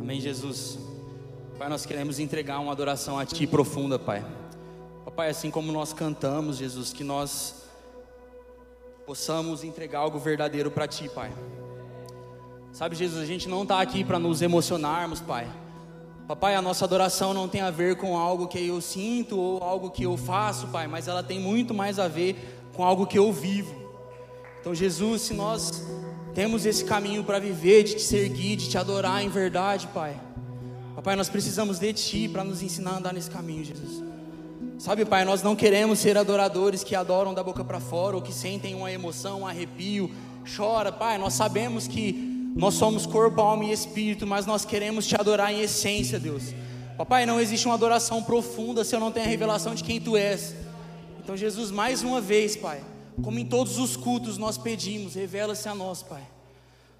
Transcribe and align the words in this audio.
Amém, 0.00 0.20
Jesus. 0.20 0.78
Pai, 1.58 1.68
nós 1.68 1.84
queremos 1.84 2.18
entregar 2.18 2.60
uma 2.60 2.70
adoração 2.70 3.18
a 3.18 3.26
Ti 3.26 3.46
profunda, 3.46 3.98
Pai. 3.98 4.24
Pai, 5.16 5.30
assim 5.30 5.50
como 5.50 5.72
nós 5.72 5.94
cantamos, 5.94 6.58
Jesus, 6.58 6.92
que 6.92 7.02
nós 7.02 7.64
possamos 9.06 9.64
entregar 9.64 10.00
algo 10.00 10.18
verdadeiro 10.18 10.70
para 10.70 10.86
Ti, 10.86 11.08
Pai. 11.08 11.32
Sabe, 12.70 12.94
Jesus, 12.94 13.22
a 13.22 13.26
gente 13.26 13.48
não 13.48 13.62
está 13.62 13.80
aqui 13.80 14.04
para 14.04 14.18
nos 14.18 14.42
emocionarmos, 14.42 15.18
Pai. 15.18 15.48
Papai, 16.28 16.54
a 16.54 16.60
nossa 16.60 16.84
adoração 16.84 17.32
não 17.32 17.48
tem 17.48 17.62
a 17.62 17.70
ver 17.70 17.96
com 17.96 18.18
algo 18.18 18.46
que 18.46 18.66
eu 18.66 18.80
sinto 18.82 19.38
ou 19.38 19.62
algo 19.62 19.90
que 19.90 20.02
eu 20.02 20.16
faço, 20.18 20.66
Pai, 20.68 20.86
mas 20.86 21.08
ela 21.08 21.22
tem 21.22 21.40
muito 21.40 21.72
mais 21.72 21.98
a 21.98 22.08
ver 22.08 22.55
com 22.76 22.84
algo 22.84 23.06
que 23.06 23.18
eu 23.18 23.32
vivo. 23.32 23.74
Então, 24.60 24.74
Jesus, 24.74 25.22
se 25.22 25.34
nós 25.34 25.82
temos 26.34 26.66
esse 26.66 26.84
caminho 26.84 27.24
para 27.24 27.38
viver, 27.38 27.82
de 27.82 27.94
te 27.94 28.02
seguir, 28.02 28.56
de 28.56 28.68
te 28.68 28.76
adorar 28.76 29.24
em 29.24 29.28
verdade, 29.28 29.88
Pai. 29.94 30.14
Papai, 30.94 31.16
nós 31.16 31.28
precisamos 31.28 31.78
de 31.78 31.92
Ti 31.92 32.28
para 32.28 32.44
nos 32.44 32.62
ensinar 32.62 32.92
a 32.92 32.96
andar 32.98 33.14
nesse 33.14 33.30
caminho, 33.30 33.64
Jesus. 33.64 34.02
Sabe, 34.78 35.06
Pai, 35.06 35.24
nós 35.24 35.42
não 35.42 35.56
queremos 35.56 35.98
ser 35.98 36.18
adoradores 36.18 36.84
que 36.84 36.94
adoram 36.94 37.32
da 37.32 37.42
boca 37.42 37.64
para 37.64 37.80
fora 37.80 38.16
ou 38.16 38.22
que 38.22 38.32
sentem 38.32 38.74
uma 38.74 38.92
emoção, 38.92 39.40
um 39.40 39.46
arrepio, 39.46 40.10
chora, 40.56 40.92
Pai. 40.92 41.16
Nós 41.16 41.32
sabemos 41.32 41.86
que 41.88 42.52
nós 42.54 42.74
somos 42.74 43.06
corpo, 43.06 43.40
alma 43.40 43.64
e 43.64 43.72
espírito, 43.72 44.26
mas 44.26 44.44
nós 44.44 44.64
queremos 44.64 45.06
te 45.06 45.14
adorar 45.14 45.52
em 45.52 45.60
essência, 45.60 46.18
Deus. 46.18 46.54
Papai, 46.98 47.24
não 47.24 47.40
existe 47.40 47.66
uma 47.66 47.74
adoração 47.74 48.22
profunda 48.22 48.84
se 48.84 48.94
eu 48.94 49.00
não 49.00 49.12
tenho 49.12 49.26
a 49.26 49.28
revelação 49.28 49.74
de 49.74 49.84
quem 49.84 50.00
Tu 50.00 50.16
és. 50.16 50.54
Então, 51.26 51.36
Jesus, 51.36 51.72
mais 51.72 52.04
uma 52.04 52.20
vez, 52.20 52.54
Pai 52.54 52.80
como 53.22 53.38
em 53.38 53.46
todos 53.46 53.78
os 53.78 53.96
cultos 53.96 54.36
nós 54.36 54.58
pedimos, 54.58 55.14
revela-se 55.14 55.68
a 55.68 55.74
nós, 55.74 56.02
Pai. 56.02 56.26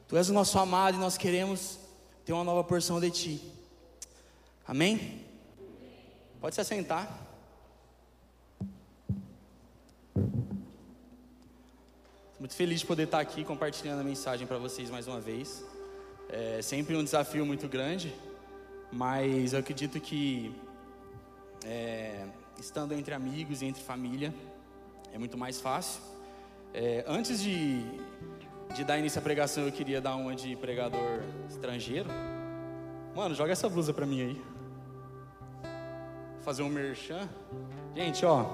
Tu 0.08 0.16
és 0.16 0.30
o 0.30 0.32
nosso 0.32 0.58
amado 0.58 0.96
e 0.96 1.00
nós 1.00 1.18
queremos 1.18 1.78
ter 2.24 2.32
uma 2.32 2.44
nova 2.44 2.64
porção 2.64 3.00
de 3.00 3.10
Ti. 3.10 3.42
Amém? 4.66 5.24
Pode 6.40 6.54
se 6.54 6.60
assentar. 6.60 7.26
Muito 12.38 12.54
feliz 12.54 12.80
de 12.80 12.86
poder 12.86 13.04
estar 13.04 13.20
aqui 13.20 13.44
compartilhando 13.44 14.00
a 14.00 14.04
mensagem 14.04 14.46
para 14.46 14.58
vocês 14.58 14.88
mais 14.90 15.06
uma 15.06 15.20
vez. 15.20 15.64
É 16.28 16.60
sempre 16.62 16.96
um 16.96 17.04
desafio 17.04 17.44
muito 17.44 17.68
grande, 17.68 18.14
mas 18.92 19.52
eu 19.52 19.58
acredito 19.58 20.00
que 20.00 20.54
é, 21.64 22.26
estando 22.58 22.92
entre 22.92 23.14
amigos 23.14 23.62
e 23.62 23.66
entre 23.66 23.82
família, 23.82 24.32
é 25.12 25.18
muito 25.18 25.36
mais 25.36 25.60
fácil. 25.60 26.00
É, 26.74 27.04
antes 27.06 27.40
de, 27.40 27.82
de 28.74 28.84
dar 28.84 28.98
início 28.98 29.18
à 29.18 29.22
pregação, 29.22 29.64
eu 29.64 29.72
queria 29.72 30.00
dar 30.00 30.16
uma 30.16 30.34
de 30.34 30.54
pregador 30.56 31.22
estrangeiro. 31.48 32.08
Mano, 33.14 33.34
joga 33.34 33.52
essa 33.52 33.68
blusa 33.68 33.94
pra 33.94 34.04
mim 34.04 34.20
aí. 34.20 34.42
Fazer 36.42 36.62
um 36.62 36.68
merchan. 36.68 37.28
Gente, 37.94 38.24
ó. 38.26 38.44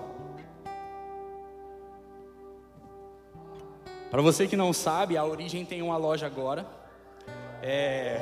Para 4.10 4.22
você 4.22 4.46
que 4.46 4.56
não 4.56 4.72
sabe, 4.72 5.16
a 5.16 5.24
Origem 5.24 5.64
tem 5.64 5.82
uma 5.82 5.96
loja 5.96 6.26
agora. 6.26 6.66
É. 7.62 8.20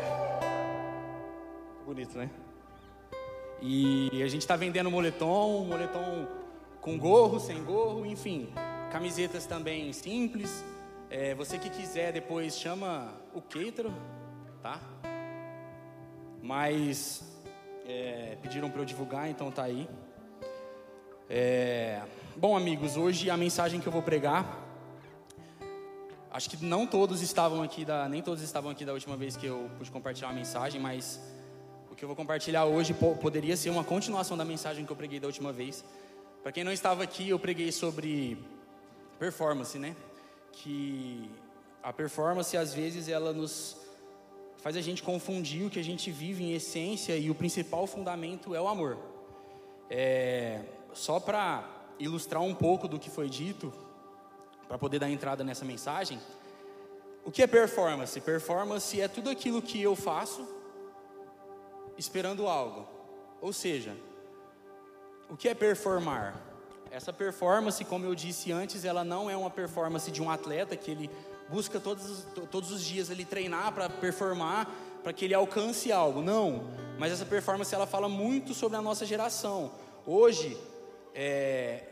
Bonito, 1.84 2.16
né? 2.16 2.30
E 3.62 4.22
a 4.22 4.28
gente 4.28 4.40
está 4.40 4.56
vendendo 4.56 4.90
moletom, 4.90 5.64
moletom 5.64 6.26
com 6.80 6.98
gorro, 6.98 7.38
sem 7.38 7.62
gorro, 7.62 8.06
enfim. 8.06 8.48
Camisetas 8.90 9.44
também 9.44 9.92
simples. 9.92 10.64
É, 11.10 11.34
você 11.34 11.58
que 11.58 11.68
quiser 11.68 12.12
depois 12.12 12.58
chama 12.58 13.12
o 13.34 13.42
Keitaro, 13.42 13.92
tá? 14.62 14.80
Mas 16.42 17.22
é, 17.86 18.38
pediram 18.40 18.70
para 18.70 18.80
eu 18.80 18.84
divulgar, 18.86 19.28
então 19.28 19.50
tá 19.50 19.64
aí. 19.64 19.86
É, 21.28 22.00
bom, 22.36 22.56
amigos, 22.56 22.96
hoje 22.96 23.28
a 23.28 23.36
mensagem 23.36 23.78
que 23.78 23.86
eu 23.86 23.92
vou 23.92 24.02
pregar. 24.02 24.66
Acho 26.30 26.48
que 26.48 26.64
não 26.64 26.86
todos 26.86 27.20
estavam 27.20 27.62
aqui 27.62 27.84
da, 27.84 28.08
nem 28.08 28.22
todos 28.22 28.42
estavam 28.42 28.70
aqui 28.70 28.84
da 28.84 28.92
última 28.92 29.16
vez 29.16 29.36
que 29.36 29.46
eu 29.46 29.68
pude 29.76 29.90
compartilhar 29.90 30.30
a 30.30 30.32
mensagem, 30.32 30.80
mas 30.80 31.20
o 31.90 31.94
que 31.96 32.04
eu 32.04 32.06
vou 32.06 32.14
compartilhar 32.16 32.64
hoje 32.66 32.94
poderia 32.94 33.56
ser 33.56 33.68
uma 33.68 33.82
continuação 33.82 34.36
da 34.36 34.44
mensagem 34.44 34.86
que 34.86 34.92
eu 34.92 34.96
preguei 34.96 35.18
da 35.18 35.26
última 35.26 35.52
vez. 35.52 35.84
Para 36.40 36.52
quem 36.52 36.62
não 36.62 36.72
estava 36.72 37.02
aqui, 37.02 37.28
eu 37.28 37.38
preguei 37.38 37.72
sobre 37.72 38.38
performance, 39.18 39.76
né? 39.76 39.96
Que 40.52 41.28
a 41.82 41.92
performance 41.92 42.56
às 42.56 42.72
vezes 42.72 43.08
ela 43.08 43.32
nos 43.32 43.76
faz 44.58 44.76
a 44.76 44.80
gente 44.80 45.02
confundir 45.02 45.66
o 45.66 45.70
que 45.70 45.80
a 45.80 45.84
gente 45.84 46.12
vive 46.12 46.44
em 46.44 46.52
essência 46.52 47.16
e 47.16 47.28
o 47.28 47.34
principal 47.34 47.86
fundamento 47.88 48.54
é 48.54 48.60
o 48.60 48.68
amor. 48.68 48.96
É, 49.90 50.62
só 50.92 51.18
para 51.18 51.68
ilustrar 51.98 52.40
um 52.40 52.54
pouco 52.54 52.86
do 52.86 53.00
que 53.00 53.10
foi 53.10 53.28
dito, 53.28 53.72
para 54.68 54.78
poder 54.78 55.00
dar 55.00 55.10
entrada 55.10 55.42
nessa 55.42 55.64
mensagem, 55.64 56.20
o 57.24 57.32
que 57.32 57.42
é 57.42 57.48
performance? 57.48 58.20
Performance 58.20 59.00
é 59.00 59.08
tudo 59.08 59.28
aquilo 59.28 59.60
que 59.60 59.82
eu 59.82 59.96
faço 59.96 60.59
esperando 62.00 62.48
algo. 62.48 62.88
Ou 63.40 63.52
seja, 63.52 63.94
o 65.28 65.36
que 65.36 65.48
é 65.48 65.54
performar? 65.54 66.34
Essa 66.90 67.12
performance, 67.12 67.84
como 67.84 68.04
eu 68.04 68.14
disse 68.14 68.50
antes, 68.50 68.84
ela 68.84 69.04
não 69.04 69.30
é 69.30 69.36
uma 69.36 69.50
performance 69.50 70.10
de 70.10 70.20
um 70.20 70.28
atleta 70.30 70.76
que 70.76 70.90
ele 70.90 71.10
busca 71.48 71.78
todos, 71.78 72.26
todos 72.50 72.72
os 72.72 72.84
dias 72.84 73.10
ele 73.10 73.24
treinar 73.24 73.72
para 73.72 73.88
performar, 73.88 74.68
para 75.02 75.12
que 75.12 75.24
ele 75.26 75.34
alcance 75.34 75.92
algo. 75.92 76.20
Não. 76.20 76.64
Mas 76.98 77.12
essa 77.12 77.24
performance 77.24 77.72
ela 77.74 77.86
fala 77.86 78.08
muito 78.08 78.54
sobre 78.54 78.76
a 78.76 78.82
nossa 78.82 79.06
geração. 79.06 79.70
Hoje, 80.04 80.58
é, 81.14 81.84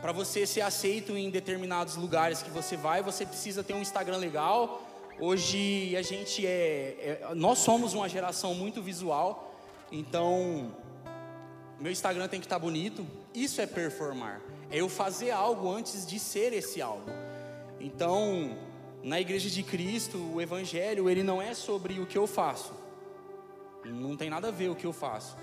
para 0.00 0.10
você 0.10 0.46
ser 0.46 0.62
aceito 0.62 1.16
em 1.16 1.30
determinados 1.30 1.96
lugares 1.96 2.42
que 2.42 2.50
você 2.50 2.76
vai, 2.76 3.02
você 3.02 3.24
precisa 3.26 3.62
ter 3.62 3.74
um 3.74 3.82
Instagram 3.82 4.16
legal. 4.16 4.82
Hoje 5.20 5.94
a 5.96 6.02
gente 6.02 6.46
é, 6.46 7.20
é 7.30 7.34
nós 7.34 7.58
somos 7.58 7.92
uma 7.92 8.08
geração 8.08 8.54
muito 8.54 8.82
visual, 8.82 9.49
então 9.90 10.72
meu 11.80 11.90
Instagram 11.90 12.28
tem 12.28 12.38
que 12.38 12.44
estar 12.44 12.56
tá 12.56 12.60
bonito. 12.60 13.06
Isso 13.34 13.58
é 13.60 13.66
performar. 13.66 14.42
É 14.70 14.82
eu 14.82 14.88
fazer 14.88 15.30
algo 15.30 15.72
antes 15.72 16.06
de 16.06 16.18
ser 16.18 16.52
esse 16.52 16.82
algo. 16.82 17.10
Então, 17.80 18.54
na 19.02 19.18
igreja 19.18 19.48
de 19.48 19.62
Cristo, 19.62 20.18
o 20.34 20.42
evangelho, 20.42 21.08
ele 21.08 21.22
não 21.22 21.40
é 21.40 21.54
sobre 21.54 21.98
o 21.98 22.06
que 22.06 22.18
eu 22.18 22.26
faço. 22.26 22.74
Não 23.82 24.14
tem 24.14 24.28
nada 24.28 24.48
a 24.48 24.50
ver 24.50 24.68
o 24.68 24.76
que 24.76 24.86
eu 24.86 24.92
faço. 24.92 25.38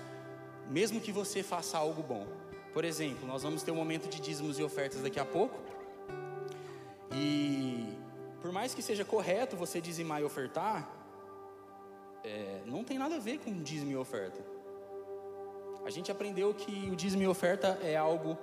Mesmo 0.70 1.00
que 1.00 1.10
você 1.10 1.42
faça 1.42 1.76
algo 1.76 2.04
bom. 2.04 2.24
Por 2.72 2.84
exemplo, 2.84 3.26
nós 3.26 3.42
vamos 3.42 3.64
ter 3.64 3.72
um 3.72 3.76
momento 3.76 4.08
de 4.08 4.20
dízimos 4.20 4.60
e 4.60 4.62
ofertas 4.62 5.02
daqui 5.02 5.18
a 5.18 5.24
pouco. 5.24 5.58
E 7.12 7.88
por 8.40 8.52
mais 8.52 8.74
que 8.74 8.82
seja 8.82 9.04
correto 9.04 9.56
você 9.56 9.80
dizimar 9.80 10.20
e 10.20 10.24
ofertar, 10.24 10.88
é, 12.24 12.60
não 12.66 12.84
tem 12.84 12.98
nada 12.98 13.16
a 13.16 13.18
ver 13.18 13.38
com 13.38 13.62
dízimo 13.62 13.90
e 13.90 13.96
oferta. 13.96 14.40
A 15.84 15.90
gente 15.90 16.10
aprendeu 16.10 16.52
que 16.52 16.90
o 16.90 16.96
dízimo 16.96 17.22
e 17.22 17.26
oferta 17.26 17.78
é 17.82 17.96
algo 17.96 18.36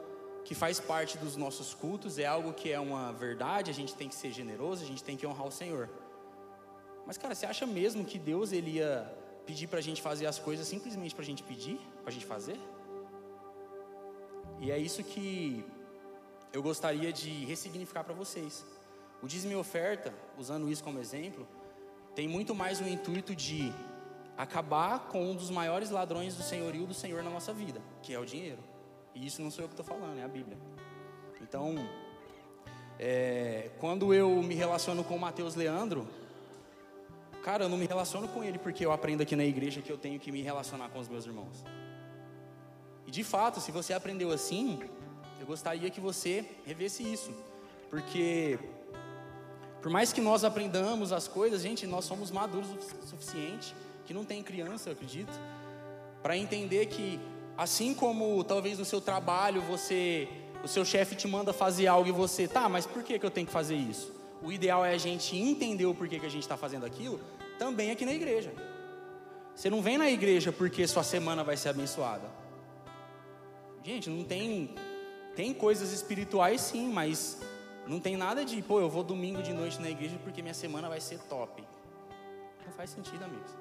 que 0.44 0.54
faz 0.54 0.80
parte 0.80 1.18
dos 1.18 1.36
nossos 1.36 1.74
cultos, 1.74 2.18
é 2.18 2.26
algo 2.26 2.54
que 2.54 2.72
é 2.72 2.80
uma 2.80 3.12
verdade, 3.12 3.72
a 3.72 3.74
gente 3.74 3.96
tem 3.96 4.08
que 4.08 4.16
ser 4.16 4.32
generoso, 4.32 4.84
a 4.84 4.88
gente 4.88 5.04
tem 5.04 5.18
que 5.18 5.26
honrar 5.26 5.48
o 5.48 5.52
Senhor. 5.52 5.90
Mas, 7.06 7.18
cara, 7.18 7.36
você 7.36 7.46
acha 7.46 7.66
mesmo 7.66 8.06
que 8.06 8.18
Deus 8.18 8.52
ele 8.52 8.72
ia 8.78 9.12
pedir 9.46 9.68
para 9.68 9.80
a 9.80 9.82
gente 9.82 10.02
fazer 10.02 10.26
as 10.26 10.40
coisas 10.40 10.68
simplesmente 10.68 11.14
para 11.14 11.24
a 11.24 11.26
gente 11.26 11.44
pedir, 11.44 11.80
para 12.02 12.10
a 12.10 12.14
gente 12.14 12.26
fazer? 12.26 12.60
E 14.60 14.72
é 14.72 14.78
isso 14.78 15.04
que 15.04 15.64
eu 16.54 16.64
gostaria 16.64 17.12
de 17.12 17.46
ressignificar 17.46 18.04
para 18.04 18.14
vocês. 18.14 18.66
O 19.22 19.28
dízimo 19.28 19.54
e 19.54 19.56
oferta, 19.56 20.14
usando 20.38 20.70
isso 20.70 20.84
como 20.84 21.00
exemplo, 21.00 21.48
tem 22.16 22.28
muito 22.28 22.56
mais 22.56 22.80
o 22.80 22.88
intuito 22.88 23.36
de 23.36 23.74
acabar 24.38 25.08
com 25.08 25.32
um 25.32 25.36
dos 25.36 25.50
maiores 25.50 25.90
ladrões 25.90 26.36
do 26.36 26.44
senhorio 26.44 26.88
do 26.88 26.94
Senhor 26.94 27.22
na 27.22 27.30
nossa 27.30 27.54
vida, 27.54 27.82
que 28.02 28.14
é 28.14 28.20
o 28.20 28.26
dinheiro. 28.26 28.60
E 29.14 29.26
isso 29.26 29.42
não 29.42 29.52
sou 29.52 29.66
eu 29.66 29.68
que 29.68 29.74
estou 29.74 29.86
falando, 29.86 30.18
é 30.20 30.24
a 30.24 30.28
Bíblia. 30.28 30.58
Então, 31.42 31.76
é, 32.98 33.70
quando 33.80 34.14
eu 34.14 34.42
me 34.42 34.56
relaciono 34.56 35.04
com 35.04 35.16
o 35.16 35.20
Mateus 35.20 35.56
Leandro, 35.56 36.08
cara, 37.44 37.66
eu 37.66 37.70
não 37.70 37.78
me 37.78 37.86
relaciono 37.86 38.28
com 38.30 38.44
ele 38.44 38.58
porque 38.58 38.86
eu 38.86 38.92
aprendo 38.92 39.22
aqui 39.22 39.36
na 39.36 39.46
igreja 39.46 39.82
que 39.82 39.92
eu 39.92 39.98
tenho 39.98 40.20
que 40.20 40.32
me 40.32 40.42
relacionar 40.42 40.90
com 40.90 41.00
os 41.00 41.08
meus 41.08 41.26
irmãos. 41.26 41.64
E 43.06 43.12
de 43.12 43.24
fato, 43.24 43.60
se 43.60 43.72
você 43.72 43.94
aprendeu 43.94 44.32
assim, 44.32 44.80
eu 45.40 45.46
gostaria 45.46 45.90
que 45.90 46.00
você 46.00 46.46
revesse 46.66 47.04
isso, 47.04 47.32
porque 47.90 48.58
por 49.86 49.92
mais 49.92 50.12
que 50.12 50.20
nós 50.20 50.44
aprendamos 50.44 51.12
as 51.12 51.28
coisas, 51.28 51.62
gente, 51.62 51.86
nós 51.86 52.06
somos 52.06 52.32
maduros 52.32 52.68
o 52.72 53.08
suficiente 53.08 53.76
que 54.04 54.16
não 54.16 54.26
tem 54.26 54.42
criança, 54.42 54.90
eu 54.90 54.94
acredito, 54.94 55.32
para 56.24 56.36
entender 56.36 56.88
que 56.88 57.20
assim 57.56 57.94
como 57.94 58.44
talvez 58.44 58.80
no 58.80 58.84
seu 58.84 59.00
trabalho 59.00 59.62
você 59.62 60.28
o 60.64 60.68
seu 60.68 60.84
chefe 60.84 61.16
te 61.16 61.28
manda 61.28 61.54
fazer 61.54 61.86
algo 61.86 62.10
e 62.10 62.12
você, 62.12 62.48
tá, 62.48 62.68
mas 62.68 62.88
por 62.88 63.04
que, 63.04 63.20
que 63.20 63.24
eu 63.24 63.30
tenho 63.30 63.46
que 63.46 63.54
fazer 63.54 63.76
isso? 63.76 64.12
O 64.42 64.52
ideal 64.52 64.84
é 64.84 64.92
a 64.92 64.98
gente 64.98 65.38
entender 65.38 65.86
o 65.86 65.94
porquê 65.94 66.20
que 66.20 66.26
a 66.26 66.30
gente 66.30 66.42
está 66.42 66.58
fazendo 66.58 66.84
aquilo, 66.84 67.22
também 67.60 67.92
aqui 67.92 68.06
na 68.06 68.14
igreja. 68.16 68.52
Você 69.54 69.70
não 69.70 69.84
vem 69.84 70.00
na 70.00 70.10
igreja 70.10 70.52
porque 70.52 70.88
sua 70.88 71.04
semana 71.04 71.44
vai 71.44 71.58
ser 71.58 71.70
abençoada. 71.70 72.28
Gente, 73.84 74.10
não 74.10 74.24
tem. 74.24 74.74
Tem 75.36 75.54
coisas 75.54 75.92
espirituais 75.92 76.62
sim, 76.62 76.90
mas 76.92 77.40
não 77.88 78.00
tem 78.00 78.18
nada 78.18 78.44
de, 78.44 78.62
pô, 78.62 78.80
eu 78.80 78.90
vou 78.90 79.04
domingo 79.04 79.42
de 79.44 79.54
noite 79.54 79.80
na 79.80 79.90
igreja 79.90 80.18
porque 80.24 80.42
minha 80.42 80.54
semana 80.54 80.90
vai 80.90 81.00
ser 81.00 81.20
top. 81.20 81.64
Não 82.66 82.74
faz 82.74 82.90
sentido, 82.90 83.24
amigos. 83.24 83.52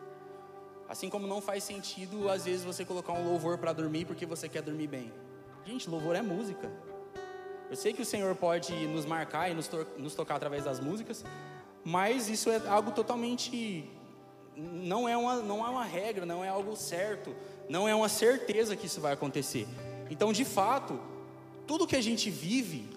Assim 0.88 1.10
como 1.10 1.26
não 1.26 1.40
faz 1.40 1.64
sentido, 1.64 2.28
às 2.28 2.44
vezes, 2.44 2.64
você 2.64 2.84
colocar 2.84 3.12
um 3.12 3.28
louvor 3.28 3.58
para 3.58 3.72
dormir 3.72 4.04
porque 4.06 4.24
você 4.24 4.48
quer 4.48 4.62
dormir 4.62 4.86
bem. 4.86 5.12
Gente, 5.64 5.88
louvor 5.88 6.14
é 6.16 6.22
música. 6.22 6.70
Eu 7.70 7.76
sei 7.76 7.92
que 7.92 8.02
o 8.02 8.04
Senhor 8.04 8.34
pode 8.34 8.72
nos 8.86 9.06
marcar 9.06 9.50
e 9.50 9.54
nos, 9.54 9.66
to 9.66 9.86
nos 9.98 10.14
tocar 10.14 10.36
através 10.36 10.64
das 10.64 10.80
músicas, 10.80 11.24
mas 11.82 12.28
isso 12.28 12.50
é 12.50 12.60
algo 12.68 12.92
totalmente. 12.92 13.90
Não 14.56 15.08
é, 15.08 15.16
uma, 15.16 15.36
não 15.36 15.66
é 15.66 15.68
uma 15.68 15.84
regra, 15.84 16.24
não 16.24 16.44
é 16.44 16.48
algo 16.48 16.76
certo, 16.76 17.34
não 17.68 17.88
é 17.88 17.94
uma 17.94 18.08
certeza 18.08 18.76
que 18.76 18.86
isso 18.86 19.00
vai 19.00 19.12
acontecer. 19.12 19.66
Então, 20.10 20.32
de 20.32 20.44
fato, 20.44 21.00
tudo 21.66 21.86
que 21.86 21.96
a 21.96 22.00
gente 22.02 22.30
vive 22.30 22.88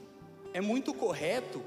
é 0.53 0.61
muito 0.61 0.94
correto 0.94 1.61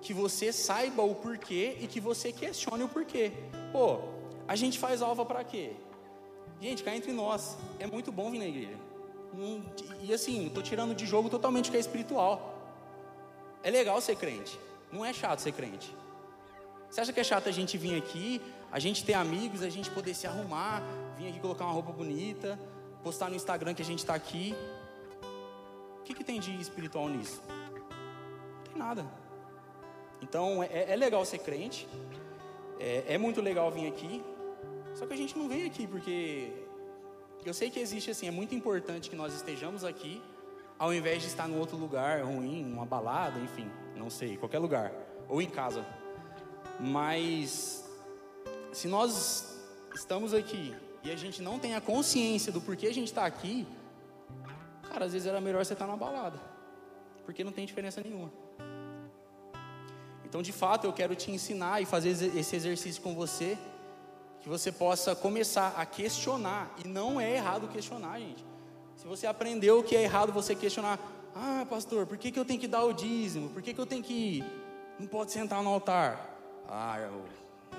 que 0.00 0.12
você 0.12 0.52
saiba 0.52 1.02
o 1.02 1.14
porquê 1.14 1.76
e 1.80 1.86
que 1.86 2.00
você 2.00 2.32
questione 2.32 2.82
o 2.82 2.88
porquê. 2.88 3.32
Pô, 3.72 4.00
a 4.48 4.56
gente 4.56 4.78
faz 4.78 5.00
alva 5.00 5.24
para 5.24 5.44
quê? 5.44 5.72
Gente, 6.60 6.82
cá 6.82 6.94
entre 6.94 7.12
nós, 7.12 7.56
é 7.78 7.86
muito 7.86 8.10
bom 8.12 8.30
vir 8.30 8.38
na 8.38 8.46
igreja. 8.46 8.78
E 10.02 10.12
assim, 10.12 10.46
estou 10.46 10.62
tirando 10.62 10.94
de 10.94 11.06
jogo 11.06 11.30
totalmente 11.30 11.68
o 11.68 11.70
que 11.70 11.76
é 11.76 11.80
espiritual. 11.80 12.58
É 13.62 13.70
legal 13.70 14.00
ser 14.00 14.16
crente, 14.16 14.58
não 14.90 15.04
é 15.04 15.12
chato 15.12 15.38
ser 15.38 15.52
crente. 15.52 15.94
Você 16.90 17.00
acha 17.00 17.12
que 17.12 17.20
é 17.20 17.24
chato 17.24 17.48
a 17.48 17.52
gente 17.52 17.78
vir 17.78 17.96
aqui, 17.96 18.40
a 18.70 18.78
gente 18.78 19.04
ter 19.04 19.14
amigos, 19.14 19.62
a 19.62 19.70
gente 19.70 19.90
poder 19.90 20.14
se 20.14 20.26
arrumar, 20.26 20.82
vir 21.16 21.28
aqui 21.28 21.40
colocar 21.40 21.64
uma 21.64 21.72
roupa 21.72 21.92
bonita, 21.92 22.58
postar 23.02 23.30
no 23.30 23.36
Instagram 23.36 23.72
que 23.72 23.82
a 23.82 23.84
gente 23.84 24.00
está 24.00 24.14
aqui? 24.14 24.54
O 26.00 26.02
que, 26.02 26.12
que 26.12 26.24
tem 26.24 26.38
de 26.38 26.60
espiritual 26.60 27.08
nisso? 27.08 27.40
Tem 28.72 28.82
nada. 28.82 29.04
Então 30.22 30.62
é, 30.62 30.92
é 30.92 30.96
legal 30.96 31.24
ser 31.24 31.38
crente, 31.38 31.86
é, 32.78 33.14
é 33.14 33.18
muito 33.18 33.40
legal 33.40 33.70
vir 33.70 33.88
aqui, 33.88 34.24
só 34.94 35.06
que 35.06 35.12
a 35.12 35.16
gente 35.16 35.36
não 35.36 35.48
vem 35.48 35.66
aqui 35.66 35.86
porque 35.86 36.52
eu 37.44 37.52
sei 37.52 37.70
que 37.70 37.80
existe 37.80 38.10
assim, 38.10 38.28
é 38.28 38.30
muito 38.30 38.54
importante 38.54 39.10
que 39.10 39.16
nós 39.16 39.34
estejamos 39.34 39.84
aqui, 39.84 40.22
ao 40.78 40.94
invés 40.94 41.22
de 41.22 41.28
estar 41.28 41.48
em 41.48 41.58
outro 41.58 41.76
lugar 41.76 42.22
ruim, 42.22 42.64
numa 42.64 42.86
balada, 42.86 43.38
enfim, 43.40 43.68
não 43.96 44.08
sei, 44.08 44.36
qualquer 44.36 44.58
lugar, 44.58 44.92
ou 45.28 45.42
em 45.42 45.50
casa. 45.50 45.84
Mas 46.78 47.84
se 48.72 48.88
nós 48.88 49.60
estamos 49.94 50.32
aqui 50.32 50.74
e 51.02 51.10
a 51.10 51.16
gente 51.16 51.42
não 51.42 51.58
tem 51.58 51.74
a 51.74 51.80
consciência 51.80 52.52
do 52.52 52.60
porquê 52.60 52.86
a 52.86 52.94
gente 52.94 53.08
está 53.08 53.26
aqui, 53.26 53.66
cara, 54.88 55.04
às 55.04 55.12
vezes 55.12 55.26
era 55.26 55.40
melhor 55.40 55.64
você 55.64 55.72
estar 55.72 55.86
na 55.86 55.96
balada, 55.96 56.40
porque 57.24 57.42
não 57.42 57.52
tem 57.52 57.66
diferença 57.66 58.00
nenhuma. 58.00 58.41
Então, 60.32 60.40
de 60.40 60.50
fato, 60.50 60.86
eu 60.86 60.94
quero 60.94 61.14
te 61.14 61.30
ensinar 61.30 61.82
e 61.82 61.84
fazer 61.84 62.08
esse 62.08 62.56
exercício 62.56 63.02
com 63.02 63.14
você 63.14 63.58
que 64.40 64.48
você 64.48 64.72
possa 64.72 65.14
começar 65.14 65.74
a 65.76 65.84
questionar, 65.84 66.74
e 66.82 66.88
não 66.88 67.20
é 67.20 67.34
errado 67.34 67.68
questionar, 67.68 68.18
gente. 68.18 68.42
Se 68.96 69.06
você 69.06 69.26
aprendeu 69.26 69.82
que 69.82 69.94
é 69.94 70.02
errado 70.02 70.32
você 70.32 70.54
questionar, 70.54 70.98
ah, 71.34 71.66
pastor, 71.68 72.06
por 72.06 72.16
que, 72.16 72.32
que 72.32 72.38
eu 72.38 72.46
tenho 72.46 72.58
que 72.58 72.66
dar 72.66 72.82
o 72.82 72.94
dízimo? 72.94 73.50
Por 73.50 73.60
que, 73.60 73.74
que 73.74 73.78
eu 73.78 73.84
tenho 73.84 74.02
que 74.02 74.38
ir? 74.38 74.44
Não 74.98 75.06
pode 75.06 75.32
sentar 75.32 75.62
no 75.62 75.68
altar. 75.68 76.34
Ah, 76.66 76.96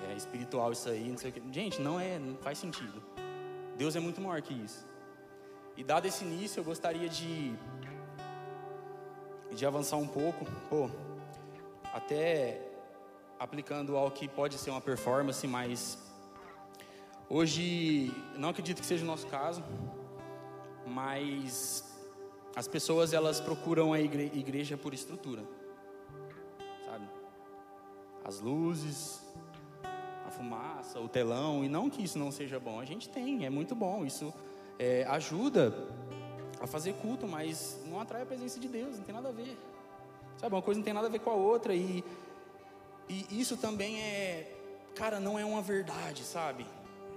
é 0.07 0.13
espiritual 0.15 0.71
isso 0.71 0.88
aí, 0.89 1.09
não 1.09 1.17
sei 1.17 1.31
o 1.31 1.33
que. 1.33 1.41
Gente, 1.51 1.81
não 1.81 2.00
é, 2.00 2.19
não 2.19 2.38
faz 2.38 2.59
sentido. 2.59 3.01
Deus 3.75 3.95
é 3.95 4.00
muito 4.00 4.21
maior 4.21 4.39
que 4.44 4.53
isso. 4.53 4.85
E 5.75 5.83
dado 5.83 6.05
esse 6.05 6.23
início, 6.23 6.59
eu 6.59 6.63
gostaria 6.63 7.09
de 7.09 7.55
de 9.55 9.65
avançar 9.65 9.97
um 9.97 10.07
pouco, 10.07 10.45
pô, 10.69 10.89
até 11.93 12.59
aplicando 13.39 13.95
ao 13.95 14.09
que 14.11 14.27
pode 14.27 14.57
ser 14.57 14.71
uma 14.71 14.81
performance, 14.81 15.45
mas 15.47 15.97
Hoje, 17.29 18.13
não 18.37 18.49
acredito 18.49 18.79
que 18.79 18.85
seja 18.85 19.03
o 19.03 19.07
nosso 19.07 19.25
caso, 19.25 19.63
mas 20.85 21.83
as 22.55 22.67
pessoas 22.67 23.11
elas 23.11 23.41
procuram 23.41 23.91
a 23.91 23.99
igreja 23.99 24.77
por 24.77 24.93
estrutura, 24.93 25.41
sabe? 26.85 27.07
As 28.23 28.39
luzes, 28.39 29.19
a 30.27 30.29
fumaça, 30.29 30.99
o 30.99 31.07
telão, 31.07 31.63
e 31.63 31.69
não 31.69 31.89
que 31.89 32.03
isso 32.03 32.19
não 32.19 32.31
seja 32.31 32.59
bom, 32.59 32.79
a 32.79 32.85
gente 32.85 33.09
tem, 33.09 33.47
é 33.47 33.49
muito 33.49 33.73
bom, 33.73 34.05
isso 34.05 34.31
é, 34.77 35.03
ajuda 35.05 35.73
a 36.61 36.67
fazer 36.67 36.93
culto, 37.01 37.27
mas 37.27 37.81
não 37.87 37.99
atrai 37.99 38.21
a 38.21 38.25
presença 38.27 38.59
de 38.59 38.67
Deus, 38.67 38.97
não 38.97 39.03
tem 39.05 39.15
nada 39.15 39.29
a 39.29 39.31
ver, 39.31 39.57
sabe? 40.38 40.56
Uma 40.56 40.62
coisa 40.62 40.80
não 40.80 40.85
tem 40.85 40.94
nada 40.94 41.07
a 41.07 41.09
ver 41.09 41.19
com 41.19 41.30
a 41.30 41.35
outra, 41.35 41.74
e, 41.74 42.03
e 43.09 43.39
isso 43.39 43.57
também 43.57 44.01
é, 44.01 44.51
cara, 44.95 45.19
não 45.19 45.38
é 45.38 45.45
uma 45.45 45.62
verdade, 45.62 46.24
sabe? 46.24 46.65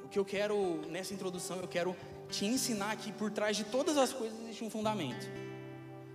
o 0.06 0.08
que 0.08 0.18
eu 0.18 0.24
quero 0.24 0.80
nessa 0.88 1.12
introdução, 1.12 1.58
eu 1.58 1.66
quero 1.66 1.96
te 2.30 2.46
ensinar 2.46 2.96
que 2.96 3.10
por 3.12 3.30
trás 3.30 3.56
de 3.56 3.64
todas 3.64 3.98
as 3.98 4.12
coisas 4.12 4.38
existe 4.40 4.62
um 4.62 4.70
fundamento. 4.70 5.28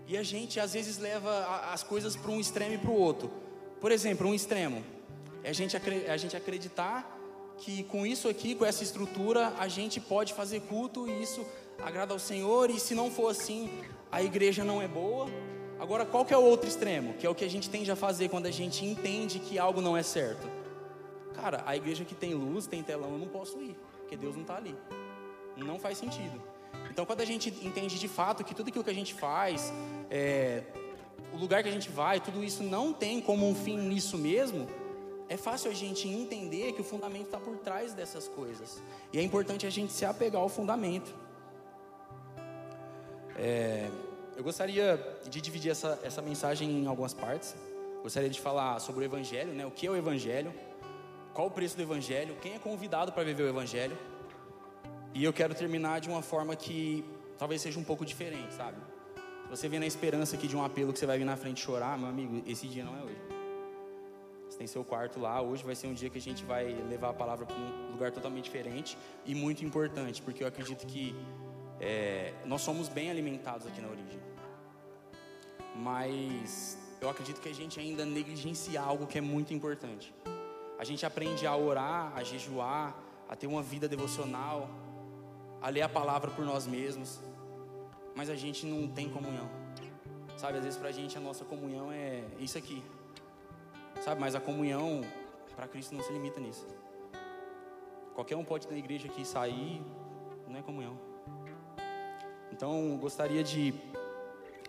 E 0.08 0.18
a 0.18 0.24
gente 0.24 0.60
às 0.62 0.74
vezes 0.74 0.98
leva 0.98 1.70
as 1.74 1.84
coisas 1.84 2.16
para 2.16 2.32
um 2.32 2.40
extremo 2.40 2.76
e 2.76 2.78
para 2.78 2.90
o 2.90 2.96
outro. 2.96 3.30
Por 3.82 3.92
exemplo, 3.92 4.28
um 4.28 4.34
extremo 4.34 4.82
é 5.44 5.50
a 5.50 5.54
gente, 5.54 5.76
a 5.76 6.18
gente 6.18 6.38
acreditar 6.38 7.18
que 7.58 7.84
com 7.84 8.06
isso 8.06 8.30
aqui, 8.30 8.56
com 8.56 8.66
essa 8.66 8.82
estrutura, 8.82 9.54
a 9.60 9.68
gente 9.68 10.00
pode 10.00 10.34
fazer 10.34 10.62
culto 10.62 11.08
e 11.08 11.22
isso 11.22 11.46
agrada 11.84 12.14
ao 12.14 12.20
Senhor, 12.20 12.70
e 12.70 12.80
se 12.80 12.96
não 12.96 13.12
for 13.12 13.30
assim, 13.30 13.70
a 14.12 14.24
igreja 14.24 14.64
não 14.64 14.82
é 14.82 14.88
boa. 14.88 15.28
Agora, 15.82 16.06
qual 16.06 16.24
que 16.24 16.32
é 16.32 16.38
o 16.38 16.44
outro 16.44 16.70
extremo? 16.70 17.16
Que 17.16 17.26
é 17.26 17.30
o 17.30 17.34
que 17.34 17.44
a 17.44 17.50
gente 17.50 17.68
tende 17.68 17.90
a 17.92 17.96
fazer 17.96 18.30
quando 18.30 18.46
a 18.46 18.52
gente 18.52 18.86
entende 18.86 19.40
que 19.40 19.58
algo 19.58 19.82
não 19.82 19.98
é 19.98 20.04
certo. 20.04 20.48
Cara, 21.34 21.64
a 21.66 21.76
igreja 21.76 22.06
que 22.06 22.14
tem 22.14 22.36
luz, 22.36 22.68
tem 22.68 22.84
telão, 22.84 23.14
eu 23.14 23.18
não 23.18 23.28
posso 23.28 23.60
ir, 23.60 23.76
porque 23.98 24.16
Deus 24.16 24.36
não 24.36 24.44
está 24.44 24.58
ali. 24.58 24.76
Não 25.58 25.80
faz 25.80 25.98
sentido. 25.98 26.40
Então, 26.92 27.04
quando 27.04 27.22
a 27.22 27.26
gente 27.26 27.50
entende 27.66 27.98
de 27.98 28.08
fato 28.08 28.44
que 28.44 28.54
tudo 28.54 28.68
aquilo 28.68 28.84
que 28.84 28.92
a 28.92 28.94
gente 28.94 29.16
faz, 29.16 29.74
é, 30.12 30.62
o 31.34 31.38
lugar 31.38 31.64
que 31.64 31.70
a 31.70 31.72
gente 31.72 31.90
vai, 31.90 32.20
tudo 32.20 32.44
isso 32.44 32.62
não 32.62 32.94
tem 32.94 33.20
como 33.20 33.50
um 33.50 33.56
fim 33.56 33.76
nisso 33.76 34.20
mesmo, 34.20 34.68
é 35.28 35.36
fácil 35.36 35.72
a 35.72 35.74
gente 35.74 36.08
entender 36.08 36.74
que 36.74 36.82
o 36.82 36.84
fundamento 36.84 37.26
está 37.26 37.40
por 37.40 37.58
trás 37.58 37.92
dessas 37.96 38.28
coisas. 38.28 38.84
E 39.12 39.18
é 39.18 39.24
importante 39.24 39.66
a 39.66 39.72
gente 39.72 39.92
se 39.92 40.06
apegar 40.06 40.44
ao 40.44 40.50
fundamento. 40.50 41.12
É, 43.36 43.90
eu 44.42 44.44
gostaria 44.44 45.00
de 45.30 45.40
dividir 45.40 45.72
essa, 45.72 46.00
essa 46.04 46.22
mensagem 46.22 46.70
em 46.70 46.88
algumas 46.88 47.14
partes. 47.14 47.56
Gostaria 48.02 48.30
de 48.30 48.42
falar 48.42 48.80
sobre 48.80 49.04
o 49.04 49.06
Evangelho, 49.06 49.54
né? 49.54 49.66
o 49.66 49.72
que 49.72 49.86
é 49.86 49.90
o 49.90 49.96
Evangelho 49.96 50.52
qual 51.34 51.48
o 51.48 51.52
preço 51.52 51.76
do 51.78 51.82
Evangelho, 51.82 52.36
quem 52.42 52.54
é 52.56 52.60
convidado 52.60 53.12
para 53.12 53.24
viver 53.24 53.44
o 53.44 53.48
Evangelho. 53.50 53.98
E 55.14 55.24
eu 55.24 55.34
quero 55.34 55.54
terminar 55.56 56.00
de 56.00 56.10
uma 56.10 56.22
forma 56.22 56.56
que 56.56 57.06
talvez 57.38 57.62
seja 57.62 57.80
um 57.80 57.84
pouco 57.84 58.06
diferente, 58.06 58.54
sabe? 58.54 58.78
Se 59.44 59.50
você 59.50 59.68
vem 59.68 59.80
na 59.80 59.86
esperança 59.86 60.36
aqui 60.36 60.48
de 60.48 60.56
um 60.56 60.64
apelo 60.64 60.94
que 60.94 61.00
você 61.00 61.06
vai 61.06 61.18
vir 61.18 61.26
na 61.26 61.36
frente 61.36 61.62
chorar, 61.62 61.98
meu 61.98 62.08
amigo, 62.08 62.42
esse 62.46 62.68
dia 62.68 62.84
não 62.84 62.98
é 62.98 63.04
hoje. 63.04 63.22
Você 64.50 64.58
tem 64.58 64.68
seu 64.68 64.84
quarto 64.84 65.20
lá, 65.20 65.42
hoje 65.42 65.64
vai 65.64 65.76
ser 65.76 65.88
um 65.88 65.94
dia 65.94 66.10
que 66.10 66.18
a 66.18 66.22
gente 66.22 66.44
vai 66.44 66.66
levar 66.90 67.10
a 67.10 67.14
palavra 67.14 67.46
para 67.46 67.56
um 67.56 67.92
lugar 67.92 68.12
totalmente 68.12 68.46
diferente 68.46 68.98
e 69.26 69.34
muito 69.34 69.64
importante, 69.64 70.22
porque 70.22 70.44
eu 70.44 70.48
acredito 70.48 70.86
que 70.86 71.16
é, 71.80 72.34
nós 72.46 72.62
somos 72.62 72.90
bem 72.90 73.10
alimentados 73.10 73.66
aqui 73.66 73.82
na 73.82 73.88
origem. 73.88 74.31
Mas 75.82 76.78
eu 77.02 77.10
acredito 77.10 77.42
que 77.42 77.50
a 77.50 77.54
gente 77.54 77.80
ainda 77.80 78.06
negligencia 78.06 78.80
algo 78.80 79.08
que 79.08 79.18
é 79.18 79.22
muito 79.22 79.52
importante. 79.52 80.14
A 80.78 80.84
gente 80.84 81.06
aprende 81.06 81.48
a 81.48 81.56
orar, 81.56 82.14
a 82.16 82.24
jejuar, 82.24 82.96
a 83.28 83.36
ter 83.36 83.48
uma 83.48 83.64
vida 83.64 83.88
devocional, 83.88 84.70
a 85.60 85.70
ler 85.70 85.82
a 85.82 85.90
palavra 85.90 86.30
por 86.30 86.46
nós 86.46 86.68
mesmos, 86.68 87.20
mas 88.16 88.30
a 88.30 88.36
gente 88.36 88.66
não 88.66 88.88
tem 88.88 89.10
comunhão. 89.10 89.50
Sabe, 90.38 90.58
às 90.60 90.64
vezes 90.64 90.78
para 90.78 90.90
a 90.90 90.92
gente 90.92 91.18
a 91.18 91.22
nossa 91.22 91.44
comunhão 91.46 91.92
é 91.92 92.24
isso 92.40 92.58
aqui. 92.58 92.84
Sabe, 94.04 94.22
mas 94.22 94.36
a 94.36 94.40
comunhão 94.40 95.02
para 95.56 95.68
Cristo 95.68 95.96
não 95.96 96.04
se 96.04 96.14
limita 96.14 96.40
nisso. 96.40 96.68
Qualquer 98.14 98.36
um 98.36 98.44
pode 98.44 98.68
ir 98.68 98.72
na 98.72 98.78
igreja 98.78 99.08
aqui 99.08 99.26
sair, 99.26 99.82
não 100.48 100.60
é 100.60 100.62
comunhão. 100.62 100.96
Então, 102.52 102.98
gostaria 102.98 103.44
de, 103.44 103.74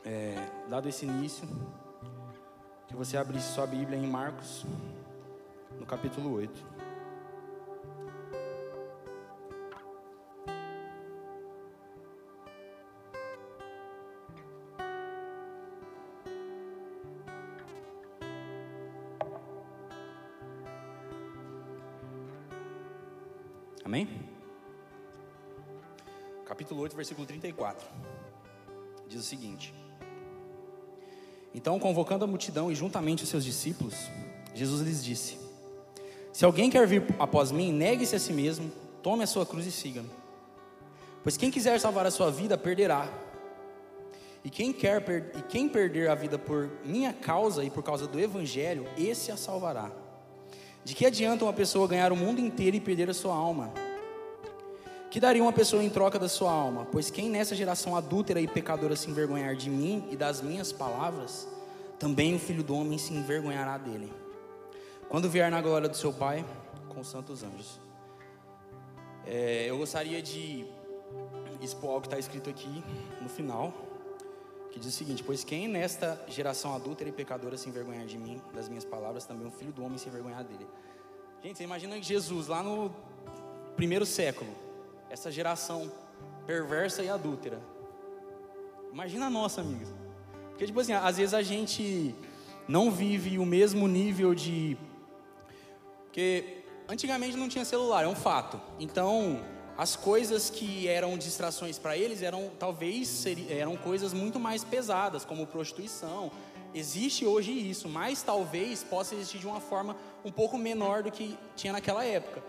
é, 0.05 0.35
dado 0.69 0.89
esse 0.89 1.07
início, 1.07 1.49
que 2.87 2.95
você 2.95 3.17
abrisse 3.17 3.53
sua 3.55 3.67
Bíblia 3.67 3.99
em 3.99 4.07
Marcos, 4.07 4.65
no 5.79 5.87
capítulo 5.87 6.35
8. 6.35 6.73
Amém? 23.85 24.09
Capítulo 26.47 26.81
8, 26.81 26.97
versículo 26.97 27.27
34. 27.27 27.87
Diz 29.07 29.21
o 29.21 29.23
seguinte: 29.23 29.82
então, 31.55 31.79
convocando 31.79 32.25
a 32.25 32.29
multidão 32.29 32.71
e 32.71 32.75
juntamente 32.75 33.25
os 33.25 33.29
seus 33.29 33.45
discípulos, 33.45 33.95
Jesus 34.55 34.81
lhes 34.83 35.05
disse: 35.05 35.39
Se 36.33 36.45
alguém 36.45 36.71
quer 36.71 36.87
vir 36.87 37.05
após 37.19 37.51
mim, 37.51 37.73
negue-se 37.73 38.17
a 38.17 38.19
si 38.19 38.33
mesmo, 38.33 38.71
tome 39.03 39.25
a 39.25 39.27
sua 39.27 39.45
cruz 39.45 39.67
e 39.67 39.73
siga-me. 39.73 40.11
Pois 41.23 41.37
quem 41.37 41.51
quiser 41.51 41.79
salvar 41.79 42.07
a 42.07 42.11
sua 42.11 42.31
vida, 42.31 42.59
perderá. 42.59 43.09
E 44.45 44.51
quem 44.51 44.73
quer 44.73 45.03
e 45.37 45.43
quem 45.43 45.69
perder 45.69 46.11
a 46.11 46.15
vida 46.15 46.39
por 46.39 46.71
minha 46.85 47.13
causa 47.13 47.63
e 47.63 47.71
por 47.71 47.83
causa 47.83 48.07
do 48.07 48.19
evangelho, 48.19 48.87
esse 48.99 49.31
a 49.31 49.37
salvará. 49.37 49.91
De 50.85 50.95
que 50.95 51.07
adianta 51.07 51.45
uma 51.45 51.53
pessoa 51.53 51.87
ganhar 51.87 52.11
o 52.11 52.17
mundo 52.17 52.41
inteiro 52.41 52.77
e 52.77 52.81
perder 52.81 53.09
a 53.09 53.15
sua 53.15 53.35
alma? 53.35 53.73
Que 55.13 55.21
daria 55.21 55.43
uma 55.43 55.53
pessoa 55.53 55.85
em 55.85 55.91
troca 55.91 56.19
da 56.19 56.27
sua 56.27 56.51
alma? 56.51 56.87
Pois 56.91 57.11
quem 57.11 57.29
nessa 57.29 57.55
geração 57.55 57.95
adúltera 57.95 58.41
e 58.41 58.49
pecadora 58.49 58.97
se 58.97 59.11
envergonhar 59.11 59.55
de 59.55 59.69
mim 59.69 60.09
e 60.11 60.17
das 60.17 60.41
minhas 60.41 60.73
palavras, 60.73 61.47
também 61.99 62.35
o 62.35 62.39
filho 62.39 62.63
do 62.63 62.75
homem 62.75 62.97
se 62.97 63.13
envergonhará 63.13 63.77
dele. 63.77 64.11
Quando 65.11 65.29
vier 65.29 65.51
na 65.51 65.61
glória 65.61 65.87
do 65.87 65.95
seu 65.95 66.15
Pai 66.15 66.43
com 66.89 67.01
os 67.01 67.09
santos 67.09 67.43
anjos. 67.43 67.79
É, 69.27 69.67
eu 69.69 69.77
gostaria 69.77 70.23
de 70.23 70.65
expor 71.61 71.91
algo 71.91 72.01
que 72.01 72.07
está 72.07 72.19
escrito 72.19 72.49
aqui 72.49 72.83
no 73.21 73.29
final 73.29 73.71
que 74.71 74.79
diz 74.79 74.95
o 74.95 74.97
seguinte: 74.97 75.23
Pois 75.23 75.45
quem 75.45 75.69
nesta 75.69 76.25
geração 76.27 76.75
adúltera 76.75 77.11
e 77.11 77.13
pecadora 77.13 77.59
se 77.59 77.69
envergonhar 77.69 78.07
de 78.07 78.17
mim, 78.17 78.41
das 78.55 78.67
minhas 78.67 78.87
palavras, 78.87 79.27
também 79.27 79.47
o 79.47 79.51
filho 79.51 79.73
do 79.73 79.85
homem 79.85 79.99
se 79.99 80.09
envergonhar 80.09 80.43
dele. 80.43 80.67
Gente, 81.43 81.59
você 81.59 81.65
imagina 81.65 82.01
Jesus, 82.01 82.47
lá 82.47 82.63
no 82.63 82.91
primeiro 83.77 84.07
século, 84.07 84.72
essa 85.13 85.31
geração 85.31 85.93
perversa 86.47 87.03
e 87.03 87.09
adúltera. 87.11 87.61
Imagina 88.91 89.27
a 89.27 89.31
nossa, 89.31 89.61
amigos. 89.61 89.93
Porque, 90.49 90.65
tipo 90.65 90.81
assim, 90.81 90.95
às 90.95 91.19
vezes 91.19 91.35
a 91.35 91.43
gente 91.43 92.15
não 92.67 92.91
vive 92.91 93.39
o 93.39 93.45
mesmo 93.45 93.87
nível 93.87 94.35
de. 94.35 94.75
Porque 96.05 96.65
antigamente 96.89 97.37
não 97.37 97.47
tinha 97.47 97.63
celular, 97.63 98.05
é 98.05 98.09
um 98.09 98.15
fato. 98.15 98.59
Então, 98.81 99.45
as 99.77 99.97
coisas 99.97 100.49
que 100.49 100.89
eram 100.89 101.19
distrações 101.19 101.79
para 101.79 101.95
eles 101.95 102.23
eram 102.23 102.51
talvez 102.59 103.25
eram 103.51 103.77
coisas 103.77 104.15
muito 104.15 104.41
mais 104.41 104.65
pesadas, 104.65 105.27
como 105.27 105.47
prostituição. 105.47 106.31
Existe 106.75 107.27
hoje 107.27 107.53
isso, 107.53 107.87
mas 107.87 108.23
talvez 108.23 108.83
possa 108.83 109.15
existir 109.15 109.41
de 109.41 109.47
uma 109.47 109.61
forma 109.61 109.95
um 110.25 110.33
pouco 110.33 110.57
menor 110.57 111.03
do 111.03 111.11
que 111.11 111.37
tinha 111.55 111.71
naquela 111.71 112.03
época. 112.03 112.43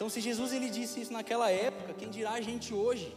Então, 0.00 0.08
se 0.08 0.18
Jesus 0.18 0.54
ele 0.54 0.70
disse 0.70 1.02
isso 1.02 1.12
naquela 1.12 1.50
época, 1.50 1.92
quem 1.92 2.08
dirá 2.08 2.30
a 2.30 2.40
gente 2.40 2.72
hoje? 2.72 3.14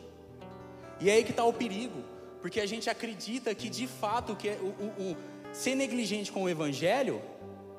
E 0.99 1.09
é 1.09 1.13
aí 1.13 1.23
que 1.23 1.31
está 1.31 1.45
o 1.45 1.53
perigo, 1.53 2.03
porque 2.41 2.59
a 2.59 2.65
gente 2.65 2.89
acredita 2.89 3.55
que 3.55 3.69
de 3.69 3.87
fato 3.87 4.35
que 4.35 4.49
é 4.49 4.59
o, 4.61 4.65
o, 4.65 5.11
o 5.11 5.17
ser 5.53 5.75
negligente 5.75 6.29
com 6.29 6.43
o 6.43 6.49
Evangelho 6.49 7.21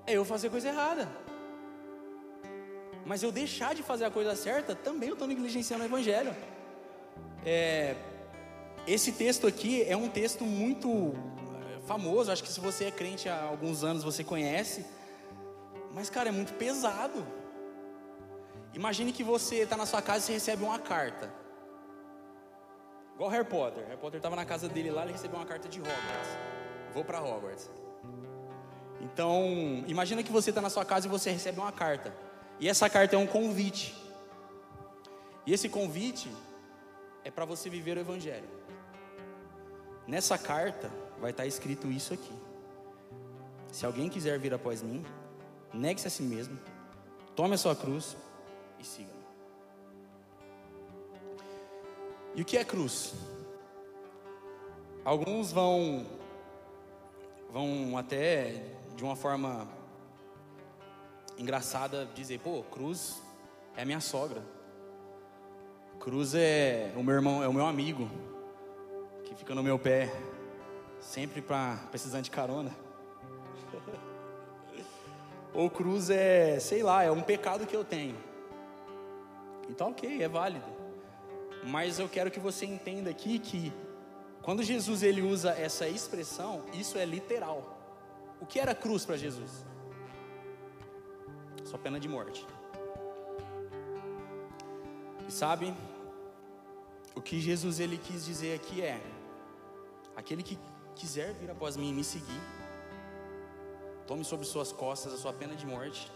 é 0.07 0.15
eu 0.15 0.25
fazer 0.25 0.49
coisa 0.49 0.69
errada 0.69 1.07
mas 3.07 3.23
eu 3.23 3.31
deixar 3.31 3.75
de 3.75 3.83
fazer 3.83 4.07
a 4.07 4.11
coisa 4.11 4.35
certa, 4.35 4.75
também 4.75 5.11
eu 5.11 5.13
estou 5.13 5.29
negligenciando 5.29 5.83
o 5.83 5.87
Evangelho. 5.87 6.35
É, 7.45 7.95
esse 8.87 9.13
texto 9.13 9.47
aqui 9.47 9.83
é 9.87 9.95
um 9.95 10.09
texto 10.09 10.47
muito 10.47 11.15
é, 11.77 11.87
famoso, 11.87 12.33
acho 12.33 12.43
que 12.43 12.49
se 12.49 12.61
você 12.61 12.87
é 12.87 12.91
crente 12.91 13.29
há 13.29 13.43
alguns 13.43 13.85
anos 13.85 14.03
você 14.03 14.25
conhece, 14.25 14.87
mas 15.93 16.09
cara, 16.09 16.31
é 16.31 16.33
muito 16.33 16.55
pesado. 16.55 17.44
Imagine 18.75 19.13
que 19.13 19.23
você 19.23 19.57
está 19.57 19.77
na 19.77 19.87
sua 19.87 20.03
casa 20.03 20.31
e 20.31 20.35
recebe 20.35 20.65
uma 20.65 20.79
carta. 20.79 21.33
Igual 23.15 23.31
Harry 23.31 23.45
Potter. 23.45 23.85
Harry 23.87 23.97
Potter 23.97 24.19
estava 24.19 24.35
na 24.35 24.45
casa 24.45 24.69
dele 24.69 24.91
lá, 24.91 25.05
ele 25.05 25.13
recebeu 25.13 25.39
uma 25.39 25.47
carta 25.47 25.69
de 25.69 25.79
Hogwarts. 25.79 26.31
Vou 26.93 27.05
para 27.05 27.23
Hogwarts. 27.23 27.71
Então, 29.01 29.85
imagina 29.87 30.23
que 30.25 30.33
você 30.33 30.51
está 30.51 30.61
na 30.61 30.71
sua 30.71 30.85
casa 30.85 31.07
e 31.07 31.11
você 31.11 31.31
recebe 31.31 31.61
uma 31.61 31.71
carta. 31.71 32.13
E 32.59 32.69
essa 32.69 32.91
carta 32.91 33.15
é 33.15 33.19
um 33.19 33.27
convite. 33.27 33.95
E 35.47 35.53
esse 35.53 35.69
convite 35.69 36.29
é 37.23 37.31
para 37.31 37.45
você 37.45 37.71
viver 37.71 37.97
o 37.97 38.01
Evangelho. 38.01 38.49
Nessa 40.07 40.37
carta 40.37 40.91
vai 41.21 41.31
estar 41.31 41.47
escrito 41.47 41.91
isso 41.91 42.13
aqui: 42.13 42.33
Se 43.71 43.87
alguém 43.87 44.09
quiser 44.09 44.39
vir 44.39 44.53
após 44.53 44.83
mim, 44.83 45.05
negue-se 45.73 46.09
a 46.09 46.11
si 46.11 46.23
mesmo, 46.23 46.59
tome 47.37 47.55
a 47.55 47.59
sua 47.59 47.77
cruz 47.77 48.17
e 48.85 48.87
siga-me. 48.87 49.25
E 52.35 52.43
o 52.43 52.45
que 52.45 52.59
é 52.59 52.65
cruz? 52.65 53.15
Alguns 55.05 55.51
vão 55.51 56.07
vão 57.51 57.97
até 57.97 58.63
de 58.95 59.05
uma 59.05 59.17
forma 59.17 59.69
engraçada 61.39 62.07
dizer, 62.15 62.41
pô, 62.41 62.63
Cruz 62.65 63.23
é 63.77 63.83
a 63.83 63.85
minha 63.85 64.01
sogra. 64.01 64.43
Cruz 66.01 66.35
é 66.35 66.93
o 66.97 67.03
meu 67.03 67.15
irmão, 67.15 67.43
é 67.43 67.49
o 67.49 67.53
meu 67.53 67.67
amigo, 67.67 68.11
que 69.25 69.35
fica 69.35 69.55
no 69.55 69.63
meu 69.63 69.79
pé, 69.79 70.13
sempre 71.01 71.41
para 71.41 71.77
precisando 71.91 72.25
de 72.25 72.31
carona. 72.31 72.75
Ou 75.55 75.71
cruz 75.71 76.11
é, 76.11 76.59
sei 76.59 76.83
lá, 76.83 77.05
é 77.05 77.11
um 77.11 77.23
pecado 77.23 77.67
que 77.67 77.77
eu 77.77 77.85
tenho. 77.85 78.34
Então, 79.69 79.91
ok, 79.91 80.23
é 80.23 80.29
válido. 80.29 80.67
Mas 81.65 81.99
eu 81.99 82.09
quero 82.09 82.31
que 82.31 82.41
você 82.41 82.67
entenda 82.67 83.11
aqui 83.11 83.39
que 83.39 83.73
quando 84.43 84.63
Jesus 84.63 85.03
ele 85.03 85.23
usa 85.23 85.51
essa 85.53 85.89
expressão, 85.89 86.65
isso 86.75 86.99
é 86.99 87.05
literal. 87.05 87.79
O 88.41 88.47
que 88.47 88.61
era 88.61 88.75
cruz 88.75 89.05
para 89.05 89.17
Jesus? 89.17 89.65
só 91.75 91.79
pena 91.79 91.99
de 91.99 92.09
morte. 92.09 92.47
E 95.29 95.33
sabe, 95.33 95.75
o 97.15 97.21
que 97.21 97.41
Jesus 97.41 97.81
ele 97.81 97.99
quis 97.99 98.25
dizer 98.25 98.55
aqui 98.55 98.81
é: 98.81 99.01
aquele 100.15 100.43
que 100.43 100.57
quiser 100.95 101.35
vir 101.35 101.51
após 101.51 101.77
mim 101.77 101.91
e 101.91 101.93
me 101.93 102.05
seguir, 102.05 102.41
tome 104.07 104.25
sobre 104.25 104.47
suas 104.47 104.71
costas 104.71 105.13
a 105.15 105.17
sua 105.17 105.33
pena 105.33 105.57
de 105.57 105.67
morte. 105.67 106.13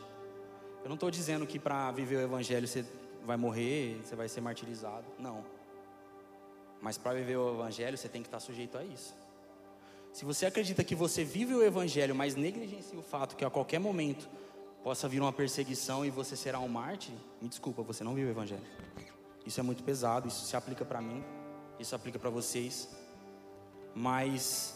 Eu 0.85 0.89
não 0.89 0.95
estou 0.95 1.11
dizendo 1.11 1.45
que 1.45 1.59
para 1.59 1.91
viver 1.91 2.17
o 2.17 2.21
Evangelho 2.21 2.69
você 2.69 2.85
vai 3.29 3.37
morrer, 3.37 4.01
você 4.03 4.17
vai 4.17 4.27
ser 4.27 4.41
martirizado. 4.41 5.05
Não. 5.19 5.45
Mas 6.81 6.97
para 6.97 7.13
viver 7.13 7.37
o 7.37 7.55
Evangelho 7.57 7.97
você 7.97 8.09
tem 8.09 8.23
que 8.23 8.29
estar 8.29 8.41
sujeito 8.41 8.79
a 8.79 8.83
isso. 8.83 9.15
Se 10.15 10.25
você 10.25 10.47
acredita 10.47 10.83
que 10.83 10.95
você 10.95 11.25
vive 11.25 11.55
o 11.55 11.63
Evangelho, 11.63 12.15
mas 12.15 12.35
negligencia 12.35 12.99
o 12.99 13.03
fato 13.03 13.37
que 13.37 13.45
a 13.45 13.51
qualquer 13.51 13.79
momento 13.79 14.27
possa 14.83 15.07
vir 15.07 15.21
uma 15.21 15.33
perseguição 15.33 16.07
e 16.07 16.11
você 16.11 16.35
será 16.35 16.59
um 16.59 16.69
mártir, 16.69 17.15
me 17.43 17.49
desculpa, 17.49 17.83
você 17.83 18.03
não 18.03 18.15
viu 18.15 18.27
o 18.27 18.31
Evangelho. 18.31 18.65
Isso 19.45 19.61
é 19.61 19.63
muito 19.63 19.85
pesado, 19.85 20.27
isso 20.27 20.47
se 20.47 20.57
aplica 20.57 20.83
para 20.83 21.03
mim, 21.03 21.23
isso 21.79 21.95
aplica 21.95 22.19
para 22.19 22.31
vocês. 22.31 22.89
Mas 23.95 24.75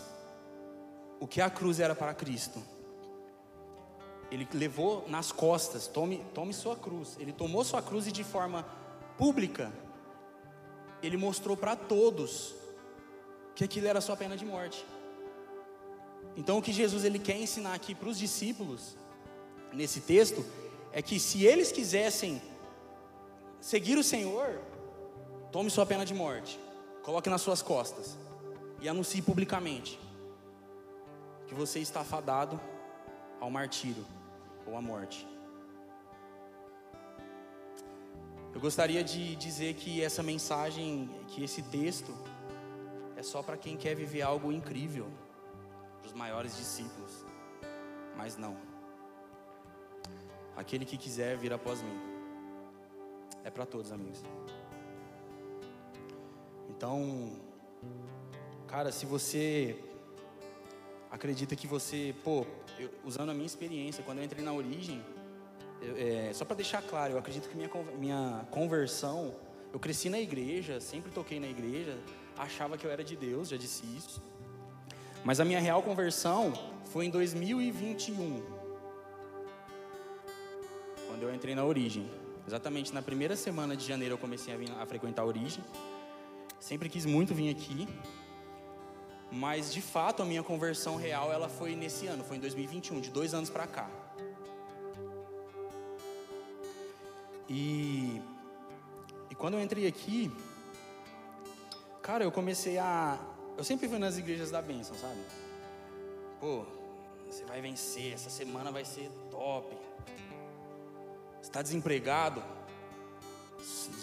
o 1.18 1.26
que 1.26 1.40
a 1.40 1.48
cruz 1.48 1.80
era 1.80 1.94
para 1.94 2.12
Cristo? 2.12 2.62
Ele 4.32 4.48
levou 4.54 5.04
nas 5.08 5.30
costas, 5.30 5.86
tome, 5.86 6.24
tome 6.32 6.54
sua 6.54 6.74
cruz. 6.74 7.18
Ele 7.20 7.32
tomou 7.32 7.62
sua 7.62 7.82
cruz 7.82 8.06
e 8.06 8.12
de 8.12 8.24
forma 8.24 8.64
pública, 9.18 9.70
ele 11.02 11.18
mostrou 11.18 11.54
para 11.54 11.76
todos 11.76 12.54
que 13.54 13.62
aquilo 13.62 13.88
era 13.88 14.00
sua 14.00 14.16
pena 14.16 14.34
de 14.34 14.46
morte. 14.46 14.86
Então 16.34 16.56
o 16.56 16.62
que 16.62 16.72
Jesus 16.72 17.04
ele 17.04 17.18
quer 17.18 17.36
ensinar 17.36 17.74
aqui 17.74 17.94
para 17.94 18.08
os 18.08 18.16
discípulos 18.16 18.96
nesse 19.70 20.00
texto 20.00 20.42
é 20.92 21.02
que 21.02 21.20
se 21.20 21.44
eles 21.44 21.70
quisessem 21.70 22.40
seguir 23.60 23.98
o 23.98 24.02
Senhor, 24.02 24.62
tome 25.50 25.68
sua 25.68 25.84
pena 25.84 26.06
de 26.06 26.14
morte, 26.14 26.58
coloque 27.02 27.28
nas 27.28 27.42
suas 27.42 27.60
costas 27.60 28.16
e 28.80 28.88
anuncie 28.88 29.20
publicamente 29.20 30.00
que 31.46 31.54
você 31.54 31.80
está 31.80 32.02
fadado 32.02 32.58
ao 33.38 33.50
martírio 33.50 34.06
ou 34.66 34.76
à 34.76 34.80
morte. 34.80 35.26
Eu 38.54 38.60
gostaria 38.60 39.02
de 39.02 39.34
dizer 39.36 39.74
que 39.74 40.02
essa 40.02 40.22
mensagem, 40.22 41.10
que 41.28 41.42
esse 41.42 41.62
texto, 41.62 42.12
é 43.16 43.22
só 43.22 43.42
para 43.42 43.56
quem 43.56 43.76
quer 43.76 43.94
viver 43.94 44.22
algo 44.22 44.52
incrível, 44.52 45.08
para 46.00 46.08
os 46.08 46.12
maiores 46.12 46.56
discípulos, 46.56 47.24
mas 48.16 48.36
não 48.36 48.72
aquele 50.56 50.84
que 50.84 50.96
quiser 50.96 51.36
vir 51.36 51.52
após 51.52 51.82
mim. 51.82 52.00
É 53.44 53.50
para 53.50 53.66
todos, 53.66 53.90
amigos. 53.90 54.22
Então, 56.68 57.36
cara, 58.66 58.92
se 58.92 59.04
você 59.06 59.76
acredita 61.10 61.56
que 61.56 61.66
você, 61.66 62.14
pô, 62.24 62.46
eu, 62.78 62.90
usando 63.04 63.30
a 63.30 63.34
minha 63.34 63.46
experiência, 63.46 64.02
quando 64.04 64.18
eu 64.18 64.24
entrei 64.24 64.44
na 64.44 64.52
origem, 64.52 65.02
é, 65.96 66.30
só 66.32 66.44
para 66.44 66.56
deixar 66.56 66.82
claro, 66.82 67.14
eu 67.14 67.18
acredito 67.18 67.48
que 67.48 67.56
minha, 67.56 67.70
minha 67.98 68.46
conversão, 68.50 69.34
eu 69.72 69.80
cresci 69.80 70.08
na 70.08 70.20
igreja, 70.20 70.80
sempre 70.80 71.10
toquei 71.10 71.40
na 71.40 71.48
igreja, 71.48 71.98
achava 72.36 72.76
que 72.78 72.86
eu 72.86 72.90
era 72.90 73.02
de 73.02 73.16
Deus, 73.16 73.48
já 73.48 73.56
disse 73.56 73.84
isso. 73.96 74.22
Mas 75.24 75.40
a 75.40 75.44
minha 75.44 75.60
real 75.60 75.82
conversão 75.82 76.52
foi 76.84 77.06
em 77.06 77.10
2021, 77.10 78.42
quando 81.06 81.22
eu 81.22 81.34
entrei 81.34 81.54
na 81.54 81.64
Origem. 81.64 82.08
Exatamente 82.46 82.92
na 82.92 83.00
primeira 83.00 83.36
semana 83.36 83.76
de 83.76 83.86
janeiro 83.86 84.14
eu 84.14 84.18
comecei 84.18 84.52
a, 84.52 84.56
vir, 84.56 84.70
a 84.72 84.84
frequentar 84.84 85.22
a 85.22 85.26
Origem. 85.26 85.62
Sempre 86.58 86.88
quis 86.88 87.06
muito 87.06 87.34
vir 87.34 87.50
aqui, 87.50 87.88
mas 89.32 89.72
de 89.72 89.80
fato 89.80 90.22
a 90.22 90.26
minha 90.26 90.42
conversão 90.42 90.94
real 90.94 91.32
ela 91.32 91.48
foi 91.48 91.74
nesse 91.74 92.06
ano, 92.06 92.22
foi 92.22 92.36
em 92.36 92.40
2021, 92.40 93.00
de 93.00 93.10
dois 93.10 93.32
anos 93.32 93.48
para 93.48 93.66
cá. 93.66 93.88
E, 97.48 98.20
e 99.30 99.34
quando 99.34 99.54
eu 99.54 99.62
entrei 99.62 99.86
aqui, 99.86 100.30
cara, 102.02 102.24
eu 102.24 102.30
comecei 102.30 102.76
a. 102.76 103.18
Eu 103.56 103.64
sempre 103.64 103.88
fui 103.88 103.98
nas 103.98 104.18
igrejas 104.18 104.50
da 104.50 104.60
bênção, 104.60 104.94
sabe? 104.96 105.20
Pô, 106.38 106.64
você 107.26 107.44
vai 107.44 107.62
vencer, 107.62 108.12
essa 108.12 108.28
semana 108.28 108.70
vai 108.70 108.84
ser 108.84 109.10
top. 109.30 109.74
Está 111.42 111.62
desempregado? 111.62 112.42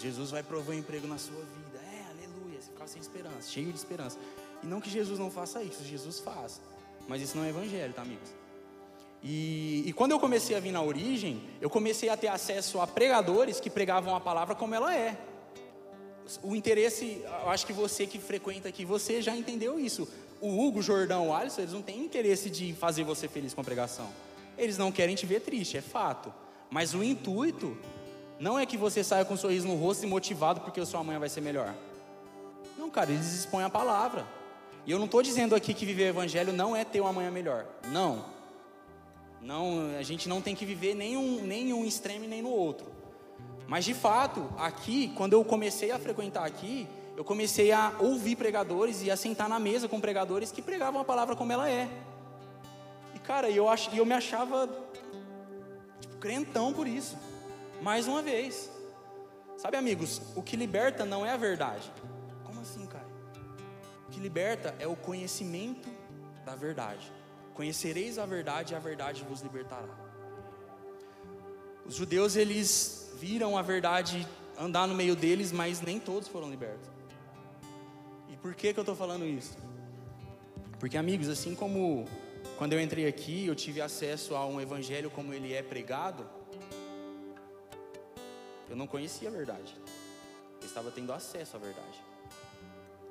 Jesus 0.00 0.30
vai 0.32 0.42
prover 0.42 0.74
um 0.74 0.78
emprego 0.80 1.06
na 1.06 1.18
sua 1.18 1.40
vida. 1.40 1.78
É, 1.78 2.10
aleluia. 2.10 2.60
Você 2.60 2.70
ficava 2.70 2.88
sem 2.88 3.00
esperança, 3.00 3.48
cheio 3.48 3.72
de 3.72 3.78
esperança. 3.78 4.18
E 4.62 4.66
não 4.66 4.80
que 4.80 4.90
Jesus 4.90 5.18
não 5.18 5.30
faça 5.30 5.62
isso, 5.62 5.84
Jesus 5.84 6.20
faz. 6.20 6.60
Mas 7.08 7.22
isso 7.22 7.36
não 7.36 7.44
é 7.44 7.48
evangelho, 7.48 7.92
tá, 7.92 8.02
amigos? 8.02 8.40
E, 9.22 9.82
e, 9.86 9.92
quando 9.92 10.12
eu 10.12 10.20
comecei 10.20 10.56
a 10.56 10.60
vir 10.60 10.72
na 10.72 10.82
origem, 10.82 11.42
eu 11.60 11.68
comecei 11.68 12.08
a 12.08 12.16
ter 12.16 12.28
acesso 12.28 12.80
a 12.80 12.86
pregadores 12.86 13.60
que 13.60 13.68
pregavam 13.68 14.14
a 14.16 14.20
palavra 14.20 14.54
como 14.54 14.74
ela 14.74 14.94
é. 14.94 15.16
O 16.42 16.54
interesse, 16.56 17.22
eu 17.24 17.50
acho 17.50 17.66
que 17.66 17.72
você 17.72 18.06
que 18.06 18.18
frequenta 18.18 18.68
aqui, 18.68 18.84
você 18.84 19.20
já 19.20 19.36
entendeu 19.36 19.78
isso. 19.78 20.08
O 20.40 20.58
Hugo, 20.58 20.80
Jordão, 20.80 21.28
o 21.28 21.34
Alisson, 21.34 21.60
eles 21.60 21.74
não 21.74 21.82
têm 21.82 22.02
interesse 22.02 22.48
de 22.48 22.72
fazer 22.72 23.04
você 23.04 23.28
feliz 23.28 23.52
com 23.52 23.60
a 23.60 23.64
pregação. 23.64 24.08
Eles 24.56 24.78
não 24.78 24.90
querem 24.90 25.14
te 25.14 25.26
ver 25.26 25.40
triste, 25.40 25.76
é 25.76 25.82
fato. 25.82 26.32
Mas 26.70 26.94
o 26.94 27.02
intuito 27.02 27.76
não 28.38 28.58
é 28.58 28.64
que 28.64 28.76
você 28.76 29.04
saia 29.04 29.24
com 29.24 29.34
um 29.34 29.36
sorriso 29.36 29.68
no 29.68 29.74
rosto 29.74 30.04
e 30.04 30.08
motivado 30.08 30.60
porque 30.60 30.84
sua 30.86 31.00
amanhã 31.00 31.18
vai 31.18 31.28
ser 31.28 31.42
melhor. 31.42 31.74
Não, 32.78 32.88
cara, 32.88 33.10
eles 33.10 33.34
expõem 33.34 33.64
a 33.64 33.70
palavra. 33.70 34.26
E 34.86 34.90
eu 34.90 34.98
não 34.98 35.04
estou 35.04 35.22
dizendo 35.22 35.54
aqui 35.54 35.74
que 35.74 35.84
viver 35.84 36.04
o 36.04 36.08
evangelho 36.08 36.52
não 36.52 36.74
é 36.74 36.84
ter 36.84 37.00
uma 37.00 37.10
amanhã 37.10 37.30
melhor. 37.30 37.66
Não. 37.92 38.24
Não, 39.40 39.96
a 39.98 40.02
gente 40.02 40.28
não 40.28 40.40
tem 40.40 40.54
que 40.54 40.64
viver 40.64 40.94
nenhum, 40.94 41.42
nenhum 41.42 41.84
extremo 41.84 42.26
nem 42.26 42.42
no 42.42 42.50
outro. 42.50 42.86
Mas 43.66 43.84
de 43.84 43.94
fato, 43.94 44.48
aqui, 44.58 45.12
quando 45.16 45.32
eu 45.32 45.44
comecei 45.44 45.90
a 45.90 45.98
frequentar 45.98 46.44
aqui, 46.44 46.86
eu 47.16 47.24
comecei 47.24 47.72
a 47.72 47.94
ouvir 48.00 48.36
pregadores 48.36 49.02
e 49.02 49.10
a 49.10 49.16
sentar 49.16 49.48
na 49.48 49.58
mesa 49.58 49.88
com 49.88 50.00
pregadores 50.00 50.50
que 50.50 50.62
pregavam 50.62 51.00
a 51.00 51.04
palavra 51.04 51.36
como 51.36 51.52
ela 51.52 51.70
é. 51.70 51.88
E 53.14 53.18
cara, 53.18 53.50
eu, 53.50 53.68
ach, 53.68 53.88
eu 53.94 54.04
me 54.04 54.14
achava 54.14 54.68
tipo, 56.00 56.16
crentão 56.16 56.72
por 56.72 56.86
isso. 56.86 57.16
Mais 57.80 58.06
uma 58.06 58.22
vez. 58.22 58.70
Sabe, 59.56 59.76
amigos, 59.76 60.20
o 60.34 60.42
que 60.42 60.56
liberta 60.56 61.04
não 61.04 61.24
é 61.24 61.30
a 61.30 61.36
verdade 61.36 61.90
liberta 64.20 64.74
é 64.78 64.86
o 64.86 64.94
conhecimento 64.94 65.88
da 66.44 66.54
verdade. 66.54 67.10
Conhecereis 67.54 68.18
a 68.18 68.26
verdade 68.26 68.72
e 68.72 68.76
a 68.76 68.78
verdade 68.78 69.24
vos 69.24 69.40
libertará. 69.40 69.98
Os 71.84 71.94
judeus 71.94 72.36
eles 72.36 73.12
viram 73.18 73.58
a 73.58 73.62
verdade 73.62 74.26
andar 74.58 74.86
no 74.86 74.94
meio 74.94 75.16
deles, 75.16 75.50
mas 75.50 75.80
nem 75.80 75.98
todos 75.98 76.28
foram 76.28 76.48
libertos. 76.50 76.88
E 78.28 78.36
por 78.36 78.54
que 78.54 78.72
que 78.72 78.78
eu 78.78 78.82
estou 78.82 78.94
falando 78.94 79.24
isso? 79.24 79.56
Porque 80.78 80.96
amigos, 80.96 81.28
assim 81.28 81.54
como 81.54 82.06
quando 82.56 82.74
eu 82.74 82.80
entrei 82.80 83.06
aqui, 83.06 83.46
eu 83.46 83.54
tive 83.54 83.80
acesso 83.80 84.34
a 84.34 84.46
um 84.46 84.60
evangelho 84.60 85.10
como 85.10 85.32
ele 85.32 85.52
é 85.52 85.62
pregado, 85.62 86.28
eu 88.68 88.76
não 88.76 88.86
conhecia 88.86 89.28
a 89.28 89.32
verdade. 89.32 89.74
Eu 90.60 90.66
estava 90.66 90.90
tendo 90.90 91.12
acesso 91.12 91.56
à 91.56 91.58
verdade. 91.58 92.09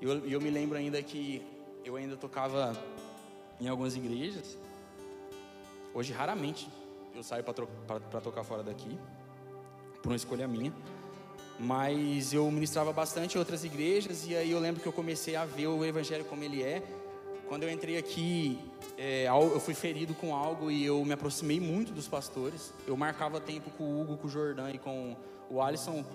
E 0.01 0.05
eu, 0.05 0.25
eu 0.25 0.41
me 0.41 0.49
lembro 0.49 0.77
ainda 0.77 1.01
que 1.01 1.41
eu 1.83 1.95
ainda 1.95 2.15
tocava 2.15 2.73
em 3.59 3.67
algumas 3.67 3.95
igrejas. 3.95 4.57
Hoje, 5.93 6.13
raramente 6.13 6.69
eu 7.15 7.23
saio 7.23 7.43
para 7.43 8.21
tocar 8.21 8.43
fora 8.43 8.63
daqui, 8.63 8.97
por 10.01 10.09
uma 10.09 10.15
escolha 10.15 10.47
minha. 10.47 10.73
Mas 11.59 12.31
eu 12.31 12.49
ministrava 12.49 12.93
bastante 12.93 13.35
em 13.35 13.39
outras 13.39 13.65
igrejas, 13.65 14.25
e 14.25 14.35
aí 14.35 14.51
eu 14.51 14.59
lembro 14.59 14.81
que 14.81 14.87
eu 14.87 14.93
comecei 14.93 15.35
a 15.35 15.43
ver 15.43 15.67
o 15.67 15.83
Evangelho 15.83 16.23
como 16.23 16.43
ele 16.43 16.63
é. 16.63 16.81
Quando 17.49 17.63
eu 17.63 17.69
entrei 17.69 17.97
aqui, 17.97 18.59
é, 18.97 19.25
eu 19.27 19.59
fui 19.59 19.73
ferido 19.73 20.13
com 20.13 20.33
algo 20.35 20.71
e 20.71 20.85
eu 20.85 21.03
me 21.03 21.13
aproximei 21.13 21.59
muito 21.59 21.91
dos 21.91 22.07
pastores. 22.07 22.73
Eu 22.87 22.95
marcava 22.95 23.41
tempo 23.41 23.71
com 23.71 23.83
o 23.83 24.01
Hugo, 24.01 24.17
com 24.17 24.27
o 24.27 24.29
Jordão 24.29 24.69
e 24.69 24.77
com 24.77 25.17
o 25.49 25.61
Alisson, 25.61 26.05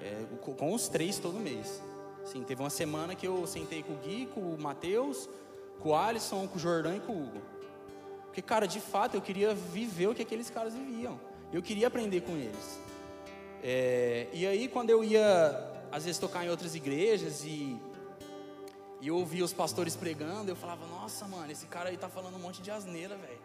é, 0.00 0.24
com 0.40 0.72
os 0.72 0.88
três 0.88 1.18
todo 1.18 1.38
mês. 1.38 1.82
Sim, 2.24 2.42
teve 2.44 2.62
uma 2.62 2.70
semana 2.70 3.14
que 3.14 3.26
eu 3.26 3.46
sentei 3.46 3.82
com 3.82 3.94
o 3.94 3.96
Gui, 3.96 4.26
com 4.26 4.40
o 4.40 4.60
Matheus, 4.60 5.28
com 5.80 5.90
o 5.90 5.94
Alisson, 5.94 6.46
com 6.46 6.56
o 6.56 6.58
Jordão 6.58 6.96
e 6.96 7.00
com 7.00 7.12
o 7.12 7.22
Hugo. 7.22 7.42
Porque, 8.26 8.40
cara, 8.40 8.66
de 8.66 8.80
fato 8.80 9.14
eu 9.16 9.20
queria 9.20 9.54
viver 9.54 10.06
o 10.06 10.14
que 10.14 10.22
aqueles 10.22 10.48
caras 10.48 10.72
viviam. 10.72 11.20
Eu 11.52 11.60
queria 11.60 11.88
aprender 11.88 12.22
com 12.22 12.32
eles. 12.32 12.80
É, 13.62 14.28
e 14.32 14.46
aí, 14.46 14.68
quando 14.68 14.90
eu 14.90 15.04
ia, 15.04 15.70
às 15.90 16.04
vezes, 16.04 16.18
tocar 16.18 16.44
em 16.44 16.48
outras 16.48 16.74
igrejas 16.74 17.44
e, 17.44 17.78
e 19.00 19.08
eu 19.08 19.16
ouvia 19.16 19.44
os 19.44 19.52
pastores 19.52 19.94
pregando, 19.94 20.50
eu 20.50 20.56
falava: 20.56 20.86
Nossa, 20.86 21.26
mano, 21.26 21.50
esse 21.52 21.66
cara 21.66 21.90
aí 21.90 21.96
tá 21.96 22.08
falando 22.08 22.36
um 22.36 22.40
monte 22.40 22.62
de 22.62 22.70
asneira, 22.70 23.16
velho. 23.16 23.42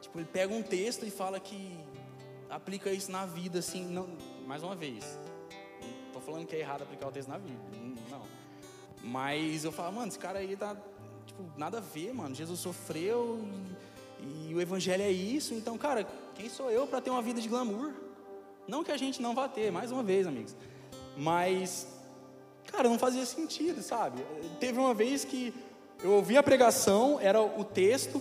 Tipo, 0.00 0.18
ele 0.18 0.28
pega 0.32 0.54
um 0.54 0.62
texto 0.62 1.04
e 1.04 1.10
fala 1.10 1.38
que 1.38 1.78
aplica 2.48 2.90
isso 2.90 3.10
na 3.10 3.26
vida, 3.26 3.58
assim, 3.58 3.84
não, 3.84 4.08
mais 4.46 4.62
uma 4.62 4.74
vez 4.74 5.18
falando 6.26 6.44
que 6.44 6.56
é 6.56 6.58
errado 6.58 6.82
aplicar 6.82 7.06
o 7.06 7.12
texto 7.12 7.28
na 7.28 7.38
vida. 7.38 7.58
Não. 8.10 8.22
Mas 9.04 9.64
eu 9.64 9.70
falo, 9.70 9.94
mano, 9.94 10.08
esse 10.08 10.18
cara 10.18 10.40
aí 10.40 10.56
tá, 10.56 10.76
tipo, 11.24 11.44
nada 11.56 11.78
a 11.78 11.80
ver, 11.80 12.12
mano. 12.12 12.34
Jesus 12.34 12.58
sofreu 12.58 13.40
e, 14.20 14.50
e 14.50 14.54
o 14.54 14.60
evangelho 14.60 15.04
é 15.04 15.10
isso. 15.10 15.54
Então, 15.54 15.78
cara, 15.78 16.04
quem 16.34 16.48
sou 16.48 16.68
eu 16.68 16.86
para 16.86 17.00
ter 17.00 17.10
uma 17.10 17.22
vida 17.22 17.40
de 17.40 17.48
glamour? 17.48 17.92
Não 18.66 18.82
que 18.82 18.90
a 18.90 18.96
gente 18.96 19.22
não 19.22 19.34
vá 19.34 19.48
ter, 19.48 19.70
mais 19.70 19.92
uma 19.92 20.02
vez, 20.02 20.26
amigos. 20.26 20.56
Mas, 21.16 21.86
cara, 22.66 22.88
não 22.88 22.98
fazia 22.98 23.24
sentido, 23.24 23.80
sabe? 23.80 24.24
Teve 24.58 24.80
uma 24.80 24.92
vez 24.92 25.24
que 25.24 25.54
eu 26.02 26.10
ouvi 26.10 26.36
a 26.36 26.42
pregação, 26.42 27.20
era 27.20 27.40
o 27.40 27.64
texto, 27.64 28.20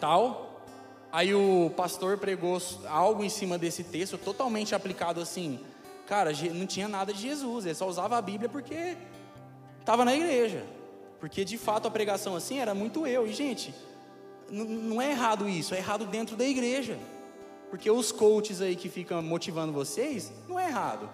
tal. 0.00 0.62
Aí 1.10 1.34
o 1.34 1.72
pastor 1.76 2.16
pregou 2.18 2.62
algo 2.86 3.24
em 3.24 3.28
cima 3.28 3.58
desse 3.58 3.82
texto, 3.82 4.16
totalmente 4.16 4.74
aplicado 4.74 5.20
assim 5.20 5.58
Cara, 6.08 6.32
não 6.54 6.66
tinha 6.66 6.88
nada 6.88 7.12
de 7.12 7.20
Jesus, 7.20 7.66
ele 7.66 7.74
só 7.74 7.86
usava 7.86 8.16
a 8.16 8.22
Bíblia 8.22 8.48
porque 8.48 8.96
estava 9.78 10.06
na 10.06 10.16
igreja. 10.16 10.64
Porque 11.20 11.44
de 11.44 11.58
fato 11.58 11.86
a 11.86 11.90
pregação 11.90 12.34
assim 12.34 12.60
era 12.60 12.74
muito 12.74 13.06
eu. 13.06 13.26
E 13.26 13.32
gente, 13.34 13.74
não 14.50 15.02
é 15.02 15.10
errado 15.10 15.46
isso, 15.46 15.74
é 15.74 15.76
errado 15.76 16.06
dentro 16.06 16.34
da 16.34 16.46
igreja. 16.46 16.98
Porque 17.68 17.90
os 17.90 18.10
coaches 18.10 18.62
aí 18.62 18.74
que 18.74 18.88
ficam 18.88 19.20
motivando 19.20 19.70
vocês, 19.70 20.32
não 20.48 20.58
é 20.58 20.68
errado. 20.68 21.10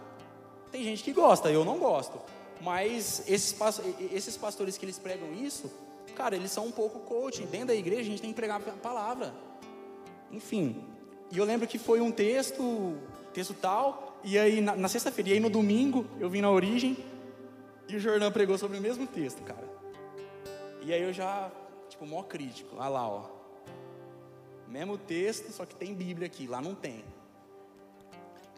Tem 0.71 0.85
gente 0.85 1.03
que 1.03 1.13
gosta, 1.13 1.51
eu 1.51 1.65
não 1.65 1.77
gosto. 1.77 2.21
Mas 2.61 3.25
esses, 3.27 4.37
pastores 4.37 4.79
que 4.79 4.85
eles 4.85 4.97
pregam 4.97 5.35
isso, 5.35 5.73
cara, 6.15 6.37
eles 6.37 6.53
são 6.53 6.67
um 6.67 6.71
pouco 6.71 7.01
coaching. 7.01 7.47
Dentro 7.47 7.67
da 7.67 7.75
igreja 7.75 8.03
a 8.03 8.05
gente 8.05 8.23
tem 8.23 8.31
que 8.31 8.37
pregar 8.37 8.61
a 8.61 8.73
palavra. 8.75 9.35
Enfim. 10.31 10.85
E 11.33 11.39
eu 11.39 11.45
lembro 11.45 11.67
que 11.67 11.79
foi 11.79 12.01
um 12.01 12.13
texto, 12.13 12.97
texto 13.33 13.55
tal, 13.55 14.14
e 14.25 14.39
aí, 14.39 14.61
na, 14.61 14.75
na 14.75 14.89
sexta-feira, 14.89 15.31
e 15.31 15.33
aí 15.35 15.41
no 15.41 15.51
domingo, 15.51 16.07
eu 16.19 16.31
vim 16.31 16.41
na 16.41 16.51
origem, 16.51 16.97
e 17.89 17.97
o 17.97 18.01
Jordão 18.01 18.33
pregou 18.33 18.57
sobre 18.57 18.79
o 18.79 18.81
mesmo 18.81 19.07
texto, 19.07 19.43
cara. 19.43 19.69
E 20.81 20.93
aí 20.93 21.03
eu 21.03 21.13
já, 21.13 21.51
tipo, 21.89 22.07
mó 22.07 22.23
crítico. 22.23 22.77
Olha 22.77 22.89
lá, 22.89 23.09
ó. 23.09 23.25
Mesmo 24.67 24.97
texto, 24.97 25.53
só 25.53 25.67
que 25.67 25.75
tem 25.75 25.95
Bíblia 25.95 26.27
aqui, 26.27 26.47
lá 26.47 26.61
não 26.61 26.75
tem. 26.75 27.05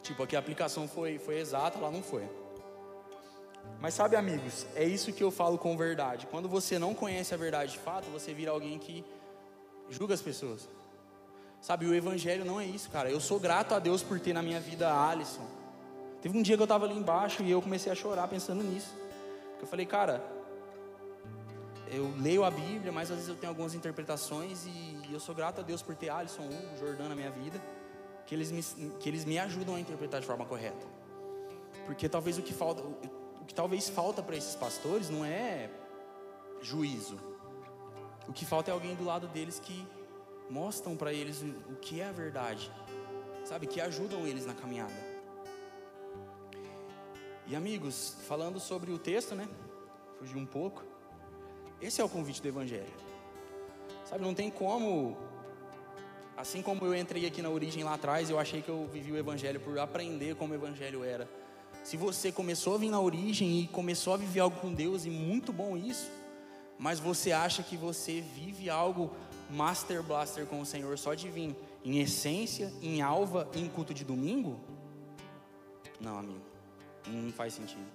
Tipo, 0.03 0.23
aqui 0.23 0.37
a 0.37 0.39
aplicação 0.39 0.87
foi, 0.87 1.19
foi 1.19 1.39
exata, 1.39 1.79
lá 1.79 1.91
não 1.91 2.03
foi. 2.03 2.29
Mas 3.81 3.95
sabe, 3.95 4.17
amigos, 4.17 4.67
é 4.75 4.85
isso 4.85 5.13
que 5.13 5.23
eu 5.23 5.31
falo 5.31 5.59
com 5.59 5.77
verdade. 5.77 6.27
Quando 6.29 6.49
você 6.49 6.79
não 6.79 6.95
conhece 6.95 7.35
a 7.35 7.37
verdade 7.37 7.73
de 7.73 7.79
fato, 7.79 8.07
você 8.11 8.33
vira 8.33 8.53
alguém 8.53 8.79
que 8.79 9.05
julga 9.91 10.15
as 10.15 10.23
pessoas. 10.23 10.69
Sabe, 11.61 11.87
o 11.87 11.95
evangelho 11.95 12.45
não 12.45 12.61
é 12.61 12.65
isso, 12.65 12.89
cara. 12.91 13.11
Eu 13.11 13.21
sou 13.21 13.41
grato 13.41 13.75
a 13.75 13.79
Deus 13.79 14.03
por 14.03 14.21
ter 14.21 14.33
na 14.33 14.43
minha 14.43 14.61
vida 14.61 14.89
a 14.89 15.11
Alisson. 15.11 15.56
Teve 16.23 16.37
um 16.39 16.43
dia 16.43 16.57
que 16.57 16.63
eu 16.63 16.65
estava 16.65 16.85
ali 16.85 16.97
embaixo 16.97 17.43
e 17.43 17.51
eu 17.51 17.63
comecei 17.63 17.91
a 17.91 17.95
chorar 17.95 18.27
pensando 18.29 18.63
nisso. 18.63 18.95
Porque 19.51 19.65
eu 19.65 19.69
falei, 19.69 19.87
cara, 19.87 20.25
eu 21.89 22.13
leio 22.19 22.45
a 22.45 22.51
Bíblia, 22.51 22.91
mas 22.91 23.11
às 23.11 23.17
vezes 23.17 23.29
eu 23.29 23.37
tenho 23.37 23.51
algumas 23.51 23.75
interpretações 23.75 24.67
e 24.67 25.13
eu 25.13 25.21
sou 25.21 25.35
grato 25.35 25.61
a 25.61 25.63
Deus 25.63 25.83
por 25.83 25.95
ter 25.95 26.09
Alisson, 26.09 26.43
Hugo, 26.43 26.79
Jordão 26.79 27.09
na 27.09 27.15
minha 27.15 27.31
vida. 27.31 27.61
que 28.27 28.35
eles 28.35 28.51
me, 28.51 28.91
que 28.99 29.09
eles 29.09 29.25
me 29.25 29.39
ajudam 29.39 29.77
a 29.77 29.81
interpretar 29.81 30.21
de 30.21 30.27
forma 30.27 30.45
correta. 30.45 30.87
Porque 31.85 32.09
talvez 32.09 32.37
o 32.37 32.43
que 32.43 32.53
falta, 32.53 32.83
o 32.83 33.45
que 33.47 33.55
talvez 33.55 33.89
falta 33.89 34.23
para 34.23 34.37
esses 34.37 34.57
pastores 34.57 35.09
não 35.09 35.25
é 35.25 35.71
juízo. 36.61 37.17
O 38.29 38.33
que 38.33 38.45
falta 38.45 38.71
é 38.71 38.75
alguém 38.75 38.97
do 38.97 39.05
lado 39.05 39.29
deles 39.29 39.61
que 39.61 39.87
mostram 40.51 40.97
para 40.97 41.13
eles 41.13 41.43
o, 41.43 41.77
que 41.77 42.01
é 42.01 42.09
a 42.09 42.13
verdade, 42.13 42.71
sabe, 43.45 43.67
que 43.67 43.81
ajudam 43.81 44.27
eles 44.27 44.45
na 44.45 44.55
caminhada. 44.55 45.06
E 47.47 47.55
amigos, 47.55 48.17
falando 48.27 48.59
sobre 48.59 48.91
o 48.91 48.99
texto, 48.99 49.35
né? 49.35 49.49
Fugir 50.19 50.37
um 50.37 50.47
pouco. 50.47 50.83
Esse 51.81 52.01
é 52.01 52.05
o 52.05 52.09
convite 52.09 52.43
do 52.43 52.49
Evangelho. 52.49 52.93
Sabe, 54.05 54.25
não 54.25 54.35
tem 54.35 54.51
como. 54.51 55.17
Assim 56.37 56.61
como 56.61 56.85
eu 56.85 56.95
entrei 56.95 57.25
aqui 57.25 57.41
na 57.41 57.49
origem 57.49 57.85
lá 57.85 57.95
atrás, 57.95 58.29
eu 58.29 58.39
achei 58.39 58.63
que 58.63 58.69
eu 58.69 58.89
vivi 58.93 59.13
o 59.13 59.17
Evangelho 59.17 59.61
por 59.61 59.79
aprender 59.79 60.35
como 60.35 60.53
o 60.53 60.57
Evangelho 60.57 61.05
era. 61.05 61.29
Se 61.85 61.97
você 61.97 62.33
começou 62.33 62.75
a 62.75 62.79
vir 62.79 62.91
na 62.91 63.01
origem 63.01 63.61
e 63.61 63.69
começou 63.69 64.13
a 64.13 64.17
viver 64.17 64.41
algo 64.41 64.59
com 64.61 64.75
Deus, 64.75 65.05
e 65.05 65.11
muito 65.11 65.53
bom 65.53 65.77
isso, 65.77 66.11
mas 66.79 66.99
você 66.99 67.31
acha 67.31 67.63
que 67.63 67.77
você 67.77 68.21
vive 68.21 68.69
algo 68.69 69.13
Master 69.49 70.03
Blaster 70.03 70.47
com 70.47 70.61
o 70.61 70.67
Senhor 70.67 70.99
só 70.99 71.15
de 71.15 71.31
vir 71.31 71.57
em 71.85 72.01
essência, 72.01 72.73
em 72.83 73.03
alva 73.03 73.49
em 73.55 73.69
culto 73.69 73.95
de 73.95 74.05
domingo? 74.05 74.59
Não, 76.01 76.19
amigo, 76.19 76.43
não 77.09 77.33
faz 77.33 77.55
sentido. 77.55 77.87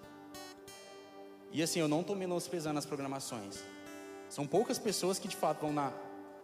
E 1.51 1.61
assim, 1.61 1.79
eu 1.79 1.87
não 1.87 2.01
estou 2.01 2.15
menosprezando 2.15 2.79
as 2.79 2.85
programações. 2.85 3.61
São 4.29 4.47
poucas 4.47 4.79
pessoas 4.79 5.19
que 5.19 5.27
de 5.27 5.35
fato 5.35 5.61
vão 5.61 5.73
na, 5.73 5.91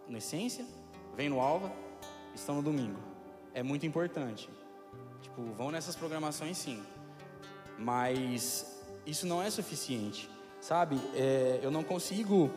na 0.07 0.17
essência, 0.17 0.65
vêm 1.15 1.29
no 1.29 1.39
alva, 1.39 1.71
estão 2.35 2.55
no 2.55 2.61
domingo. 2.61 2.99
É 3.53 3.63
muito 3.63 3.85
importante. 3.85 4.49
Tipo, 5.21 5.43
vão 5.53 5.71
nessas 5.71 5.95
programações 5.95 6.57
sim. 6.57 6.83
Mas 7.77 8.83
isso 9.05 9.25
não 9.25 9.41
é 9.41 9.49
suficiente. 9.49 10.29
Sabe? 10.59 10.99
É, 11.15 11.59
eu 11.61 11.71
não 11.71 11.83
consigo. 11.83 12.51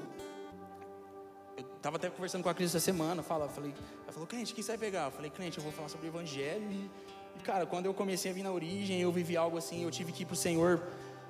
Eu 1.57 1.65
estava 1.77 1.97
até 1.97 2.11
conversando 2.11 2.43
com 2.43 2.49
a 2.49 2.55
Cris 2.55 2.75
essa 2.75 2.81
semana. 2.81 3.23
Fala, 3.23 3.49
falei, 3.49 3.73
ela 4.03 4.13
falou, 4.13 4.27
cliente, 4.27 4.53
o 4.53 4.57
que 4.57 4.63
você 4.63 4.73
vai 4.73 4.79
pegar? 4.79 5.05
Eu 5.05 5.11
falei, 5.13 5.31
cliente, 5.31 5.59
eu 5.59 5.63
vou 5.63 5.73
falar 5.73 5.89
sobre 5.89 6.09
o 6.09 6.11
Evangelho. 6.11 6.71
E, 6.73 6.91
e, 7.37 7.43
cara, 7.43 7.67
quando 7.67 7.87
eu 7.87 7.95
comecei 7.95 8.31
a 8.31 8.35
vir 8.35 8.43
na 8.43 8.53
origem, 8.53 9.01
eu 9.01 9.11
vivi 9.13 9.37
algo 9.37 9.57
assim. 9.57 9.83
Eu 9.83 9.91
tive 9.91 10.13
que 10.13 10.23
ir 10.23 10.27
para 10.27 10.35
o 10.35 10.37
Senhor, 10.37 10.83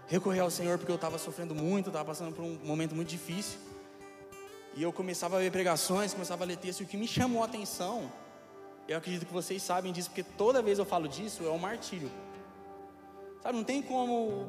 recorrer 0.06 0.40
ao 0.40 0.50
Senhor, 0.50 0.78
porque 0.78 0.90
eu 0.90 0.96
estava 0.96 1.18
sofrendo 1.18 1.54
muito, 1.54 1.88
estava 1.88 2.04
passando 2.04 2.34
por 2.34 2.44
um 2.44 2.58
momento 2.64 2.94
muito 2.94 3.08
difícil. 3.08 3.58
E 4.76 4.82
eu 4.82 4.92
começava 4.92 5.36
a 5.36 5.40
ver 5.40 5.50
pregações, 5.50 6.12
começava 6.12 6.44
a 6.44 6.46
ler 6.46 6.56
texto. 6.56 6.80
E 6.80 6.84
o 6.84 6.86
que 6.86 6.96
me 6.96 7.06
chamou 7.06 7.42
a 7.42 7.46
atenção, 7.46 8.10
eu 8.88 8.96
acredito 8.98 9.26
que 9.26 9.32
vocês 9.32 9.62
sabem 9.62 9.92
disso, 9.92 10.08
porque 10.08 10.22
toda 10.22 10.62
vez 10.62 10.78
eu 10.78 10.84
falo 10.84 11.08
disso, 11.08 11.44
é 11.44 11.50
um 11.50 11.58
martírio. 11.58 12.10
Sabe, 13.42 13.56
não 13.56 13.64
tem 13.64 13.80
como 13.80 14.46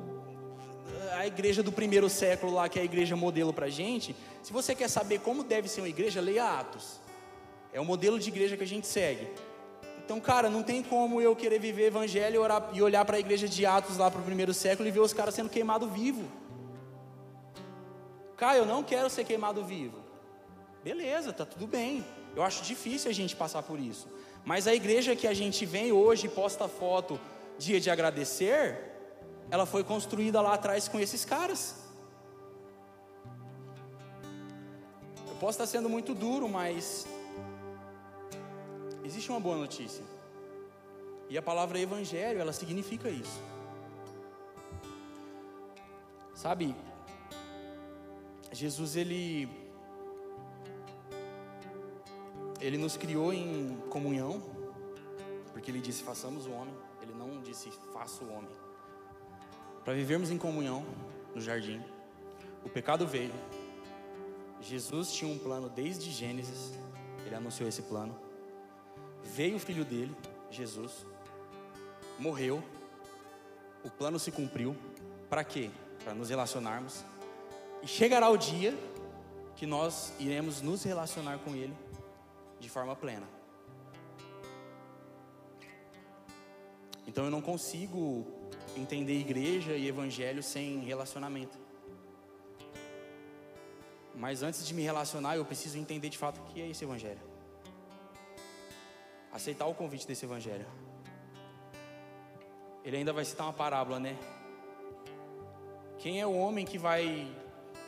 a 1.14 1.26
igreja 1.26 1.64
do 1.64 1.72
primeiro 1.72 2.10
século 2.10 2.54
lá, 2.54 2.68
que 2.68 2.80
é 2.80 2.82
a 2.82 2.86
igreja 2.86 3.16
modelo 3.16 3.54
para 3.54 3.70
gente. 3.70 4.16
Se 4.44 4.52
você 4.52 4.76
quer 4.76 4.90
saber 4.90 5.20
como 5.20 5.44
deve 5.44 5.68
ser 5.68 5.82
uma 5.82 5.90
igreja, 5.90 6.20
leia 6.22 6.60
Atos. 6.60 7.00
É 7.74 7.80
o 7.80 7.86
modelo 7.86 8.20
de 8.20 8.30
igreja 8.30 8.58
que 8.58 8.64
a 8.64 8.68
gente 8.68 8.88
segue. 8.88 9.28
Então, 10.12 10.20
cara, 10.20 10.50
não 10.50 10.62
tem 10.62 10.84
como 10.84 11.22
eu 11.22 11.34
querer 11.34 11.58
viver 11.58 11.86
evangelho 11.86 12.36
e, 12.36 12.38
orar, 12.38 12.70
e 12.74 12.82
olhar 12.82 13.06
para 13.06 13.16
a 13.16 13.20
igreja 13.22 13.48
de 13.48 13.66
Atos 13.66 13.96
lá 13.96 14.12
para 14.12 14.20
o 14.20 14.24
primeiro 14.26 14.54
século 14.54 14.86
e 14.86 14.92
ver 14.92 15.00
os 15.00 15.14
caras 15.14 15.34
sendo 15.34 15.50
queimados 15.50 15.90
vivo. 15.90 16.30
Cara, 18.36 18.58
eu 18.58 18.66
não 18.66 18.84
quero 18.84 19.10
ser 19.10 19.24
queimado 19.24 19.64
vivo. 19.64 20.00
Beleza, 20.84 21.32
tá 21.32 21.46
tudo 21.46 21.66
bem. 21.66 22.04
Eu 22.36 22.44
acho 22.44 22.62
difícil 22.62 23.10
a 23.10 23.14
gente 23.14 23.38
passar 23.38 23.64
por 23.64 23.80
isso. 23.80 24.10
Mas 24.44 24.68
a 24.68 24.76
igreja 24.76 25.16
que 25.16 25.26
a 25.26 25.34
gente 25.34 25.66
vem 25.66 25.94
hoje 25.94 26.26
e 26.28 26.30
posta 26.30 26.68
foto 26.68 27.18
dia 27.58 27.80
de 27.80 27.90
agradecer, 27.90 28.92
ela 29.50 29.66
foi 29.66 29.82
construída 29.82 30.42
lá 30.42 30.56
atrás 30.56 30.90
com 30.90 31.00
esses 31.00 31.24
caras. 31.24 31.78
Eu 35.26 35.36
posso 35.40 35.52
estar 35.52 35.68
sendo 35.68 35.88
muito 35.88 36.14
duro, 36.14 36.50
mas 36.50 37.08
existe 39.12 39.30
uma 39.30 39.40
boa 39.40 39.58
notícia. 39.58 40.04
E 41.30 41.38
a 41.38 41.42
palavra 41.42 41.80
evangelho, 41.80 42.40
ela 42.40 42.54
significa 42.54 43.10
isso. 43.10 43.40
Sabe, 46.34 46.76
Jesus 48.52 48.96
ele 48.96 49.50
ele 52.60 52.78
nos 52.78 52.96
criou 52.98 53.34
em 53.34 53.78
comunhão, 53.90 54.42
porque 55.52 55.70
ele 55.72 55.80
disse: 55.80 56.02
"Façamos 56.04 56.48
o 56.48 56.52
homem" 56.52 56.76
não 57.22 57.40
disse 57.42 57.70
faça 57.94 58.24
o 58.24 58.32
homem. 58.32 58.50
Para 59.84 59.94
vivermos 59.94 60.32
em 60.32 60.38
comunhão 60.38 60.86
no 61.36 61.42
jardim, 61.42 61.82
o 62.64 62.70
pecado 62.70 63.06
veio. 63.08 63.34
Jesus 64.60 65.12
tinha 65.12 65.32
um 65.32 65.38
plano 65.38 65.70
desde 65.70 66.12
Gênesis, 66.12 66.74
ele 67.26 67.36
anunciou 67.36 67.70
esse 67.70 67.84
plano. 67.84 68.16
Veio 69.24 69.56
o 69.56 69.60
filho 69.60 69.86
dele, 69.86 70.16
Jesus, 70.50 71.06
morreu, 72.20 72.64
o 73.84 73.90
plano 73.90 74.20
se 74.20 74.32
cumpriu. 74.32 74.76
Para 75.30 75.44
quê? 75.44 75.70
Para 76.04 76.14
nos 76.14 76.30
relacionarmos. 76.30 77.04
E 77.82 77.88
chegará 77.88 78.30
o 78.30 78.38
dia 78.38 78.78
que 79.56 79.66
nós 79.66 80.14
iremos 80.20 80.62
nos 80.62 80.84
relacionar 80.84 81.40
com 81.40 81.56
Ele 81.56 81.76
de 82.60 82.70
forma 82.70 82.96
plena. 82.96 83.28
Então 87.08 87.26
eu 87.26 87.32
não 87.32 87.42
consigo 87.42 88.26
entender 88.76 89.20
igreja 89.20 89.74
e 89.74 89.88
evangelho 89.88 90.42
sem 90.44 90.80
relacionamento. 90.80 91.58
Mas 94.16 94.44
antes 94.44 94.66
de 94.66 94.74
me 94.74 94.82
relacionar, 94.82 95.36
eu 95.36 95.46
preciso 95.46 95.78
entender 95.78 96.10
de 96.10 96.18
fato 96.18 96.40
o 96.40 96.44
que 96.46 96.62
é 96.62 96.70
esse 96.70 96.84
evangelho. 96.84 97.31
Aceitar 99.32 99.66
o 99.66 99.74
convite 99.74 100.08
desse 100.08 100.26
evangelho. 100.26 100.66
Ele 102.84 102.98
ainda 102.98 103.14
vai 103.14 103.24
citar 103.24 103.46
uma 103.48 103.54
parábola, 103.54 104.00
né? 104.00 104.18
Quem 105.98 106.20
é 106.20 106.26
o 106.26 106.34
homem 106.34 106.66
que 106.66 106.78
vai 106.78 107.32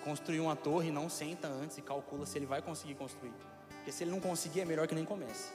construir 0.03 0.39
uma 0.39 0.55
torre 0.55 0.89
e 0.89 0.91
não 0.91 1.09
senta 1.09 1.47
antes 1.47 1.77
e 1.77 1.81
calcula 1.81 2.25
se 2.25 2.37
ele 2.37 2.45
vai 2.45 2.61
conseguir 2.61 2.95
construir? 2.95 3.33
Porque 3.67 3.91
se 3.91 4.03
ele 4.03 4.11
não 4.11 4.19
conseguir, 4.19 4.61
é 4.61 4.65
melhor 4.65 4.87
que 4.87 4.95
nem 4.95 5.03
comece. 5.03 5.51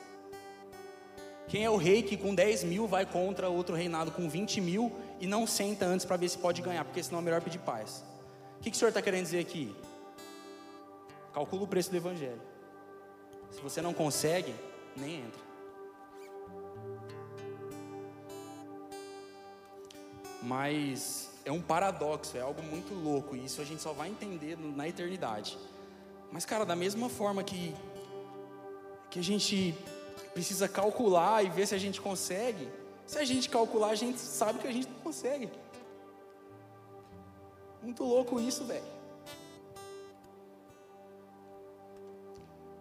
Quem 1.46 1.64
é 1.64 1.70
o 1.70 1.76
rei 1.76 2.02
que 2.02 2.16
com 2.16 2.34
10 2.34 2.64
mil 2.64 2.86
vai 2.86 3.06
contra 3.06 3.48
outro 3.48 3.74
reinado 3.74 4.10
com 4.10 4.28
20 4.28 4.60
mil 4.60 4.92
e 5.18 5.26
não 5.26 5.46
senta 5.46 5.86
antes 5.86 6.04
para 6.04 6.16
ver 6.16 6.28
se 6.28 6.36
pode 6.36 6.60
ganhar, 6.60 6.84
porque 6.84 7.02
senão 7.02 7.20
é 7.20 7.22
melhor 7.22 7.40
pedir 7.40 7.58
paz. 7.60 8.04
O 8.58 8.60
que, 8.60 8.70
que 8.70 8.76
o 8.76 8.78
senhor 8.78 8.90
está 8.90 9.00
querendo 9.00 9.22
dizer 9.22 9.38
aqui? 9.38 9.74
Calcula 11.32 11.62
o 11.62 11.66
preço 11.66 11.90
do 11.90 11.96
evangelho. 11.96 12.42
Se 13.50 13.60
você 13.60 13.80
não 13.80 13.94
consegue, 13.94 14.54
nem 14.94 15.20
entra. 15.20 15.47
Mas 20.48 21.28
é 21.44 21.52
um 21.52 21.60
paradoxo, 21.60 22.34
é 22.34 22.40
algo 22.40 22.62
muito 22.62 22.94
louco, 22.94 23.36
e 23.36 23.44
isso 23.44 23.60
a 23.60 23.64
gente 23.66 23.82
só 23.82 23.92
vai 23.92 24.08
entender 24.08 24.56
na 24.56 24.88
eternidade. 24.88 25.58
Mas, 26.32 26.46
cara, 26.46 26.64
da 26.64 26.74
mesma 26.74 27.10
forma 27.10 27.44
que, 27.44 27.74
que 29.10 29.18
a 29.18 29.22
gente 29.22 29.74
precisa 30.32 30.66
calcular 30.66 31.44
e 31.44 31.50
ver 31.50 31.66
se 31.66 31.74
a 31.74 31.78
gente 31.78 32.00
consegue. 32.00 32.66
Se 33.06 33.18
a 33.18 33.26
gente 33.26 33.50
calcular, 33.50 33.90
a 33.90 33.94
gente 33.94 34.18
sabe 34.18 34.58
que 34.58 34.66
a 34.66 34.72
gente 34.72 34.88
não 34.88 35.00
consegue. 35.00 35.50
Muito 37.82 38.02
louco 38.02 38.40
isso, 38.40 38.64
velho. 38.64 38.96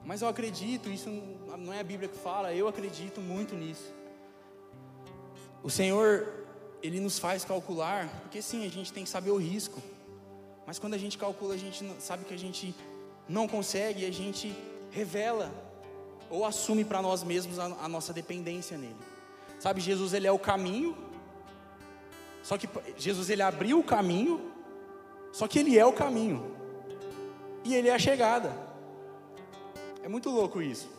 Mas 0.05 0.21
eu 0.21 0.29
acredito, 0.29 0.87
isso 0.87 1.09
não 1.57 1.73
é 1.73 1.81
a 1.81 1.83
Bíblia 1.83 2.07
que 2.07 2.17
fala, 2.17 2.53
eu 2.53 2.69
acredito 2.69 3.19
muito 3.19 3.55
nisso. 3.55 3.93
O 5.61 5.69
Senhor, 5.69 6.46
Ele 6.81 6.99
nos 6.99 7.17
faz 7.17 7.43
calcular, 7.43 8.07
porque 8.21 8.41
sim, 8.41 8.65
a 8.65 8.69
gente 8.69 8.93
tem 8.93 9.03
que 9.03 9.09
saber 9.09 9.31
o 9.31 9.37
risco. 9.37 9.81
Mas 10.65 10.77
quando 10.77 10.93
a 10.93 10.97
gente 10.97 11.17
calcula, 11.17 11.53
a 11.53 11.57
gente 11.57 11.83
sabe 11.99 12.25
que 12.25 12.33
a 12.33 12.37
gente 12.37 12.75
não 13.27 13.47
consegue 13.47 14.03
e 14.03 14.05
a 14.05 14.11
gente 14.11 14.55
revela 14.91 15.51
ou 16.29 16.45
assume 16.45 16.83
para 16.83 17.01
nós 17.01 17.23
mesmos 17.23 17.57
a, 17.57 17.65
a, 17.65 17.87
nossa 17.87 18.13
dependência 18.13 18.77
nele. 18.77 18.95
Sabe, 19.59 19.81
Jesus 19.81 20.13
ele 20.13 20.27
é 20.27 20.31
o 20.31 20.39
caminho. 20.39 20.95
Só 22.43 22.57
que 22.57 22.69
Jesus 22.97 23.29
ele 23.29 23.41
abriu 23.41 23.79
o 23.79 23.83
caminho, 23.83 24.51
só 25.33 25.47
que 25.47 25.59
ele 25.59 25.77
é 25.77 25.85
o 25.85 25.93
caminho. 25.93 26.55
E 27.63 27.75
ele 27.75 27.89
é 27.89 27.93
a 27.93 27.99
chegada. 27.99 28.53
É 30.03 30.07
muito 30.07 30.29
louco 30.29 30.61
isso. 30.61 30.89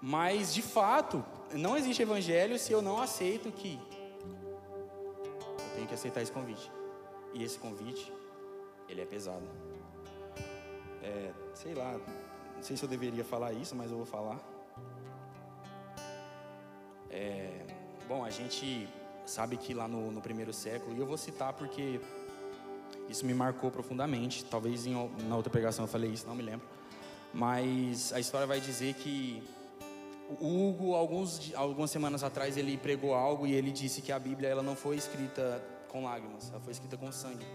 Mas 0.00 0.52
de 0.52 0.62
fato, 0.62 1.24
não 1.52 1.76
existe 1.76 2.02
evangelho 2.02 2.58
se 2.58 2.72
eu 2.72 2.82
não 2.82 3.00
aceito 3.00 3.50
que 3.50 3.78
tenho 5.78 5.86
que 5.86 5.94
aceitar 5.94 6.20
esse 6.20 6.32
convite. 6.32 6.70
E 7.32 7.44
esse 7.44 7.56
convite, 7.58 8.12
ele 8.88 9.00
é 9.00 9.06
pesado. 9.06 9.46
É, 11.00 11.30
sei 11.54 11.72
lá, 11.72 11.92
não 12.56 12.62
sei 12.62 12.76
se 12.76 12.82
eu 12.82 12.88
deveria 12.88 13.24
falar 13.24 13.52
isso, 13.52 13.76
mas 13.76 13.90
eu 13.90 13.96
vou 13.96 14.06
falar. 14.06 14.40
É, 17.08 17.64
bom, 18.08 18.24
a 18.24 18.30
gente 18.30 18.88
sabe 19.24 19.56
que 19.56 19.72
lá 19.72 19.86
no, 19.86 20.10
no, 20.10 20.20
primeiro 20.20 20.52
século, 20.52 20.96
e 20.96 20.98
eu 20.98 21.06
vou 21.06 21.16
citar 21.16 21.52
porque 21.52 22.00
isso 23.08 23.24
me 23.24 23.32
marcou 23.32 23.70
profundamente. 23.70 24.44
Talvez 24.44 24.84
em, 24.84 24.94
na 25.28 25.36
outra 25.36 25.50
pregação 25.50 25.84
eu 25.84 25.88
falei 25.88 26.10
isso, 26.10 26.26
não 26.26 26.34
me 26.34 26.42
lembro. 26.42 26.66
Mas 27.32 28.12
a 28.12 28.18
história 28.18 28.48
vai 28.48 28.60
dizer 28.60 28.94
que 28.94 29.42
o 30.40 30.68
Hugo, 30.68 30.94
alguns, 30.94 31.54
algumas 31.54 31.90
semanas 31.90 32.22
atrás, 32.22 32.56
ele 32.56 32.76
pregou 32.76 33.14
algo 33.14 33.46
e 33.46 33.52
ele 33.54 33.72
disse 33.72 34.02
que 34.02 34.12
a 34.12 34.18
Bíblia 34.18 34.48
ela 34.48 34.62
não 34.62 34.76
foi 34.76 34.96
escrita 34.96 35.62
com 35.88 36.04
lágrimas, 36.04 36.50
ela 36.50 36.60
foi 36.60 36.72
escrita 36.72 36.96
com 36.96 37.10
sangue. 37.10 37.46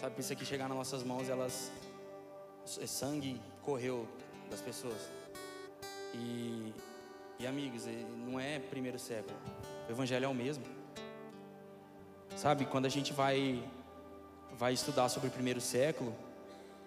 Sabe, 0.00 0.16
pensa 0.16 0.34
que 0.34 0.44
chegar 0.44 0.68
nas 0.68 0.76
nossas 0.76 1.02
mãos, 1.02 1.28
elas 1.28 1.70
sangue 2.64 3.40
correu 3.62 4.06
das 4.50 4.60
pessoas. 4.60 5.08
E, 6.14 6.72
e 7.38 7.46
amigos, 7.46 7.84
não 8.26 8.38
é 8.38 8.58
primeiro 8.58 8.98
século. 8.98 9.36
O 9.88 9.92
evangelho 9.92 10.24
é 10.24 10.28
o 10.28 10.34
mesmo. 10.34 10.64
Sabe, 12.36 12.66
quando 12.66 12.86
a 12.86 12.88
gente 12.88 13.12
vai 13.12 13.62
vai 14.58 14.72
estudar 14.72 15.08
sobre 15.08 15.28
o 15.28 15.30
primeiro 15.30 15.60
século, 15.60 16.12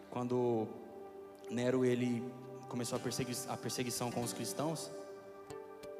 quando 0.09 0.67
Nero 1.49 1.85
ele 1.85 2.21
começou 2.71 2.95
a, 2.95 2.99
persegui 2.99 3.35
a 3.49 3.57
perseguição 3.57 4.09
com 4.09 4.21
os 4.23 4.31
cristãos, 4.31 4.89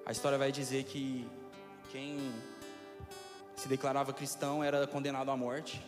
a 0.06 0.12
história 0.14 0.38
vai 0.38 0.54
dizer 0.54 0.86
que 0.86 1.30
quem 1.92 2.18
se 3.58 3.68
declarava 3.68 4.14
cristão 4.14 4.64
era 4.64 4.88
condenado 4.88 5.30
à 5.30 5.36
morte. 5.36 5.86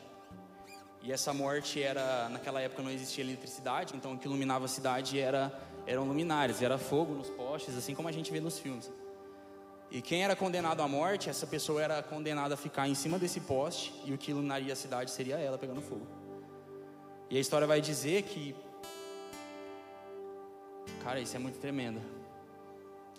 E 1.01 1.09
essa 1.09 1.33
morte 1.33 1.81
era, 1.81 2.27
naquela 2.27 2.59
época 2.59 2.83
não 2.83 2.91
existia 2.91 3.23
eletricidade, 3.23 3.95
então 3.95 4.13
o 4.13 4.17
que 4.17 4.27
iluminava 4.27 4.65
a 4.65 4.67
cidade 4.67 5.17
era, 5.17 5.57
eram 5.87 6.03
luminárias, 6.03 6.61
era 6.61 6.77
fogo 6.77 7.13
nos 7.13 7.29
postes, 7.29 7.77
assim 7.77 7.95
como 7.95 8.09
a 8.09 8.11
gente 8.11 8.29
vê 8.29 8.41
nos 8.41 8.59
filmes. 8.59 8.91
E 9.89 10.01
quem 10.01 10.21
era 10.25 10.35
condenado 10.35 10.81
à 10.81 10.87
morte, 10.87 11.29
essa 11.29 11.47
pessoa 11.47 11.81
era 11.81 12.03
condenada 12.03 12.55
a 12.55 12.57
ficar 12.57 12.89
em 12.89 12.95
cima 12.95 13.17
desse 13.17 13.39
poste, 13.39 13.93
e 14.03 14.13
o 14.13 14.17
que 14.17 14.31
iluminaria 14.31 14.73
a 14.73 14.75
cidade 14.75 15.11
seria 15.11 15.37
ela 15.37 15.57
pegando 15.57 15.81
fogo. 15.81 16.05
E 17.29 17.37
a 17.37 17.39
história 17.39 17.65
vai 17.65 17.79
dizer 17.79 18.23
que. 18.23 18.53
Cara, 21.03 21.19
isso 21.19 21.35
é 21.35 21.39
muito 21.39 21.59
tremendo. 21.59 22.01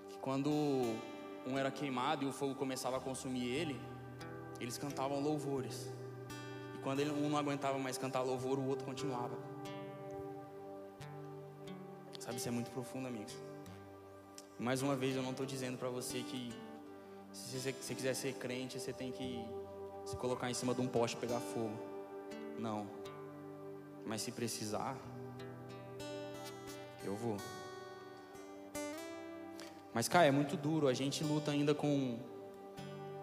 Que 0.08 0.18
quando 0.18 0.50
um 1.46 1.58
era 1.58 1.70
queimado 1.70 2.24
e 2.24 2.28
o 2.28 2.32
fogo 2.32 2.54
começava 2.54 2.96
a 2.96 3.00
consumir 3.00 3.46
ele, 3.46 3.80
eles 4.60 4.78
cantavam 4.78 5.20
louvores. 5.20 5.90
Quando 6.82 7.00
ele, 7.00 7.10
um 7.10 7.28
não 7.28 7.38
aguentava 7.38 7.78
mais 7.78 7.96
cantar 7.96 8.22
louvor, 8.22 8.58
o 8.58 8.66
outro 8.66 8.84
continuava. 8.84 9.36
Sabe, 12.18 12.36
isso 12.36 12.48
é 12.48 12.50
muito 12.50 12.70
profundo, 12.70 13.08
amigos. 13.08 13.36
Mais 14.58 14.82
uma 14.82 14.94
vez, 14.94 15.16
eu 15.16 15.22
não 15.22 15.32
estou 15.32 15.44
dizendo 15.44 15.76
para 15.76 15.88
você 15.88 16.22
que 16.22 16.52
se 17.32 17.58
você, 17.58 17.72
se 17.72 17.94
quiser 17.94 18.14
ser 18.14 18.34
crente, 18.34 18.78
você 18.78 18.92
tem 18.92 19.10
que 19.10 19.44
se 20.04 20.16
colocar 20.16 20.50
em 20.50 20.54
cima 20.54 20.74
de 20.74 20.80
um 20.80 20.86
poste 20.86 21.16
e 21.16 21.20
pegar 21.20 21.40
fogo. 21.40 21.76
Não. 22.58 22.86
Mas 24.06 24.22
se 24.22 24.30
precisar, 24.30 24.96
eu 27.06 27.16
vou. 27.16 27.36
Mas, 29.92 30.08
cara, 30.08 30.26
é 30.26 30.30
muito 30.30 30.56
duro. 30.56 30.88
A 30.88 30.92
gente 30.92 31.22
luta 31.22 31.52
ainda 31.52 31.74
com, 31.74 32.18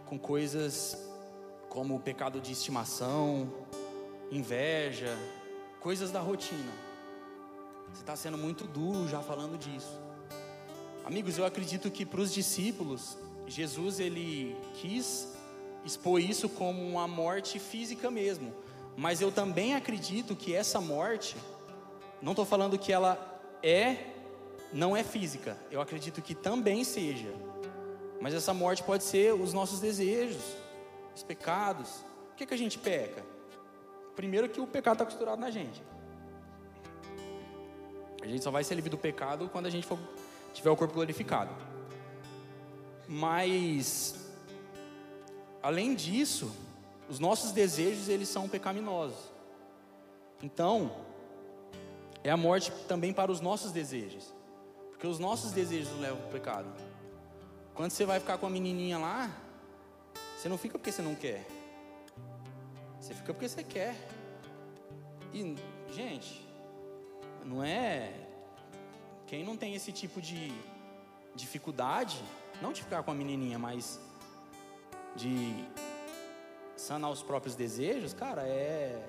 com 0.05 0.17
coisas 0.17 0.97
como 1.67 1.99
pecado 1.99 2.39
de 2.39 2.51
estimação, 2.51 3.51
inveja, 4.31 5.17
coisas 5.79 6.11
da 6.11 6.19
rotina. 6.19 6.71
Você 7.93 8.01
está 8.01 8.15
sendo 8.15 8.37
muito 8.37 8.65
duro 8.65 9.07
já 9.07 9.21
falando 9.21 9.57
disso. 9.57 9.99
Amigos, 11.03 11.37
eu 11.37 11.45
acredito 11.45 11.91
que 11.91 12.05
para 12.05 12.21
os 12.21 12.33
discípulos, 12.33 13.17
Jesus 13.47 13.99
ele 13.99 14.55
quis 14.75 15.35
expor 15.83 16.21
isso 16.21 16.47
como 16.47 16.87
uma 16.87 17.07
morte 17.07 17.59
física 17.59 18.09
mesmo. 18.09 18.53
Mas 18.95 19.21
eu 19.21 19.31
também 19.31 19.75
acredito 19.75 20.35
que 20.35 20.53
essa 20.53 20.79
morte, 20.79 21.35
não 22.21 22.31
estou 22.33 22.45
falando 22.45 22.77
que 22.77 22.93
ela 22.93 23.30
é, 23.63 23.97
não 24.73 24.95
é 24.95 25.03
física. 25.03 25.57
Eu 25.69 25.81
acredito 25.81 26.21
que 26.21 26.33
também 26.33 26.83
seja. 26.83 27.33
Mas 28.19 28.33
essa 28.33 28.53
morte 28.53 28.83
pode 28.83 29.03
ser 29.03 29.33
os 29.33 29.53
nossos 29.53 29.79
desejos, 29.79 30.43
os 31.15 31.23
pecados. 31.23 32.03
O 32.31 32.35
que, 32.35 32.45
que 32.45 32.53
a 32.53 32.57
gente 32.57 32.77
peca? 32.77 33.23
Primeiro 34.15 34.47
que 34.49 34.61
o 34.61 34.67
pecado 34.67 34.93
está 34.93 35.05
costurado 35.05 35.41
na 35.41 35.49
gente. 35.49 35.81
A 38.21 38.27
gente 38.27 38.43
só 38.43 38.51
vai 38.51 38.63
ser 38.63 38.75
livre 38.75 38.89
do 38.89 38.97
pecado 38.97 39.49
quando 39.51 39.65
a 39.65 39.69
gente 39.69 39.87
for, 39.87 39.97
tiver 40.53 40.69
o 40.69 40.75
corpo 40.77 40.93
glorificado. 40.93 41.53
Mas, 43.07 44.15
além 45.61 45.95
disso, 45.95 46.55
os 47.09 47.19
nossos 47.19 47.51
desejos 47.51 48.07
eles 48.07 48.29
são 48.29 48.47
pecaminosos. 48.47 49.17
Então, 50.43 50.91
é 52.23 52.29
a 52.29 52.37
morte 52.37 52.71
também 52.87 53.13
para 53.13 53.31
os 53.31 53.41
nossos 53.41 53.71
desejos. 53.71 54.33
Porque 54.89 55.07
os 55.07 55.17
nossos 55.17 55.51
desejos 55.51 55.99
levam 55.99 56.17
para 56.17 56.27
o 56.27 56.31
pecado. 56.31 56.67
Quando 57.73 57.91
você 57.91 58.05
vai 58.05 58.19
ficar 58.19 58.37
com 58.37 58.45
a 58.45 58.49
menininha 58.49 58.97
lá, 58.97 59.31
você 60.37 60.47
não 60.47 60.57
fica 60.57 60.77
porque 60.77 60.91
você 60.91 61.01
não 61.01 61.15
quer. 61.15 61.45
Você 62.99 63.13
fica 63.13 63.33
porque 63.33 63.49
você 63.49 63.63
quer. 63.63 63.95
E, 65.33 65.55
gente, 65.91 66.45
não 67.43 67.63
é. 67.63 68.13
Quem 69.25 69.43
não 69.43 69.57
tem 69.57 69.73
esse 69.73 69.91
tipo 69.91 70.21
de 70.21 70.51
dificuldade, 71.33 72.21
não 72.61 72.71
de 72.71 72.83
ficar 72.83 73.01
com 73.01 73.11
a 73.11 73.15
menininha, 73.15 73.57
mas 73.57 73.99
de 75.15 75.65
sanar 76.75 77.09
os 77.09 77.23
próprios 77.23 77.55
desejos, 77.55 78.13
cara, 78.13 78.43
é. 78.43 79.03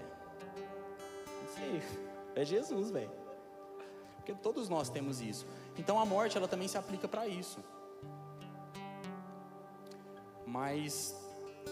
Não 1.26 1.54
sei. 1.54 2.11
É 2.34 2.44
Jesus, 2.44 2.90
velho. 2.90 3.10
Porque 4.16 4.34
todos 4.34 4.68
nós 4.68 4.88
temos 4.88 5.20
isso. 5.20 5.46
Então 5.76 5.98
a 5.98 6.06
morte, 6.06 6.36
ela 6.36 6.48
também 6.48 6.68
se 6.68 6.78
aplica 6.78 7.08
para 7.08 7.26
isso. 7.26 7.58
Mas 10.46 11.14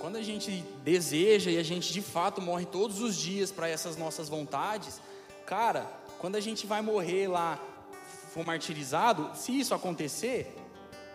quando 0.00 0.16
a 0.16 0.22
gente 0.22 0.62
deseja 0.82 1.50
e 1.50 1.58
a 1.58 1.62
gente 1.62 1.92
de 1.92 2.00
fato 2.00 2.40
morre 2.40 2.66
todos 2.66 3.00
os 3.00 3.16
dias 3.16 3.52
para 3.52 3.68
essas 3.68 3.96
nossas 3.96 4.28
vontades, 4.28 5.00
cara, 5.46 5.86
quando 6.18 6.36
a 6.36 6.40
gente 6.40 6.66
vai 6.66 6.80
morrer 6.82 7.28
lá, 7.28 7.58
for 8.32 8.44
martirizado, 8.46 9.30
se 9.34 9.58
isso 9.58 9.74
acontecer, 9.74 10.56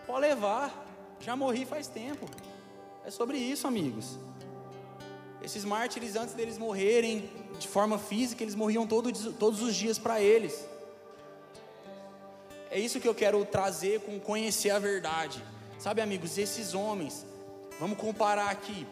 pode 0.06 0.20
levar. 0.20 0.84
Já 1.20 1.34
morri 1.34 1.64
faz 1.64 1.88
tempo. 1.88 2.28
É 3.04 3.10
sobre 3.10 3.38
isso, 3.38 3.66
amigos. 3.66 4.18
Esses 5.46 5.64
mártires, 5.64 6.16
antes 6.16 6.34
deles 6.34 6.58
morrerem 6.58 7.30
de 7.58 7.68
forma 7.68 7.98
física, 7.98 8.42
eles 8.42 8.56
morriam 8.56 8.86
todos, 8.86 9.32
todos 9.38 9.62
os 9.62 9.74
dias 9.74 9.98
para 9.98 10.20
eles. 10.20 10.66
É 12.70 12.78
isso 12.78 13.00
que 13.00 13.08
eu 13.08 13.14
quero 13.14 13.42
trazer 13.44 14.00
com 14.00 14.20
conhecer 14.20 14.70
a 14.70 14.78
verdade. 14.78 15.42
Sabe, 15.78 16.02
amigos, 16.02 16.36
esses 16.36 16.74
homens, 16.74 17.24
Vamos 17.78 17.98
comparar 17.98 18.50
aqui. 18.50 18.86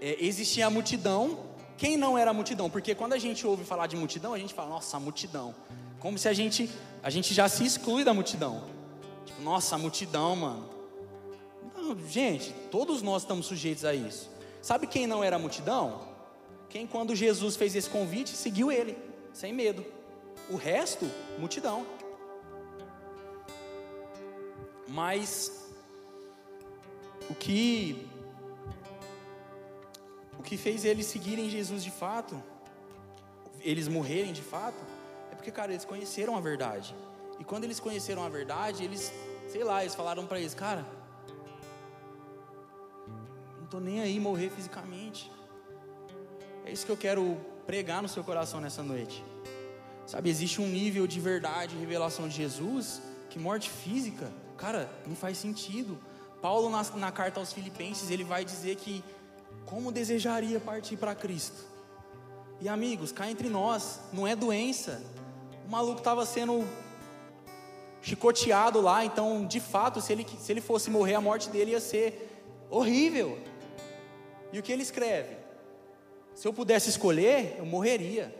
É, 0.00 0.16
existia 0.24 0.66
a 0.66 0.70
multidão. 0.70 1.40
Quem 1.76 1.96
não 1.96 2.16
era 2.16 2.30
a 2.30 2.34
multidão? 2.34 2.70
Porque 2.70 2.94
quando 2.94 3.14
a 3.14 3.18
gente 3.18 3.46
ouve 3.46 3.64
falar 3.64 3.86
de 3.86 3.96
multidão, 3.96 4.32
a 4.32 4.38
gente 4.38 4.54
fala, 4.54 4.70
nossa, 4.70 4.96
a 4.96 5.00
multidão. 5.00 5.54
Como 5.98 6.16
se 6.16 6.28
a 6.28 6.32
gente, 6.32 6.70
a 7.02 7.10
gente 7.10 7.34
já 7.34 7.48
se 7.48 7.64
exclui 7.64 8.04
da 8.04 8.14
multidão. 8.14 8.64
Tipo, 9.26 9.42
nossa, 9.42 9.74
a 9.74 9.78
multidão, 9.78 10.36
mano. 10.36 10.70
Não, 11.76 11.98
gente, 12.08 12.54
todos 12.70 13.02
nós 13.02 13.22
estamos 13.22 13.46
sujeitos 13.46 13.84
a 13.84 13.92
isso. 13.94 14.30
Sabe 14.62 14.86
quem 14.86 15.06
não 15.06 15.22
era 15.24 15.36
a 15.36 15.38
multidão? 15.38 16.08
Quem, 16.68 16.86
quando 16.86 17.16
Jesus 17.16 17.56
fez 17.56 17.74
esse 17.74 17.88
convite, 17.88 18.30
seguiu 18.30 18.70
ele, 18.70 18.96
sem 19.32 19.52
medo. 19.52 19.84
O 20.48 20.56
resto, 20.56 21.10
multidão. 21.38 21.86
Mas 24.86 25.68
o 27.28 27.34
que 27.34 28.08
o 30.38 30.42
que 30.42 30.56
fez 30.56 30.86
eles 30.86 31.04
seguirem 31.06 31.50
Jesus 31.50 31.84
de 31.84 31.90
fato, 31.90 32.42
eles 33.60 33.88
morrerem 33.88 34.32
de 34.32 34.40
fato, 34.40 34.82
é 35.30 35.34
porque, 35.34 35.50
cara, 35.50 35.70
eles 35.70 35.84
conheceram 35.84 36.34
a 36.34 36.40
verdade. 36.40 36.94
E 37.38 37.44
quando 37.44 37.64
eles 37.64 37.78
conheceram 37.78 38.24
a 38.24 38.28
verdade, 38.28 38.82
eles, 38.82 39.12
sei 39.48 39.62
lá, 39.62 39.82
eles 39.82 39.94
falaram 39.94 40.26
para 40.26 40.40
eles, 40.40 40.54
cara, 40.54 40.86
tô 43.70 43.78
nem 43.78 44.00
aí 44.00 44.18
morrer 44.18 44.50
fisicamente. 44.50 45.30
É 46.64 46.72
isso 46.72 46.84
que 46.84 46.90
eu 46.90 46.96
quero 46.96 47.38
pregar 47.66 48.02
no 48.02 48.08
seu 48.08 48.24
coração 48.24 48.60
nessa 48.60 48.82
noite. 48.82 49.24
Sabe, 50.06 50.28
existe 50.28 50.60
um 50.60 50.66
nível 50.66 51.06
de 51.06 51.20
verdade, 51.20 51.76
revelação 51.76 52.26
de 52.26 52.34
Jesus, 52.34 53.00
que 53.30 53.38
morte 53.38 53.70
física, 53.70 54.28
cara, 54.56 54.90
não 55.06 55.14
faz 55.14 55.38
sentido. 55.38 55.96
Paulo, 56.42 56.68
na, 56.68 56.82
na 56.96 57.12
carta 57.12 57.38
aos 57.38 57.52
Filipenses, 57.52 58.10
ele 58.10 58.24
vai 58.24 58.44
dizer 58.44 58.74
que 58.74 59.04
como 59.64 59.92
desejaria 59.92 60.58
partir 60.58 60.96
para 60.96 61.14
Cristo. 61.14 61.64
E 62.60 62.68
amigos, 62.68 63.12
cá 63.12 63.30
entre 63.30 63.48
nós, 63.48 64.00
não 64.12 64.26
é 64.26 64.34
doença. 64.34 65.00
O 65.64 65.70
maluco 65.70 65.98
estava 65.98 66.26
sendo 66.26 66.66
chicoteado 68.02 68.80
lá. 68.80 69.04
Então, 69.04 69.46
de 69.46 69.60
fato, 69.60 70.00
se 70.00 70.12
ele, 70.12 70.26
se 70.38 70.50
ele 70.50 70.60
fosse 70.60 70.90
morrer, 70.90 71.14
a 71.14 71.20
morte 71.20 71.48
dele 71.50 71.70
ia 71.70 71.80
ser 71.80 72.66
horrível. 72.68 73.38
E 74.52 74.58
o 74.58 74.62
que 74.62 74.72
ele 74.72 74.82
escreve? 74.82 75.36
Se 76.34 76.46
eu 76.46 76.52
pudesse 76.52 76.88
escolher, 76.88 77.56
eu 77.58 77.66
morreria 77.66 78.34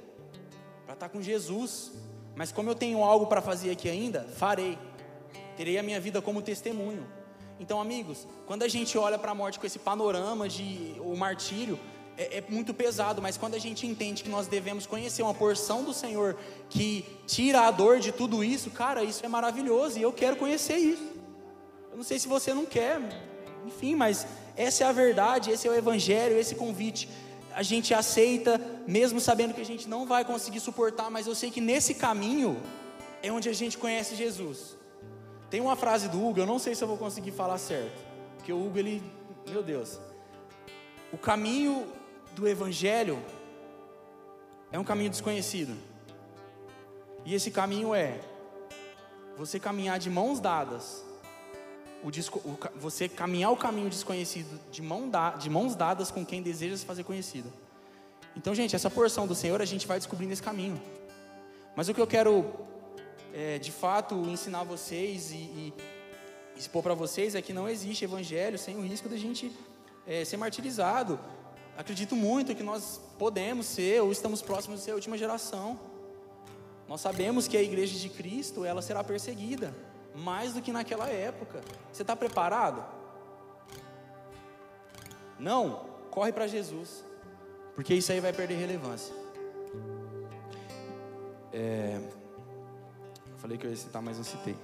para 0.85 0.95
estar 0.95 1.09
com 1.09 1.21
Jesus. 1.23 1.93
Mas 2.35 2.51
como 2.51 2.71
eu 2.71 2.75
tenho 2.75 3.03
algo 3.05 3.27
para 3.27 3.41
fazer 3.41 3.71
aqui 3.71 3.89
ainda, 3.89 4.23
farei. 4.37 4.79
Terei 5.57 5.79
a 5.79 5.83
minha 5.83 6.01
vida 6.01 6.23
como 6.23 6.41
testemunho. 6.41 7.07
Então, 7.59 7.81
amigos, 7.81 8.27
quando 8.47 8.63
a 8.63 8.69
gente 8.69 8.97
olha 8.97 9.19
para 9.19 9.33
a 9.33 9.35
morte 9.35 9.61
com 9.61 9.67
esse 9.67 9.79
panorama 9.79 10.49
de 10.49 10.97
o 11.01 11.15
martírio, 11.15 11.79
é, 12.17 12.39
é, 12.39 12.45
muito 12.49 12.73
pesado, 12.73 13.21
mas 13.21 13.37
quando 13.37 13.55
a 13.55 13.59
gente 13.59 13.87
entende 13.87 14.23
que 14.23 14.29
nós 14.29 14.47
devemos 14.47 14.87
conhecer 14.87 15.23
uma 15.23 15.35
porção 15.35 15.85
do 15.85 15.93
Senhor 15.93 16.39
que 16.69 17.05
tira 17.27 17.63
a 17.63 17.71
dor 17.71 18.01
de 18.01 18.13
tudo 18.13 18.43
isso, 18.43 18.71
cara, 18.71 19.05
isso 19.05 19.25
é 19.25 19.29
maravilhoso 19.29 19.99
e 19.99 20.03
eu 20.03 20.13
quero 20.13 20.37
conhecer 20.37 20.77
isso. 20.77 21.07
Eu 21.91 21.97
não 21.97 22.05
sei 22.05 22.19
se 22.19 22.29
você 22.29 22.55
não 22.55 22.65
quer, 22.65 23.01
enfim, 23.67 23.95
mas 23.95 24.27
essa 24.57 24.85
é 24.85 24.87
a 24.87 24.93
verdade, 24.93 25.51
esse 25.51 25.67
é 25.67 25.71
o 25.71 25.75
Evangelho, 25.75 26.39
esse 26.39 26.55
convite. 26.55 27.09
A 27.55 27.63
gente 27.63 27.93
aceita, 27.93 28.61
mesmo 28.87 29.21
sabendo 29.21 29.55
que 29.55 29.61
a 29.61 29.65
gente 29.65 29.89
não 29.89 30.07
vai 30.07 30.25
conseguir 30.25 30.61
suportar, 30.61 31.11
mas 31.11 31.27
eu 31.27 31.35
sei 31.35 31.51
que 31.51 31.61
nesse 31.61 31.95
caminho 31.95 32.61
é 33.23 33.31
onde 33.33 33.49
a 33.49 33.53
gente 33.53 33.77
conhece 33.77 34.15
Jesus. 34.15 34.77
Tem 35.51 35.61
uma 35.61 35.75
frase 35.75 36.09
do 36.09 36.25
Hugo, 36.25 36.41
eu 36.41 36.47
não 36.47 36.59
sei 36.59 36.75
se 36.75 36.83
eu 36.83 36.89
vou 36.89 36.97
conseguir 36.97 37.33
falar 37.33 37.59
certo, 37.59 38.01
porque 38.37 38.53
o 38.53 38.65
Hugo, 38.65 38.79
ele, 38.79 39.03
meu 39.49 39.63
Deus, 39.63 39.99
o 41.13 41.19
caminho 41.19 41.87
do 42.35 42.47
Evangelho 42.47 43.19
é 44.71 44.79
um 44.79 44.85
caminho 44.85 45.11
desconhecido, 45.11 45.77
e 47.25 47.35
esse 47.35 47.51
caminho 47.51 47.95
é 47.95 48.21
você 49.37 49.59
caminhar 49.59 49.99
de 49.99 50.09
mãos 50.09 50.39
dadas, 50.39 51.05
o, 52.03 52.09
o, 52.09 52.59
você 52.77 53.09
caminhar 53.09 53.51
o 53.53 53.57
caminho 53.57 53.89
desconhecido 53.89 54.59
de, 54.71 54.83
mão 54.83 55.09
da, 55.09 55.31
de 55.31 55.51
mãos 55.51 55.75
dadas 55.75 56.11
com 56.11 56.25
quem 56.25 56.43
deseja 56.43 56.77
se 56.77 56.85
fazer 56.85 57.05
conhecido. 57.05 57.53
Então, 58.37 58.55
gente, 58.55 58.75
essa 58.75 58.91
porção 58.91 59.27
do 59.27 59.35
Senhor 59.35 59.61
a 59.61 59.65
gente 59.65 59.87
vai 59.87 59.99
descobrindo 59.99 60.33
esse 60.33 60.43
caminho. 60.43 60.81
Mas 61.77 61.89
o 61.89 61.95
que 61.95 62.01
eu 62.01 62.07
quero 62.07 62.45
é, 63.35 63.59
de 63.59 63.71
fato 63.71 64.15
ensinar 64.29 64.65
vocês 64.65 65.31
e, 65.31 65.35
e 65.35 65.75
expor 66.57 66.83
para 66.83 66.95
vocês 66.95 67.35
é 67.35 67.43
que 67.43 67.53
não 67.53 67.69
existe 67.69 68.05
evangelho 68.05 68.59
sem 68.59 68.77
o 68.77 68.83
risco 68.83 69.09
da 69.09 69.17
gente 69.17 69.53
é, 70.07 70.25
ser 70.25 70.37
martirizado. 70.37 71.19
Acredito 71.77 72.15
muito 72.17 72.55
que 72.55 72.63
nós 72.63 73.01
podemos 73.19 73.67
ser 73.67 74.03
ou 74.03 74.13
estamos 74.13 74.43
próximos 74.43 74.81
de 74.81 74.85
ser 74.85 74.91
a 74.93 74.95
última 74.95 75.17
geração. 75.17 75.79
Nós 76.89 77.01
sabemos 77.01 77.47
que 77.47 77.57
a 77.57 77.63
igreja 77.63 77.99
de 77.99 78.09
Cristo 78.09 78.65
ela 78.65 78.83
será 78.83 79.05
perseguida 79.05 79.73
mais 80.21 80.53
do 80.55 80.63
que 80.63 80.73
naquela 80.73 81.09
época. 81.09 81.61
Você 81.93 82.03
está 82.03 82.15
preparado? 82.15 82.85
Não, 85.39 85.87
corre 86.11 86.33
para 86.33 86.47
Jesus, 86.47 87.05
porque 87.75 87.95
isso 87.95 88.13
aí 88.13 88.21
vai 88.21 88.33
perder 88.33 88.57
relevância. 88.57 89.15
É, 91.53 91.99
Falei 93.41 93.57
que 93.57 93.67
eu 93.67 93.71
ia 93.71 93.77
citar, 93.77 94.03
mas 94.03 94.19
não 94.19 94.25
citei. 94.25 94.55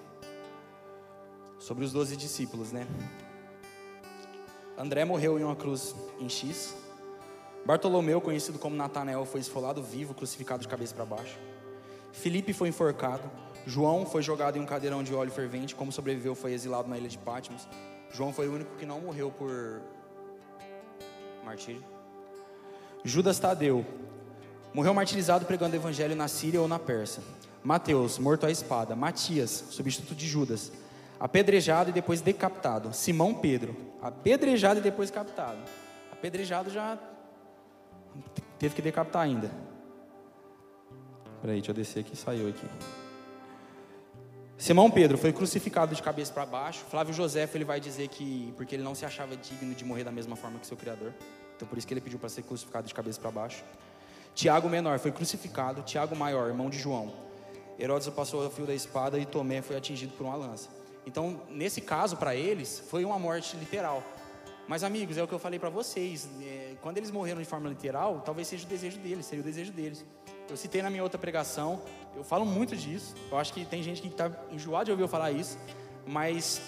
Sobre 1.59 1.83
os 1.83 1.93
doze 1.95 2.15
discípulos, 2.15 2.73
né? 2.73 2.87
André 4.77 5.03
morreu 5.07 5.39
em 5.39 5.45
uma 5.45 5.57
cruz 5.57 5.95
em 6.21 6.29
X. 6.29 6.77
Bartolomeu, 7.65 8.21
conhecido 8.21 8.59
como 8.59 8.77
Natanael, 8.77 9.25
foi 9.25 9.41
esfolado 9.41 9.83
vivo, 9.83 10.13
crucificado 10.13 10.61
de 10.61 10.69
cabeça 10.69 10.95
para 10.95 11.07
baixo. 11.07 11.39
Felipe 12.13 12.53
foi 12.53 12.69
enforcado. 12.69 13.23
João 13.67 14.07
foi 14.07 14.23
jogado 14.23 14.57
em 14.57 14.61
um 14.61 14.65
cadeirão 14.65 15.03
de 15.03 15.13
óleo 15.13 15.33
fervente. 15.33 15.75
Como 15.75 15.91
sobreviveu, 15.91 16.37
foi 16.37 16.53
exilado 16.53 16.89
na 16.89 16.97
ilha 16.97 17.09
de 17.09 17.19
Patmos. 17.19 17.67
João 18.13 18.33
foi 18.33 18.49
o 18.49 18.55
único 18.55 18.77
que 18.77 18.87
não 18.87 19.01
morreu 19.01 19.31
por 19.31 19.83
martírio. 21.45 21.85
Judas 23.05 23.41
Tadeu 23.41 23.85
morreu 24.73 24.95
martirizado 24.95 25.45
pregando 25.45 25.75
o 25.75 25.79
evangelho 25.79 26.15
na 26.15 26.29
Síria 26.29 26.61
ou 26.61 26.69
na 26.69 26.79
Pérsia. 26.79 27.23
Mateus, 27.65 28.19
morto 28.19 28.47
à 28.47 28.51
espada. 28.51 28.95
Matias, 28.95 29.51
substituto 29.71 30.15
de 30.15 30.29
Judas, 30.29 30.71
apedrejado 31.19 31.91
e 31.91 31.93
depois 31.93 32.21
decapitado. 32.21 32.93
Simão 32.93 33.35
Pedro, 33.35 33.77
apedrejado 34.01 34.79
e 34.79 34.83
depois 34.83 35.11
decapitado. 35.11 35.59
Apedrejado 36.13 36.71
já 36.71 36.97
teve 38.61 38.77
que 38.77 38.83
decapitar 38.83 39.23
ainda. 39.23 39.51
Peraí, 41.43 41.57
deixa 41.57 41.73
eu 41.73 41.75
descer 41.75 42.01
aqui, 42.01 42.17
saiu 42.17 42.49
aqui. 42.49 42.67
Simão 44.59 44.91
Pedro 44.91 45.19
foi 45.19 45.33
crucificado 45.33 45.95
de 45.95 46.03
cabeça 46.03 46.33
para 46.33 46.47
baixo. 46.47 46.85
Flávio 46.91 47.13
José 47.13 47.49
ele 47.55 47.65
vai 47.65 47.79
dizer 47.79 48.09
que 48.09 48.53
porque 48.57 48.75
ele 48.75 48.83
não 48.83 48.95
se 48.95 49.05
achava 49.05 49.37
digno 49.37 49.75
de 49.75 49.85
morrer 49.85 50.05
da 50.05 50.11
mesma 50.11 50.35
forma 50.35 50.59
que 50.59 50.67
seu 50.67 50.77
criador. 50.77 51.13
Então 51.55 51.69
por 51.69 51.77
isso 51.77 51.87
que 51.87 51.93
ele 51.93 52.01
pediu 52.01 52.19
para 52.19 52.29
ser 52.29 52.43
crucificado 52.43 52.89
de 52.89 52.95
cabeça 52.95 53.21
para 53.21 53.31
baixo. 53.31 53.63
Tiago 54.35 54.69
menor 54.69 54.99
foi 54.99 55.13
crucificado. 55.13 55.83
Tiago 55.83 56.17
maior, 56.17 56.49
irmão 56.49 56.71
de 56.71 56.79
João, 56.79 57.13
Herodes 57.79 58.09
passou 58.09 58.47
o 58.47 58.51
fio 58.51 58.67
da 58.67 58.75
espada 58.75 59.19
e 59.19 59.27
Tomé 59.27 59.61
foi 59.61 59.77
atingido 59.77 60.13
por 60.15 60.25
uma 60.25 60.37
lança. 60.37 60.71
Então, 61.07 61.43
nesse 61.51 61.81
caso, 61.81 62.17
para 62.17 62.35
eles, 62.35 62.83
foi 62.89 63.05
uma 63.05 63.19
morte 63.19 63.57
literal. 63.57 64.03
Mas, 64.67 64.83
amigos, 64.83 65.17
é 65.17 65.23
o 65.23 65.29
que 65.29 65.35
eu 65.35 65.39
falei 65.39 65.59
para 65.59 65.71
vocês. 65.71 66.29
É, 66.43 66.75
quando 66.81 66.97
eles 66.97 67.11
morreram 67.11 67.41
de 67.41 67.47
forma 67.47 67.69
literal, 67.69 68.23
talvez 68.25 68.49
seja 68.49 68.65
o 68.65 68.69
desejo 68.69 68.99
deles, 68.99 69.27
seria 69.27 69.43
o 69.43 69.45
desejo 69.45 69.73
deles. 69.73 70.05
Eu 70.49 70.57
citei 70.57 70.83
na 70.83 70.91
minha 70.91 71.03
outra 71.03 71.19
pregação, 71.19 71.83
eu 72.15 72.23
falo 72.23 72.45
muito 72.45 72.77
disso. 72.77 73.15
Eu 73.31 73.39
acho 73.39 73.53
que 73.53 73.65
tem 73.65 73.83
gente 73.83 74.01
que 74.01 74.09
está 74.09 74.31
enjoado 74.51 74.87
de 74.87 74.91
ouvir 74.93 75.03
eu 75.03 75.09
falar 75.09 75.33
isso, 75.33 75.59
mas 76.07 76.61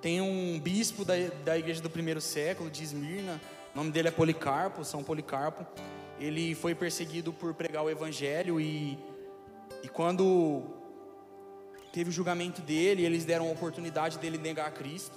tem 0.00 0.20
um 0.20 0.58
bispo 0.60 1.04
da, 1.04 1.14
da 1.44 1.58
igreja 1.58 1.80
do 1.80 1.90
primeiro 1.90 2.20
século, 2.20 2.70
de 2.70 2.82
Esmirna, 2.82 3.40
o 3.74 3.76
nome 3.76 3.90
dele 3.90 4.08
é 4.08 4.10
Policarpo, 4.10 4.84
São 4.84 5.02
Policarpo. 5.02 5.66
Ele 6.20 6.54
foi 6.54 6.74
perseguido 6.74 7.32
por 7.32 7.54
pregar 7.54 7.82
o 7.82 7.90
evangelho 7.90 8.60
e 8.60 8.98
e 9.84 9.88
quando 9.88 10.62
teve 11.92 12.08
o 12.08 12.12
julgamento 12.12 12.62
dele, 12.62 13.04
eles 13.04 13.26
deram 13.26 13.48
a 13.50 13.52
oportunidade 13.52 14.18
dele 14.18 14.38
negar 14.38 14.66
a 14.66 14.70
Cristo. 14.70 15.14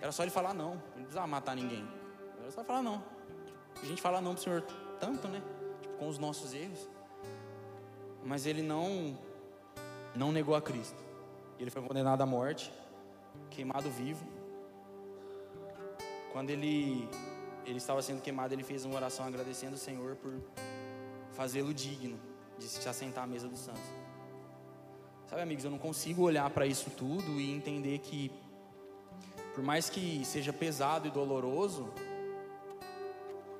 Era 0.00 0.12
só 0.12 0.22
ele 0.22 0.30
falar 0.30 0.54
não, 0.54 0.74
ele 0.74 0.98
não 0.98 1.02
precisava 1.02 1.26
matar 1.26 1.56
ninguém. 1.56 1.84
Era 2.40 2.52
só 2.52 2.62
falar 2.62 2.82
não. 2.82 3.02
A 3.82 3.84
gente 3.84 4.00
fala 4.00 4.20
não 4.20 4.34
para 4.34 4.40
o 4.40 4.44
Senhor 4.44 4.62
tanto, 5.00 5.26
né? 5.26 5.42
Com 5.98 6.08
os 6.08 6.18
nossos 6.18 6.54
erros. 6.54 6.88
Mas 8.24 8.46
ele 8.46 8.62
não 8.62 9.18
não 10.14 10.32
negou 10.32 10.54
a 10.54 10.62
Cristo. 10.62 10.98
Ele 11.58 11.70
foi 11.70 11.82
condenado 11.82 12.22
à 12.22 12.26
morte, 12.26 12.72
queimado 13.50 13.90
vivo. 13.90 14.26
Quando 16.32 16.50
ele 16.50 17.08
ele 17.64 17.78
estava 17.78 18.00
sendo 18.00 18.22
queimado, 18.22 18.54
ele 18.54 18.62
fez 18.62 18.84
uma 18.84 18.96
oração 18.96 19.26
agradecendo 19.26 19.74
o 19.74 19.78
Senhor 19.78 20.16
por 20.16 20.32
fazê-lo 21.32 21.74
digno 21.74 22.18
de 22.58 22.64
se 22.64 22.88
assentar 22.88 23.24
à 23.24 23.26
mesa 23.26 23.46
dos 23.46 23.60
santos. 23.60 23.82
Sabe, 25.26 25.42
amigos, 25.42 25.64
eu 25.64 25.70
não 25.70 25.78
consigo 25.78 26.22
olhar 26.22 26.48
para 26.48 26.66
isso 26.66 26.90
tudo 26.90 27.38
e 27.38 27.52
entender 27.52 27.98
que, 27.98 28.32
por 29.54 29.62
mais 29.62 29.90
que 29.90 30.24
seja 30.24 30.52
pesado 30.54 31.06
e 31.06 31.10
doloroso, 31.10 31.92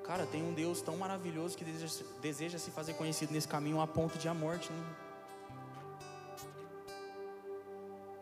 cara, 0.09 0.25
tem 0.25 0.43
um 0.43 0.55
Deus 0.55 0.81
tão 0.81 0.97
maravilhoso 0.97 1.55
que 1.55 1.63
deseja, 1.63 2.03
deseja 2.23 2.59
se 2.59 2.71
fazer 2.71 2.95
conhecido 2.95 3.31
nesse 3.31 3.47
caminho 3.47 3.79
a 3.79 3.87
ponto 3.87 4.17
de 4.17 4.27
a 4.27 4.33
morte. 4.33 4.73
Né? 4.73 4.83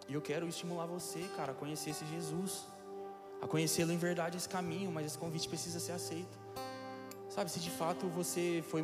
E 0.09 0.15
eu 0.15 0.21
quero 0.21 0.49
estimular 0.49 0.87
você, 0.87 1.21
cara, 1.37 1.53
a 1.53 1.55
conhecer 1.55 1.91
esse 1.91 2.05
Jesus, 2.07 2.67
a 3.41 3.47
conhecê-lo 3.47 3.93
em 3.93 3.97
verdade 3.97 4.37
esse 4.37 4.49
caminho, 4.49 4.91
mas 4.91 5.07
esse 5.07 5.17
convite 5.17 5.49
precisa 5.49 5.79
ser 5.79 5.93
aceito. 5.93 6.37
Sabe, 7.29 7.53
se 7.53 7.61
de 7.61 7.71
fato 7.71 8.09
você 8.09 8.65
foi 8.69 8.83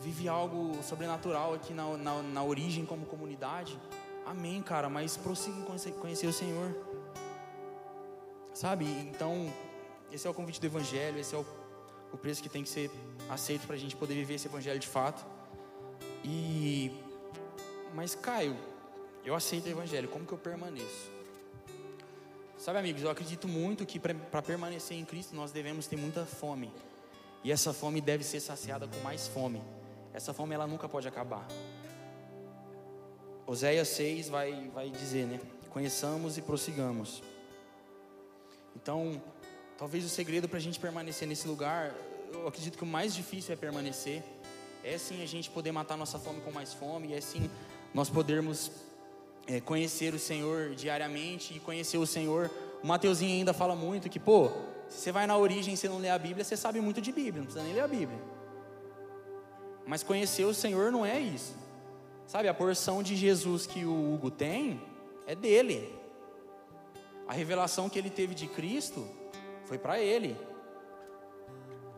vive 0.00 0.28
algo 0.28 0.80
sobrenatural 0.84 1.54
aqui 1.54 1.74
na, 1.74 1.96
na, 1.96 2.22
na 2.22 2.44
origem 2.44 2.86
como 2.86 3.06
comunidade, 3.06 3.76
amém, 4.24 4.62
cara, 4.62 4.88
mas 4.88 5.16
prossiga 5.16 5.58
em 5.58 5.62
conhecer, 5.62 5.90
conhecer 5.94 6.28
o 6.28 6.32
Senhor. 6.32 6.76
Sabe? 8.52 8.84
Então, 8.84 9.52
esse 10.12 10.28
é 10.28 10.30
o 10.30 10.34
convite 10.34 10.60
do 10.60 10.66
Evangelho, 10.66 11.18
esse 11.18 11.34
é 11.34 11.38
o, 11.38 11.63
o 12.14 12.16
preço 12.16 12.40
que 12.40 12.48
tem 12.48 12.62
que 12.62 12.68
ser 12.68 12.90
aceito 13.28 13.66
para 13.66 13.74
a 13.74 13.78
gente 13.78 13.96
poder 13.96 14.14
viver 14.14 14.34
esse 14.34 14.46
Evangelho 14.46 14.78
de 14.78 14.86
fato. 14.86 15.26
E, 16.24 16.92
mas 17.92 18.14
Caio, 18.14 18.56
eu 19.24 19.34
aceito 19.34 19.66
o 19.66 19.68
Evangelho, 19.68 20.08
como 20.08 20.24
que 20.24 20.32
eu 20.32 20.38
permaneço? 20.38 21.10
Sabe, 22.56 22.78
amigos, 22.78 23.02
eu 23.02 23.10
acredito 23.10 23.48
muito 23.48 23.84
que 23.84 23.98
para 23.98 24.40
permanecer 24.40 24.96
em 24.96 25.04
Cristo 25.04 25.34
nós 25.34 25.50
devemos 25.50 25.88
ter 25.88 25.96
muita 25.96 26.24
fome. 26.24 26.72
E 27.42 27.50
essa 27.50 27.72
fome 27.72 28.00
deve 28.00 28.22
ser 28.22 28.40
saciada 28.40 28.86
com 28.86 28.98
mais 29.00 29.26
fome. 29.26 29.60
Essa 30.14 30.32
fome 30.32 30.54
ela 30.54 30.66
nunca 30.66 30.88
pode 30.88 31.08
acabar. 31.08 31.46
Oséias 33.44 33.88
6 33.88 34.28
vai, 34.28 34.70
vai 34.72 34.88
dizer, 34.88 35.26
né? 35.26 35.40
Conheçamos 35.68 36.38
e 36.38 36.42
prossigamos. 36.42 37.22
Então, 38.76 39.20
talvez 39.76 40.04
o 40.04 40.08
segredo 40.08 40.48
para 40.48 40.58
a 40.58 40.60
gente 40.60 40.78
permanecer 40.78 41.26
nesse 41.26 41.46
lugar, 41.48 41.94
eu 42.32 42.46
acredito 42.46 42.76
que 42.76 42.84
o 42.84 42.86
mais 42.86 43.14
difícil 43.14 43.52
é 43.52 43.56
permanecer. 43.56 44.22
É 44.82 44.98
sim 44.98 45.22
a 45.22 45.26
gente 45.26 45.50
poder 45.50 45.72
matar 45.72 45.96
nossa 45.96 46.18
fome 46.18 46.40
com 46.42 46.50
mais 46.50 46.72
fome, 46.72 47.14
é 47.14 47.20
sim 47.20 47.50
nós 47.92 48.10
podermos 48.10 48.70
é, 49.46 49.60
conhecer 49.60 50.14
o 50.14 50.18
Senhor 50.18 50.74
diariamente 50.74 51.54
e 51.54 51.60
conhecer 51.60 51.96
o 51.98 52.06
Senhor. 52.06 52.50
O 52.82 52.86
Mateuzinho 52.86 53.32
ainda 53.32 53.54
fala 53.54 53.74
muito 53.74 54.10
que, 54.10 54.20
pô, 54.20 54.50
se 54.88 54.98
você 54.98 55.12
vai 55.12 55.26
na 55.26 55.36
origem 55.36 55.74
e 55.74 55.76
você 55.76 55.88
não 55.88 55.98
lê 55.98 56.10
a 56.10 56.18
Bíblia, 56.18 56.44
você 56.44 56.56
sabe 56.56 56.80
muito 56.80 57.00
de 57.00 57.12
Bíblia, 57.12 57.38
não 57.38 57.44
precisa 57.44 57.64
nem 57.64 57.72
ler 57.72 57.80
a 57.80 57.88
Bíblia. 57.88 58.18
Mas 59.86 60.02
conhecer 60.02 60.44
o 60.44 60.54
Senhor 60.54 60.92
não 60.92 61.04
é 61.04 61.18
isso. 61.18 61.54
Sabe, 62.26 62.48
a 62.48 62.54
porção 62.54 63.02
de 63.02 63.16
Jesus 63.16 63.66
que 63.66 63.84
o 63.84 64.14
Hugo 64.14 64.30
tem 64.30 64.80
é 65.26 65.34
dele. 65.34 65.94
A 67.26 67.32
revelação 67.32 67.88
que 67.88 67.98
ele 67.98 68.10
teve 68.10 68.34
de 68.34 68.46
Cristo 68.46 69.06
foi 69.64 69.78
para 69.78 70.00
ele. 70.00 70.36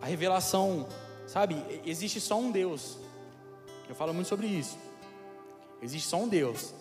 A 0.00 0.06
revelação, 0.06 0.86
sabe, 1.26 1.62
existe 1.84 2.20
só 2.20 2.38
um 2.38 2.50
Deus. 2.50 2.98
Eu 3.88 3.94
falo 3.94 4.12
muito 4.12 4.28
sobre 4.28 4.46
isso. 4.46 4.76
Existe 5.82 6.08
só 6.08 6.18
um 6.18 6.28
Deus. 6.28 6.74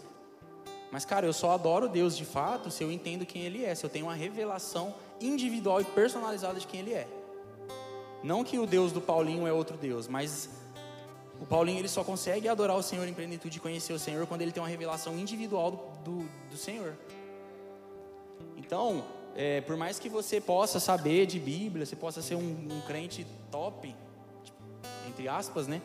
Mas, 0.91 1.05
cara, 1.05 1.25
eu 1.25 1.33
só 1.33 1.51
adoro 1.51 1.89
Deus 1.89 2.15
de 2.15 2.25
fato 2.25 2.71
se 2.71 2.83
eu 2.83 2.91
entendo 2.91 3.25
quem 3.25 3.43
Ele 3.43 3.65
é, 3.65 3.75
se 3.75 3.85
eu 3.85 3.89
tenho 3.89 4.05
uma 4.05 4.15
revelação 4.15 4.95
individual 5.19 5.81
e 5.81 5.85
personalizada 5.85 6.59
de 6.59 6.67
quem 6.67 6.79
Ele 6.81 6.93
é. 6.93 7.07
Não 8.23 8.43
que 8.43 8.57
o 8.57 8.65
Deus 8.65 8.91
do 8.91 9.01
Paulinho 9.01 9.45
é 9.45 9.53
outro 9.53 9.77
Deus, 9.77 10.07
mas 10.07 10.49
o 11.39 11.45
Paulinho 11.45 11.79
ele 11.79 11.87
só 11.87 12.03
consegue 12.03 12.47
adorar 12.47 12.77
o 12.77 12.81
Senhor 12.81 13.07
em 13.07 13.13
plenitude 13.13 13.57
e 13.57 13.61
conhecer 13.61 13.93
o 13.93 13.99
Senhor 13.99 14.25
quando 14.25 14.41
ele 14.41 14.51
tem 14.51 14.63
uma 14.63 14.69
revelação 14.69 15.17
individual 15.17 15.71
do, 16.03 16.11
do, 16.11 16.29
do 16.49 16.57
Senhor. 16.57 16.95
Então, 18.55 19.03
é, 19.35 19.59
por 19.61 19.75
mais 19.75 19.99
que 19.99 20.07
você 20.07 20.39
possa 20.39 20.79
saber 20.79 21.25
de 21.25 21.39
Bíblia, 21.39 21.85
você 21.85 21.95
possa 21.95 22.21
ser 22.21 22.35
um, 22.35 22.67
um 22.71 22.81
crente 22.87 23.27
top, 23.51 23.93
tipo, 24.43 24.57
entre 25.09 25.27
aspas, 25.27 25.67
né? 25.67 25.81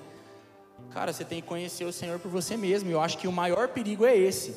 Cara, 0.91 1.13
você 1.13 1.25
tem 1.25 1.41
que 1.41 1.49
conhecer 1.49 1.85
o 1.85 1.93
Senhor 1.93 2.21
por 2.21 2.31
você 2.31 2.57
mesmo. 2.57 2.89
E 2.89 2.93
eu 2.93 3.01
acho 3.01 3.19
que 3.19 3.27
o 3.27 3.33
maior 3.33 3.69
perigo 3.69 4.07
é 4.07 4.17
esse. 4.17 4.57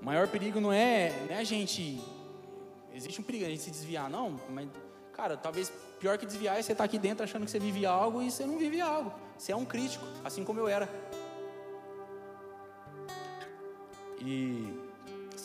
O 0.00 0.04
maior 0.04 0.28
perigo 0.28 0.60
não 0.60 0.72
é, 0.72 1.12
não 1.28 1.36
é 1.36 1.38
a 1.38 1.44
gente. 1.44 2.02
Existe 2.94 3.20
um 3.20 3.24
perigo 3.24 3.44
a 3.44 3.48
gente 3.48 3.62
se 3.62 3.70
desviar, 3.70 4.08
não. 4.08 4.40
Mas, 4.48 4.66
cara, 5.12 5.36
talvez 5.36 5.70
pior 6.00 6.16
que 6.16 6.24
desviar 6.24 6.58
é 6.58 6.62
você 6.62 6.72
estar 6.72 6.82
tá 6.82 6.86
aqui 6.86 6.98
dentro 6.98 7.22
achando 7.22 7.44
que 7.44 7.50
você 7.50 7.58
vive 7.58 7.84
algo 7.84 8.22
e 8.22 8.30
você 8.30 8.46
não 8.46 8.58
vive 8.58 8.80
algo. 8.80 9.12
Você 9.36 9.52
é 9.52 9.56
um 9.56 9.64
crítico, 9.64 10.06
assim 10.24 10.42
como 10.42 10.58
eu 10.58 10.68
era. 10.68 10.88
E 14.20 14.87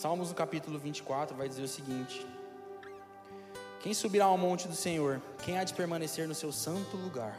Salmos 0.04 0.28
no 0.28 0.34
capítulo 0.34 0.78
24 0.78 1.34
vai 1.34 1.48
dizer 1.48 1.62
o 1.62 1.66
seguinte: 1.66 2.26
Quem 3.80 3.94
subirá 3.94 4.26
ao 4.26 4.36
monte 4.36 4.68
do 4.68 4.74
Senhor? 4.74 5.18
Quem 5.42 5.58
há 5.58 5.64
de 5.64 5.72
permanecer 5.72 6.28
no 6.28 6.34
seu 6.34 6.52
santo 6.52 6.94
lugar? 6.98 7.34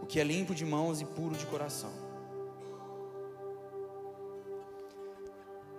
O 0.00 0.06
que 0.06 0.20
é 0.20 0.22
limpo 0.22 0.54
de 0.54 0.64
mãos 0.64 1.00
e 1.00 1.04
puro 1.04 1.34
de 1.34 1.44
coração. 1.46 1.90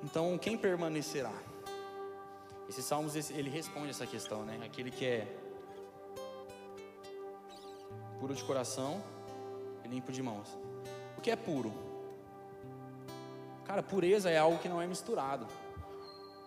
Então, 0.04 0.38
quem 0.38 0.58
permanecerá? 0.58 1.32
Esse 2.68 2.84
Salmos 2.84 3.16
ele 3.32 3.50
responde 3.50 3.92
essa 3.92 4.06
questão, 4.06 4.44
né? 4.44 4.60
Aquele 4.66 4.92
que 4.92 5.06
é 5.06 5.34
puro 8.20 8.36
de 8.36 8.44
coração 8.44 9.02
e 9.86 9.88
limpo 9.88 10.12
de 10.12 10.22
mãos. 10.22 10.50
O 11.18 11.22
que 11.22 11.32
é 11.32 11.38
puro? 11.38 11.93
Cara, 13.66 13.82
pureza 13.82 14.30
é 14.30 14.38
algo 14.38 14.60
que 14.60 14.70
não 14.70 14.82
é 14.82 14.88
misturado. 14.88 15.48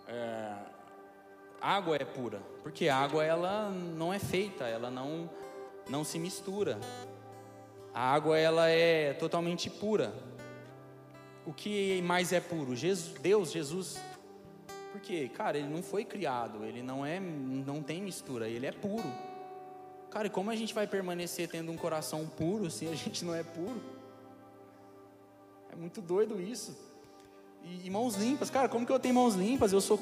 É, 0.07 0.53
água 1.59 1.95
é 1.95 2.05
pura, 2.05 2.41
porque 2.63 2.87
água 2.87 3.23
ela 3.23 3.69
não 3.69 4.13
é 4.13 4.19
feita, 4.19 4.65
ela 4.65 4.89
não 4.89 5.29
não 5.89 6.03
se 6.03 6.19
mistura. 6.19 6.79
A 7.93 8.13
água 8.13 8.37
ela 8.37 8.69
é 8.69 9.13
totalmente 9.13 9.69
pura. 9.69 10.13
O 11.45 11.53
que 11.53 12.01
mais 12.01 12.33
é 12.33 12.39
puro? 12.39 12.75
Jesus, 12.75 13.19
Deus, 13.19 13.51
Jesus. 13.51 13.97
Porque, 14.91 15.29
cara, 15.29 15.57
ele 15.57 15.67
não 15.67 15.81
foi 15.81 16.03
criado, 16.03 16.63
ele 16.65 16.81
não 16.81 17.05
é, 17.05 17.19
não 17.19 17.81
tem 17.81 18.01
mistura, 18.01 18.47
ele 18.47 18.65
é 18.65 18.71
puro. 18.71 19.09
Cara, 20.09 20.29
como 20.29 20.49
a 20.49 20.55
gente 20.55 20.73
vai 20.73 20.87
permanecer 20.87 21.47
tendo 21.47 21.71
um 21.71 21.77
coração 21.77 22.27
puro 22.27 22.69
se 22.69 22.87
a 22.87 22.95
gente 22.95 23.23
não 23.23 23.33
é 23.33 23.43
puro? 23.43 23.81
É 25.71 25.75
muito 25.75 26.01
doido 26.01 26.41
isso. 26.41 26.86
E, 27.67 27.87
e 27.87 27.89
mãos 27.89 28.15
limpas, 28.15 28.49
cara, 28.49 28.69
como 28.69 28.85
que 28.85 28.91
eu 28.91 28.99
tenho 28.99 29.15
mãos 29.15 29.35
limpas? 29.35 29.73
Eu 29.73 29.81
sou. 29.81 29.99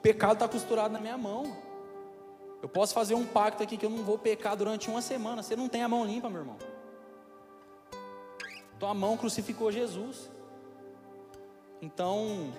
Pecado 0.00 0.34
está 0.34 0.48
costurado 0.48 0.92
na 0.92 1.00
minha 1.00 1.16
mão. 1.18 1.56
Eu 2.62 2.68
posso 2.68 2.94
fazer 2.94 3.14
um 3.14 3.26
pacto 3.26 3.62
aqui 3.62 3.76
que 3.76 3.84
eu 3.84 3.90
não 3.90 4.02
vou 4.02 4.18
pecar 4.18 4.56
durante 4.56 4.88
uma 4.88 5.02
semana. 5.02 5.42
Você 5.42 5.54
não 5.54 5.68
tem 5.68 5.82
a 5.82 5.88
mão 5.88 6.04
limpa, 6.04 6.28
meu 6.30 6.40
irmão. 6.40 6.56
Tua 8.78 8.94
mão 8.94 9.16
crucificou 9.16 9.70
Jesus. 9.70 10.30
Então, 11.80 12.52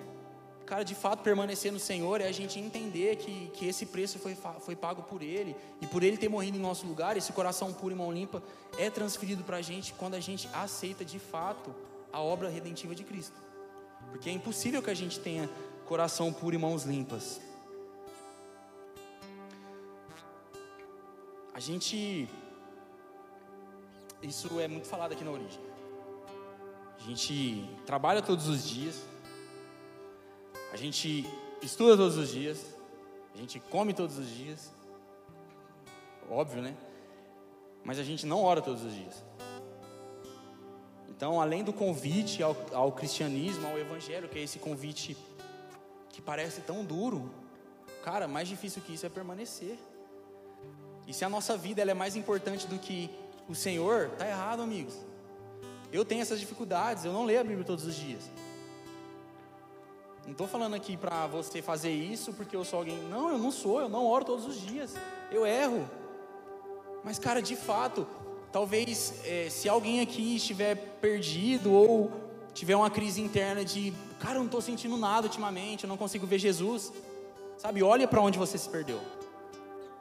Cara, 0.66 0.82
de 0.82 0.94
fato, 0.94 1.22
permanecer 1.22 1.70
no 1.70 1.78
Senhor 1.78 2.22
é 2.22 2.26
a 2.26 2.32
gente 2.32 2.58
entender 2.58 3.16
que, 3.16 3.50
que 3.52 3.66
esse 3.66 3.84
preço 3.84 4.18
foi, 4.18 4.34
foi 4.60 4.74
pago 4.74 5.02
por 5.02 5.20
Ele, 5.22 5.54
e 5.80 5.86
por 5.86 6.02
Ele 6.02 6.16
ter 6.16 6.28
morrido 6.28 6.56
em 6.56 6.60
nosso 6.60 6.86
lugar, 6.86 7.16
esse 7.16 7.32
coração 7.32 7.72
puro 7.72 7.92
e 7.92 7.96
mão 7.96 8.10
limpa 8.10 8.42
é 8.78 8.88
transferido 8.88 9.44
para 9.44 9.58
a 9.58 9.62
gente 9.62 9.92
quando 9.92 10.14
a 10.14 10.20
gente 10.20 10.48
aceita 10.54 11.04
de 11.04 11.18
fato 11.18 11.74
a 12.10 12.20
obra 12.20 12.48
redentiva 12.48 12.94
de 12.94 13.04
Cristo. 13.04 13.36
Porque 14.10 14.28
é 14.28 14.32
impossível 14.32 14.82
que 14.82 14.90
a 14.90 14.94
gente 14.94 15.20
tenha 15.20 15.48
coração 15.86 16.32
puro 16.32 16.54
e 16.54 16.58
mãos 16.58 16.84
limpas. 16.84 17.40
A 21.52 21.60
gente. 21.60 22.28
Isso 24.22 24.58
é 24.60 24.66
muito 24.66 24.86
falado 24.86 25.12
aqui 25.12 25.22
na 25.22 25.30
origem. 25.30 25.60
A 26.98 27.02
gente 27.02 27.68
trabalha 27.84 28.22
todos 28.22 28.48
os 28.48 28.64
dias 28.64 29.04
a 30.74 30.76
gente 30.76 31.24
estuda 31.62 31.96
todos 31.96 32.16
os 32.16 32.30
dias, 32.30 32.74
a 33.32 33.38
gente 33.38 33.60
come 33.60 33.94
todos 33.94 34.18
os 34.18 34.28
dias, 34.28 34.72
óbvio, 36.28 36.60
né? 36.60 36.76
Mas 37.84 38.00
a 38.00 38.02
gente 38.02 38.26
não 38.26 38.42
ora 38.42 38.60
todos 38.60 38.82
os 38.82 38.92
dias. 38.92 39.24
Então, 41.16 41.40
além 41.40 41.62
do 41.62 41.72
convite 41.72 42.42
ao, 42.42 42.56
ao 42.72 42.90
cristianismo, 42.90 43.66
ao 43.68 43.78
evangelho, 43.78 44.28
que 44.28 44.38
é 44.38 44.42
esse 44.42 44.58
convite 44.58 45.16
que 46.08 46.20
parece 46.20 46.60
tão 46.60 46.84
duro, 46.84 47.30
cara, 48.02 48.26
mais 48.26 48.48
difícil 48.48 48.82
que 48.82 48.94
isso 48.94 49.06
é 49.06 49.08
permanecer. 49.08 49.78
E 51.06 51.14
se 51.14 51.24
a 51.24 51.28
nossa 51.28 51.56
vida 51.56 51.80
ela 51.80 51.92
é 51.92 51.94
mais 51.94 52.16
importante 52.16 52.66
do 52.66 52.78
que 52.78 53.10
o 53.48 53.54
Senhor, 53.54 54.10
tá 54.18 54.26
errado, 54.26 54.62
amigos. 54.62 54.96
Eu 55.92 56.04
tenho 56.04 56.22
essas 56.22 56.40
dificuldades, 56.40 57.04
eu 57.04 57.12
não 57.12 57.24
leio 57.24 57.40
a 57.40 57.44
Bíblia 57.44 57.64
todos 57.64 57.84
os 57.84 57.94
dias. 57.94 58.28
Não 60.24 60.32
estou 60.32 60.48
falando 60.48 60.74
aqui 60.74 60.96
para 60.96 61.26
você 61.26 61.62
fazer 61.62 61.92
isso 61.92 62.32
porque 62.32 62.56
eu 62.56 62.64
sou 62.64 62.80
alguém. 62.80 62.98
Não, 63.04 63.30
eu 63.30 63.38
não 63.38 63.52
sou, 63.52 63.80
eu 63.80 63.88
não 63.88 64.04
oro 64.04 64.24
todos 64.24 64.46
os 64.46 64.60
dias. 64.60 64.94
Eu 65.30 65.46
erro. 65.46 65.88
Mas, 67.04 67.18
cara, 67.18 67.40
de 67.40 67.54
fato, 67.54 68.06
talvez 68.54 69.14
é, 69.24 69.50
se 69.50 69.68
alguém 69.68 70.00
aqui 70.00 70.36
estiver 70.36 70.76
perdido 71.00 71.72
ou 71.72 72.12
tiver 72.52 72.76
uma 72.76 72.88
crise 72.88 73.20
interna 73.20 73.64
de, 73.64 73.92
cara, 74.20 74.34
eu 74.34 74.38
não 74.38 74.44
estou 74.44 74.60
sentindo 74.60 74.96
nada 74.96 75.26
ultimamente, 75.26 75.82
eu 75.82 75.88
não 75.88 75.96
consigo 75.96 76.24
ver 76.24 76.38
Jesus. 76.38 76.92
Sabe, 77.58 77.82
olha 77.82 78.06
para 78.06 78.22
onde 78.22 78.38
você 78.38 78.56
se 78.56 78.68
perdeu. 78.68 79.00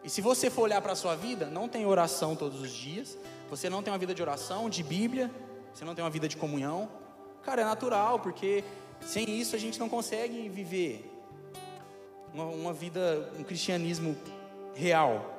E 0.04 0.10
se 0.10 0.22
você 0.22 0.52
for 0.52 0.62
olhar 0.62 0.80
para 0.84 0.92
a 0.92 0.96
sua 0.96 1.16
vida, 1.16 1.48
não 1.48 1.68
tem 1.68 1.88
oração 1.88 2.36
todos 2.36 2.62
os 2.62 2.72
dias, 2.72 3.18
você 3.50 3.72
não 3.72 3.82
tem 3.82 3.92
uma 3.92 3.98
vida 3.98 4.14
de 4.14 4.22
oração, 4.22 4.70
de 4.70 4.84
Bíblia, 4.84 5.32
você 5.74 5.84
não 5.84 5.96
tem 5.96 6.04
uma 6.04 6.12
vida 6.12 6.28
de 6.28 6.38
comunhão. 6.38 6.88
Cara, 7.42 7.64
é 7.64 7.66
natural, 7.66 8.20
porque 8.20 8.64
sem 9.02 9.28
isso 9.32 9.56
a 9.56 9.60
gente 9.60 9.80
não 9.80 9.90
consegue 9.90 10.48
viver 10.48 11.12
uma, 12.32 12.46
uma 12.46 12.72
vida, 12.72 13.32
um 13.36 13.44
cristianismo 13.44 14.16
real. 14.76 15.33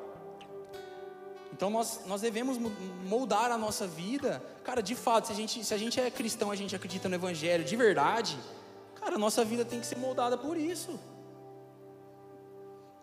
Então 1.54 1.70
nós, 1.70 2.00
nós 2.04 2.20
devemos 2.20 2.58
moldar 3.04 3.52
a 3.52 3.56
nossa 3.56 3.86
vida. 3.86 4.42
Cara, 4.64 4.82
de 4.82 4.96
fato, 4.96 5.28
se 5.28 5.32
a, 5.32 5.36
gente, 5.36 5.64
se 5.64 5.72
a 5.72 5.78
gente 5.78 6.00
é 6.00 6.10
cristão, 6.10 6.50
a 6.50 6.56
gente 6.56 6.74
acredita 6.74 7.08
no 7.08 7.14
Evangelho 7.14 7.62
de 7.64 7.76
verdade, 7.76 8.36
cara, 8.96 9.14
a 9.14 9.18
nossa 9.18 9.44
vida 9.44 9.64
tem 9.64 9.78
que 9.78 9.86
ser 9.86 9.96
moldada 9.96 10.36
por 10.36 10.56
isso. 10.56 10.98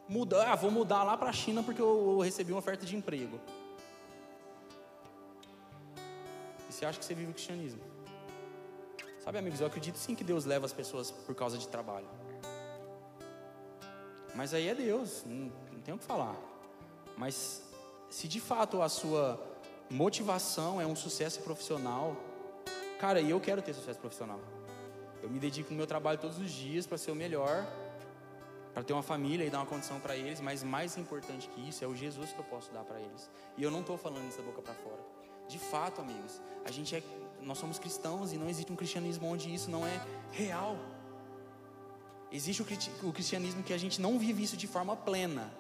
Mudar, 0.06 0.52
ah, 0.52 0.56
vou 0.56 0.70
mudar 0.70 1.04
lá 1.04 1.16
para 1.16 1.30
a 1.30 1.34
China 1.34 1.64
porque 1.64 1.82
eu, 1.82 2.16
eu 2.18 2.20
recebi 2.20 2.52
uma 2.52 2.60
oferta 2.60 2.86
de 2.86 2.94
emprego. 2.94 3.40
E 6.70 6.74
você 6.74 6.86
acha 6.86 7.00
que 7.00 7.06
você 7.06 7.14
vive 7.14 7.32
o 7.32 7.34
cristianismo? 7.34 7.82
Sabe, 9.24 9.38
amigos, 9.38 9.62
eu 9.62 9.68
acredito 9.68 9.96
sim 9.96 10.14
que 10.14 10.26
Deus 10.26 10.44
leva 10.44 10.66
as 10.66 10.74
pessoas 10.74 11.10
por 11.10 11.36
causa 11.36 11.58
de 11.58 11.70
trabalho. 11.70 12.10
Mas 14.36 14.54
aí 14.54 14.68
é 14.68 14.76
Deus, 14.76 15.24
não, 15.26 15.50
não 15.72 15.80
tem 15.82 15.94
o 15.94 15.98
que 15.98 16.04
falar. 16.04 16.36
Mas 17.16 17.71
se 18.12 18.28
de 18.28 18.42
fato 18.42 18.82
a 18.82 18.90
sua 18.90 19.42
motivação 19.90 20.82
é 20.82 20.86
um 20.86 20.96
sucesso 20.96 21.40
profissional, 21.40 22.18
cara, 23.00 23.22
e 23.22 23.30
eu 23.30 23.40
quero 23.40 23.62
ter 23.62 23.74
sucesso 23.74 24.00
profissional. 24.00 24.40
Eu 25.24 25.30
me 25.30 25.40
dedico 25.40 25.72
no 25.72 25.78
meu 25.78 25.88
trabalho 25.88 26.20
todos 26.20 26.38
os 26.38 26.52
dias 26.52 26.86
para 26.86 26.98
ser 26.98 27.12
o 27.12 27.16
melhor, 27.16 27.66
para 28.74 28.84
ter 28.84 28.92
uma 28.92 29.02
família 29.02 29.46
e 29.46 29.50
dar 29.50 29.60
uma 29.60 29.66
condição 29.66 29.98
para 30.00 30.16
eles, 30.16 30.42
mas 30.42 30.62
mais 30.62 30.98
importante 30.98 31.48
que 31.48 31.68
isso 31.70 31.86
é 31.86 31.88
o 31.88 31.96
Jesus 31.96 32.34
que 32.34 32.40
eu 32.40 32.44
posso 32.44 32.70
dar 32.74 32.84
para 32.84 33.00
eles. 33.00 33.30
E 33.58 33.64
eu 33.64 33.72
não 33.72 33.80
estou 33.80 33.98
falando 33.98 34.28
isso 34.28 34.38
da 34.40 34.44
boca 34.44 34.62
para 34.62 34.74
fora. 34.74 35.00
De 35.48 35.58
fato, 35.58 36.02
amigos, 36.02 36.42
a 36.66 36.72
gente 36.72 36.96
é 36.96 37.04
nós 37.42 37.58
somos 37.58 37.80
cristãos 37.80 38.34
e 38.34 38.38
não 38.38 38.50
existe 38.50 38.72
um 38.72 38.76
cristianismo 38.76 39.28
onde 39.28 39.52
isso 39.54 39.72
não 39.72 39.88
é 39.88 40.06
real. 40.32 40.78
Existe 42.32 42.62
o 42.62 43.12
cristianismo 43.14 43.64
que 43.64 43.74
a 43.74 43.78
gente 43.78 44.00
não 44.00 44.20
vive 44.20 44.44
isso 44.44 44.56
de 44.56 44.68
forma 44.68 44.96
plena, 44.96 45.52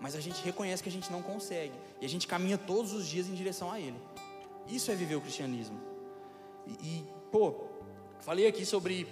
mas 0.00 0.14
a 0.14 0.20
gente 0.20 0.42
reconhece 0.42 0.82
que 0.82 0.88
a 0.88 0.92
gente 0.92 1.10
não 1.10 1.22
consegue 1.22 1.74
e 2.00 2.06
a 2.06 2.08
gente 2.08 2.26
caminha 2.26 2.58
todos 2.58 2.92
os 2.92 3.06
dias 3.06 3.28
em 3.28 3.34
direção 3.34 3.70
a 3.70 3.78
Ele. 3.78 3.96
Isso 4.66 4.90
é 4.90 4.94
viver 4.94 5.16
o 5.16 5.20
cristianismo. 5.20 5.80
E, 6.66 6.72
e 6.72 7.06
pô, 7.30 7.64
falei 8.20 8.46
aqui 8.46 8.64
sobre 8.64 9.06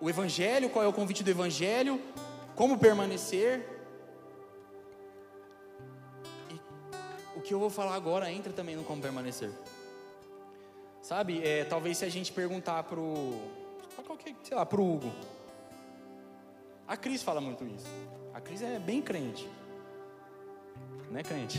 o 0.00 0.08
Evangelho, 0.08 0.70
qual 0.70 0.84
é 0.84 0.88
o 0.88 0.92
convite 0.92 1.22
do 1.22 1.30
Evangelho, 1.30 2.00
como 2.54 2.78
permanecer. 2.78 3.66
E 6.50 6.60
o 7.36 7.40
que 7.40 7.52
eu 7.52 7.58
vou 7.58 7.70
falar 7.70 7.94
agora 7.94 8.30
entra 8.30 8.52
também 8.52 8.76
no 8.76 8.84
como 8.84 9.02
permanecer. 9.02 9.50
Sabe, 11.02 11.42
é, 11.42 11.64
talvez 11.64 11.98
se 11.98 12.04
a 12.04 12.08
gente 12.08 12.32
perguntar 12.32 12.82
pro, 12.84 13.34
sei 14.42 14.56
lá, 14.56 14.64
pro 14.64 14.84
Hugo. 14.84 15.10
A 16.86 16.96
Cris 16.96 17.22
fala 17.22 17.40
muito 17.40 17.64
isso. 17.64 17.86
A 18.34 18.40
Cris 18.40 18.62
é 18.62 18.78
bem 18.78 19.00
crente. 19.00 19.48
Não 21.10 21.18
é 21.18 21.22
crente? 21.22 21.58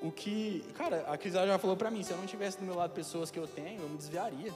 O 0.00 0.10
que, 0.10 0.64
cara, 0.74 1.02
a 1.08 1.16
Cris 1.16 1.34
já 1.34 1.58
falou 1.58 1.76
pra 1.76 1.90
mim, 1.90 2.02
se 2.02 2.12
eu 2.12 2.16
não 2.16 2.26
tivesse 2.26 2.58
do 2.58 2.64
meu 2.64 2.74
lado 2.74 2.92
pessoas 2.92 3.30
que 3.30 3.38
eu 3.38 3.46
tenho, 3.46 3.80
eu 3.80 3.88
me 3.88 3.96
desviaria. 3.96 4.52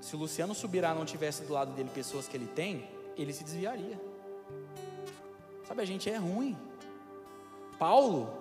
Se 0.00 0.14
o 0.14 0.18
Luciano 0.18 0.54
Subirá 0.54 0.94
não 0.94 1.04
tivesse 1.04 1.42
do 1.44 1.52
lado 1.52 1.72
dele 1.72 1.90
pessoas 1.92 2.28
que 2.28 2.36
ele 2.36 2.46
tem, 2.46 2.88
ele 3.16 3.32
se 3.32 3.42
desviaria. 3.42 4.00
Sabe, 5.66 5.82
a 5.82 5.84
gente 5.84 6.10
é 6.10 6.16
ruim. 6.16 6.56
Paulo, 7.78 8.32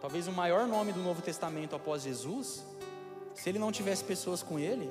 talvez 0.00 0.26
o 0.26 0.32
maior 0.32 0.66
nome 0.66 0.92
do 0.92 1.00
Novo 1.00 1.22
Testamento 1.22 1.76
após 1.76 2.02
Jesus, 2.02 2.64
se 3.34 3.48
ele 3.48 3.58
não 3.58 3.70
tivesse 3.70 4.02
pessoas 4.02 4.42
com 4.42 4.58
ele, 4.58 4.90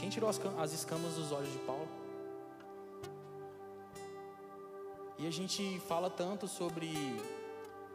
quem 0.00 0.08
tirou 0.08 0.30
as 0.30 0.72
escamas 0.72 1.14
dos 1.14 1.30
olhos 1.32 1.52
de 1.52 1.58
Paulo? 1.58 1.83
E 5.18 5.26
a 5.26 5.30
gente 5.30 5.80
fala 5.88 6.10
tanto 6.10 6.48
sobre 6.48 6.92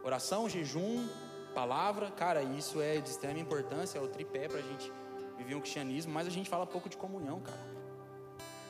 oração, 0.03 0.47
jejum, 0.47 1.07
palavra, 1.53 2.09
cara, 2.11 2.41
isso 2.41 2.81
é 2.81 2.99
de 2.99 3.09
extrema 3.09 3.39
importância, 3.39 3.97
é 3.97 4.01
o 4.01 4.07
tripé 4.07 4.47
para 4.47 4.59
a 4.59 4.61
gente 4.61 4.91
viver 5.37 5.55
um 5.55 5.59
cristianismo, 5.59 6.13
mas 6.13 6.27
a 6.27 6.29
gente 6.29 6.49
fala 6.49 6.65
pouco 6.65 6.87
de 6.87 6.95
comunhão, 6.95 7.41
cara. 7.41 7.59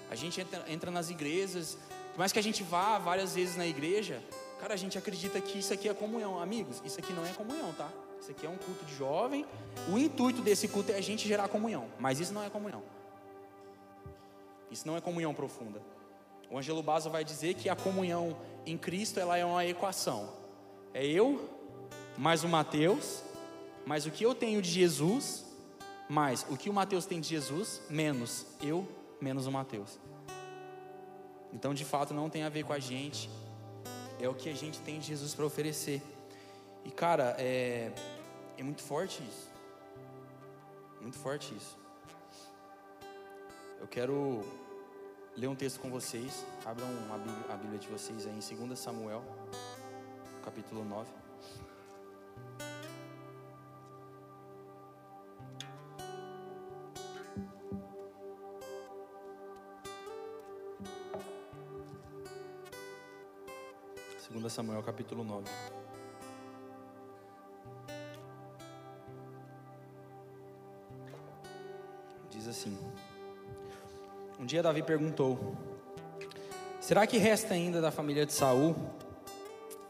A 0.09 0.15
gente 0.15 0.41
entra, 0.41 0.65
entra 0.67 0.89
nas 0.89 1.09
igrejas, 1.09 1.77
por 2.11 2.19
mais 2.19 2.31
que 2.31 2.39
a 2.39 2.43
gente 2.43 2.63
vá 2.63 2.97
várias 2.97 3.35
vezes 3.35 3.55
na 3.55 3.67
igreja, 3.67 4.23
cara, 4.59 4.73
a 4.73 4.77
gente 4.77 4.97
acredita 4.97 5.39
que 5.39 5.59
isso 5.59 5.71
aqui 5.71 5.87
é 5.87 5.93
comunhão. 5.93 6.39
Amigos, 6.39 6.81
isso 6.83 6.99
aqui 6.99 7.13
não 7.13 7.25
é 7.25 7.31
comunhão, 7.33 7.71
tá? 7.73 7.89
Isso 8.19 8.31
aqui 8.31 8.45
é 8.45 8.49
um 8.49 8.57
culto 8.57 8.83
de 8.85 8.95
jovem. 8.95 9.45
O 9.87 9.97
intuito 9.97 10.41
desse 10.41 10.67
culto 10.67 10.91
é 10.91 10.95
a 10.95 11.01
gente 11.01 11.27
gerar 11.27 11.47
comunhão, 11.47 11.87
mas 11.99 12.19
isso 12.19 12.33
não 12.33 12.43
é 12.43 12.49
comunhão. 12.49 12.83
Isso 14.71 14.87
não 14.87 14.97
é 14.97 15.01
comunhão 15.01 15.33
profunda. 15.33 15.81
O 16.49 16.57
Angelo 16.57 16.81
Basso 16.81 17.09
vai 17.09 17.23
dizer 17.23 17.53
que 17.53 17.69
a 17.69 17.75
comunhão 17.75 18.35
em 18.65 18.77
Cristo 18.77 19.19
ela 19.19 19.37
é 19.37 19.45
uma 19.45 19.65
equação. 19.65 20.33
É 20.93 21.05
eu 21.05 21.49
mais 22.17 22.43
o 22.43 22.47
Mateus, 22.47 23.23
mais 23.85 24.05
o 24.05 24.11
que 24.11 24.23
eu 24.23 24.33
tenho 24.35 24.61
de 24.61 24.69
Jesus 24.69 25.49
mais 26.09 26.43
o 26.49 26.57
que 26.57 26.69
o 26.71 26.73
Mateus 26.73 27.05
tem 27.05 27.21
de 27.21 27.29
Jesus, 27.29 27.79
menos 27.87 28.47
eu, 28.61 28.85
menos 29.21 29.45
o 29.45 29.51
Mateus. 29.51 29.99
Então, 31.53 31.71
de 31.73 31.85
fato, 31.85 32.13
não 32.13 32.29
tem 32.29 32.43
a 32.43 32.49
ver 32.49 32.63
com 32.63 32.73
a 32.73 32.79
gente, 32.79 33.29
é 34.19 34.27
o 34.27 34.33
que 34.33 34.49
a 34.49 34.55
gente 34.55 34.79
tem 34.79 34.99
de 34.99 35.05
Jesus 35.05 35.35
para 35.35 35.45
oferecer. 35.45 36.01
E, 36.83 36.89
cara, 36.89 37.35
é, 37.37 37.91
é 38.57 38.63
muito 38.63 38.81
forte 38.81 39.21
isso. 39.21 39.49
Muito 40.99 41.17
forte 41.19 41.53
isso. 41.55 41.77
Eu 43.79 43.87
quero 43.87 44.43
ler 45.35 45.47
um 45.47 45.55
texto 45.55 45.79
com 45.79 45.89
vocês. 45.89 46.45
Abram 46.65 46.87
a 47.49 47.55
Bíblia 47.55 47.79
de 47.79 47.87
vocês 47.87 48.25
aí 48.25 48.33
em 48.33 48.65
2 48.67 48.77
Samuel, 48.77 49.23
capítulo 50.43 50.83
9. 50.83 51.19
Samuel 64.49 64.81
capítulo 64.81 65.23
9. 65.23 65.45
Diz 72.31 72.47
assim: 72.47 72.77
dia 74.49 74.63
Davi 74.63 74.81
perguntou: 74.81 75.55
Será 76.81 77.05
que 77.05 77.19
resta 77.19 77.53
ainda 77.53 77.79
da 77.79 77.91
família 77.91 78.25
de 78.25 78.33
Saul 78.33 78.75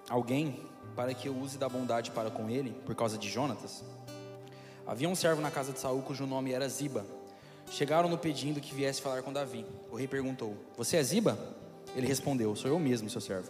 alguém 0.09 0.59
para 0.97 1.13
que 1.13 1.29
eu 1.29 1.33
use 1.33 1.57
da 1.57 1.69
bondade 1.69 2.11
para 2.11 2.29
com 2.29 2.49
ele 2.49 2.71
por 2.85 2.93
causa 2.93 3.17
de 3.17 3.29
Jonatas? 3.29 3.85
Havia 4.85 5.07
um 5.07 5.15
servo 5.15 5.41
na 5.41 5.49
casa 5.49 5.71
de 5.71 5.79
Saul 5.79 6.01
cujo 6.01 6.25
nome 6.25 6.51
era 6.51 6.67
Ziba. 6.67 7.05
Chegaram 7.71 8.09
no 8.09 8.17
pedindo 8.17 8.59
que 8.59 8.75
viesse 8.75 9.01
falar 9.01 9.21
com 9.21 9.31
Davi. 9.31 9.65
O 9.89 9.95
rei 9.95 10.09
perguntou: 10.09 10.57
Você 10.75 10.97
é 10.97 11.03
Ziba? 11.03 11.39
Ele 11.95 12.05
respondeu: 12.05 12.53
Sou 12.53 12.69
eu 12.69 12.77
mesmo, 12.77 13.09
seu 13.09 13.21
servo. 13.21 13.49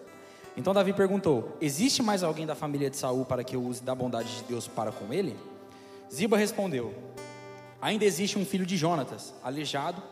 Então 0.55 0.75
Davi 0.75 0.93
perguntou: 0.93 1.57
Existe 1.59 2.03
mais 2.03 2.21
alguém 2.21 2.45
da 2.45 2.53
família 2.53 2.87
de 2.87 2.97
Saul 2.97 3.25
para 3.25 3.43
que 3.43 3.55
eu 3.55 3.63
use 3.63 3.81
da 3.81 3.95
bondade 3.95 4.37
de 4.37 4.43
Deus 4.43 4.67
para 4.67 4.91
com 4.91 5.11
ele? 5.11 5.35
Ziba 6.13 6.37
respondeu: 6.37 6.93
Ainda 7.81 8.05
existe 8.05 8.37
um 8.37 8.45
filho 8.45 8.65
de 8.65 8.77
Jonatas, 8.77 9.33
aleijado 9.41 10.03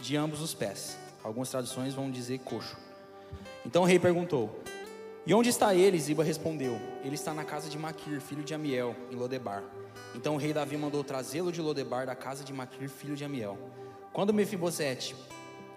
de 0.00 0.16
ambos 0.16 0.40
os 0.40 0.54
pés. 0.54 0.96
Algumas 1.22 1.50
traduções 1.50 1.94
vão 1.94 2.10
dizer 2.10 2.38
coxo. 2.40 2.76
Então 3.64 3.82
o 3.82 3.86
rei 3.86 3.98
perguntou: 3.98 4.62
E 5.26 5.34
onde 5.34 5.48
está 5.48 5.74
ele? 5.74 5.98
Ziba 5.98 6.22
respondeu: 6.22 6.78
Ele 7.04 7.14
está 7.14 7.34
na 7.34 7.44
casa 7.44 7.68
de 7.68 7.78
Maquir, 7.78 8.20
filho 8.20 8.44
de 8.44 8.54
Amiel, 8.54 8.94
em 9.10 9.16
Lodebar. 9.16 9.62
Então 10.14 10.34
o 10.34 10.38
rei 10.38 10.52
Davi 10.52 10.76
mandou 10.76 11.02
trazê-lo 11.02 11.50
de 11.50 11.60
Lodebar, 11.60 12.06
da 12.06 12.14
casa 12.14 12.44
de 12.44 12.52
Maquir, 12.52 12.88
filho 12.88 13.16
de 13.16 13.24
Amiel. 13.24 13.58
Quando 14.12 14.32
Mefibosete, 14.32 15.14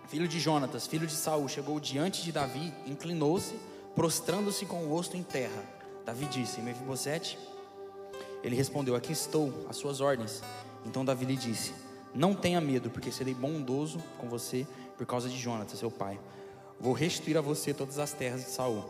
filho 0.07 0.27
de 0.27 0.39
Jonatas, 0.39 0.87
filho 0.87 1.07
de 1.07 1.13
Saul, 1.13 1.47
chegou 1.47 1.79
diante 1.79 2.23
de 2.23 2.31
Davi, 2.31 2.73
inclinou-se 2.85 3.55
prostrando-se 3.95 4.65
com 4.65 4.85
o 4.85 4.89
rosto 4.89 5.17
em 5.17 5.23
terra. 5.23 5.63
Davi 6.05 6.25
disse: 6.25 6.61
Mefibosete? 6.61 7.37
Ele 8.43 8.55
respondeu: 8.55 8.95
Aqui 8.95 9.11
estou, 9.11 9.53
às 9.69 9.75
suas 9.77 9.99
ordens. 9.99 10.41
Então 10.85 11.03
Davi 11.03 11.25
lhe 11.25 11.35
disse: 11.35 11.73
Não 12.13 12.33
tenha 12.33 12.59
medo, 12.59 12.89
porque 12.89 13.11
serei 13.11 13.33
bondoso 13.33 13.99
com 14.17 14.27
você 14.27 14.65
por 14.97 15.05
causa 15.05 15.29
de 15.29 15.37
Jonatas, 15.37 15.79
seu 15.79 15.91
pai. 15.91 16.19
Vou 16.79 16.93
restituir 16.93 17.37
a 17.37 17.41
você 17.41 17.73
todas 17.73 17.99
as 17.99 18.13
terras 18.13 18.43
de 18.43 18.49
Saul, 18.49 18.89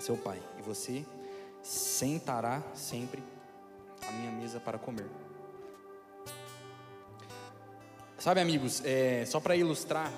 seu 0.00 0.16
pai, 0.16 0.40
e 0.58 0.62
você 0.62 1.04
sentará 1.62 2.62
sempre 2.74 3.22
à 4.08 4.12
minha 4.12 4.32
mesa 4.32 4.58
para 4.58 4.78
comer. 4.78 5.06
Sabe, 8.18 8.40
amigos, 8.40 8.82
é, 8.84 9.24
só 9.26 9.40
para 9.40 9.56
ilustrar, 9.56 10.12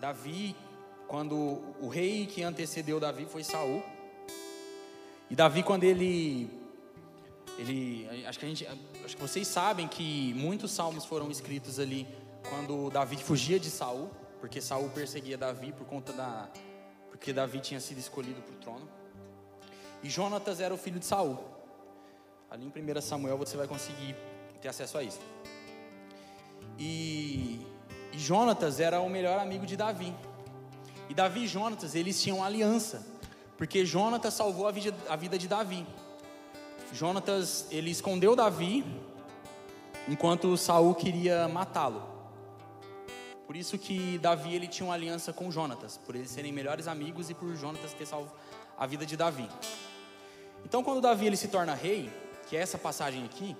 Davi 0.00 0.56
quando 1.12 1.60
o 1.78 1.88
rei 1.88 2.24
que 2.24 2.42
antecedeu 2.42 2.98
Davi 2.98 3.26
foi 3.26 3.44
Saul. 3.44 3.82
E 5.28 5.36
Davi 5.36 5.62
quando 5.62 5.84
ele 5.84 6.50
ele 7.62 8.26
acho 8.26 8.38
que 8.38 8.44
a 8.44 8.48
gente 8.48 8.66
acho 9.04 9.16
que 9.16 9.22
vocês 9.22 9.46
sabem 9.46 9.86
que 9.86 10.34
muitos 10.34 10.72
salmos 10.72 11.04
foram 11.04 11.30
escritos 11.30 11.78
ali 11.78 12.06
quando 12.48 12.90
Davi 12.90 13.16
fugia 13.16 13.58
de 13.58 13.70
Saul, 13.70 14.10
porque 14.40 14.60
Saul 14.60 14.90
perseguia 14.90 15.38
Davi 15.38 15.72
por 15.72 15.86
conta 15.86 16.12
da 16.12 16.48
porque 17.10 17.32
Davi 17.32 17.60
tinha 17.60 17.78
sido 17.78 17.98
escolhido 17.98 18.42
para 18.42 18.54
o 18.54 18.56
trono. 18.56 18.88
E 20.02 20.10
Jonatas 20.10 20.58
era 20.60 20.74
o 20.74 20.76
filho 20.76 20.98
de 20.98 21.06
Saul. 21.06 21.38
Ali 22.50 22.64
em 22.64 22.98
1 22.98 23.00
Samuel 23.00 23.38
você 23.38 23.56
vai 23.56 23.68
conseguir 23.68 24.16
ter 24.60 24.68
acesso 24.68 24.98
a 24.98 25.02
isso. 25.04 25.20
E, 26.76 27.64
e 28.12 28.18
Jonatas 28.18 28.80
era 28.80 29.00
o 29.00 29.08
melhor 29.08 29.38
amigo 29.38 29.64
de 29.64 29.76
Davi. 29.76 30.12
E 31.08 31.14
Davi 31.14 31.44
e 31.44 31.46
Jonatas, 31.46 31.94
eles 31.94 32.20
tinham 32.20 32.42
aliança, 32.42 33.06
porque 33.56 33.86
Jonatas 33.86 34.34
salvou 34.34 34.66
a 34.66 34.72
vida, 34.72 34.96
a 35.08 35.14
vida 35.14 35.38
de 35.38 35.46
Davi. 35.46 35.86
Jonatas, 36.92 37.66
ele 37.70 37.90
escondeu 37.90 38.36
Davi, 38.36 38.84
enquanto 40.06 40.54
Saul 40.58 40.94
queria 40.94 41.48
matá-lo. 41.48 42.02
Por 43.46 43.56
isso 43.56 43.78
que 43.78 44.18
Davi 44.18 44.54
ele 44.54 44.68
tinha 44.68 44.86
uma 44.86 44.94
aliança 44.94 45.32
com 45.32 45.50
Jonatas, 45.50 45.96
por 45.96 46.14
eles 46.14 46.30
serem 46.30 46.52
melhores 46.52 46.86
amigos 46.86 47.30
e 47.30 47.34
por 47.34 47.54
Jonatas 47.56 47.94
ter 47.94 48.04
salvo 48.04 48.30
a 48.76 48.86
vida 48.86 49.06
de 49.06 49.16
Davi. 49.16 49.48
Então, 50.66 50.84
quando 50.84 51.00
Davi 51.00 51.26
ele 51.26 51.36
se 51.36 51.48
torna 51.48 51.74
rei, 51.74 52.10
que 52.46 52.56
é 52.56 52.60
essa 52.60 52.76
passagem 52.76 53.24
aqui, 53.24 53.56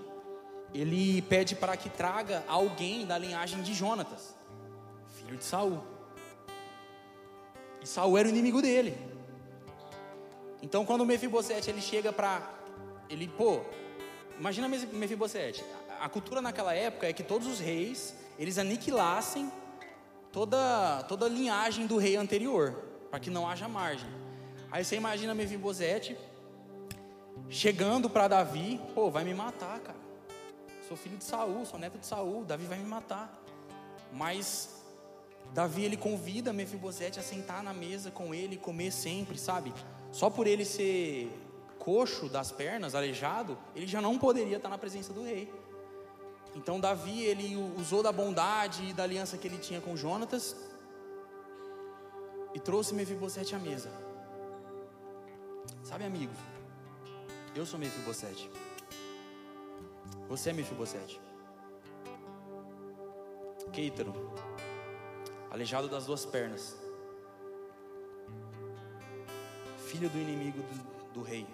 ele 0.74 1.22
pede 1.22 1.56
para 1.56 1.74
que 1.74 1.88
traga 1.88 2.44
alguém 2.46 3.06
da 3.06 3.16
linhagem 3.16 3.62
de 3.62 3.72
Jonatas, 3.72 4.34
filho 5.16 5.38
de 5.38 5.44
Saul. 5.44 5.82
E 7.80 7.86
Saul 7.86 8.18
era 8.18 8.28
o 8.28 8.30
inimigo 8.30 8.60
dele. 8.60 8.96
Então, 10.62 10.84
quando 10.84 11.04
Mefibosete 11.06 11.70
ele 11.70 11.80
chega 11.80 12.12
para 12.12 12.61
ele, 13.12 13.28
pô, 13.28 13.60
imagina 14.38 14.68
Mefibosete. 14.68 15.62
A 16.00 16.08
cultura 16.08 16.40
naquela 16.40 16.74
época 16.74 17.06
é 17.06 17.12
que 17.12 17.22
todos 17.22 17.46
os 17.46 17.60
reis 17.60 18.14
eles 18.38 18.58
aniquilassem 18.58 19.52
toda 20.32 21.04
toda 21.04 21.26
a 21.26 21.28
linhagem 21.28 21.86
do 21.86 21.98
rei 21.98 22.16
anterior, 22.16 22.82
para 23.10 23.20
que 23.20 23.30
não 23.30 23.48
haja 23.48 23.68
margem. 23.68 24.08
Aí 24.70 24.84
você 24.84 24.96
imagina 24.96 25.34
Mefibosete 25.34 26.16
chegando 27.50 28.08
para 28.08 28.28
Davi, 28.28 28.80
pô, 28.94 29.10
vai 29.10 29.24
me 29.24 29.34
matar, 29.34 29.78
cara. 29.80 29.98
Sou 30.88 30.96
filho 30.96 31.18
de 31.18 31.24
Saul, 31.24 31.66
sou 31.66 31.78
neto 31.78 31.98
de 31.98 32.06
Saul, 32.06 32.44
Davi 32.44 32.64
vai 32.64 32.78
me 32.78 32.86
matar. 32.86 33.38
Mas 34.10 34.82
Davi 35.52 35.84
ele 35.84 35.96
convida 35.96 36.52
Mefibosete 36.52 37.20
a 37.20 37.22
sentar 37.22 37.62
na 37.62 37.74
mesa 37.74 38.10
com 38.10 38.34
ele 38.34 38.56
comer 38.56 38.90
sempre, 38.90 39.38
sabe? 39.38 39.72
Só 40.10 40.30
por 40.30 40.46
ele 40.46 40.64
ser 40.64 41.30
coxo 41.82 42.28
das 42.28 42.52
pernas, 42.52 42.94
aleijado, 42.94 43.58
ele 43.74 43.88
já 43.88 44.00
não 44.00 44.16
poderia 44.16 44.56
estar 44.56 44.68
na 44.68 44.78
presença 44.78 45.12
do 45.12 45.24
rei. 45.24 45.52
Então 46.54 46.78
Davi 46.78 47.24
ele 47.24 47.56
usou 47.76 48.04
da 48.04 48.12
bondade 48.12 48.90
e 48.90 48.92
da 48.92 49.02
aliança 49.02 49.36
que 49.36 49.48
ele 49.48 49.58
tinha 49.58 49.80
com 49.80 49.96
Jonatas 49.96 50.54
e 52.54 52.60
trouxe 52.60 52.94
Mefibosete 52.94 53.56
à 53.56 53.58
mesa. 53.58 53.90
Sabe, 55.82 56.04
amigos? 56.04 56.36
Eu 57.52 57.66
sou 57.66 57.80
Mefibosete. 57.80 58.48
Você 60.28 60.50
é 60.50 60.52
Mefibosete. 60.52 61.20
Keitaro, 63.72 64.12
aleijado 65.50 65.88
das 65.88 66.06
duas 66.06 66.24
pernas, 66.24 66.76
filho 69.88 70.08
do 70.10 70.18
inimigo 70.18 70.58
do, 70.62 71.12
do 71.14 71.22
rei, 71.22 71.46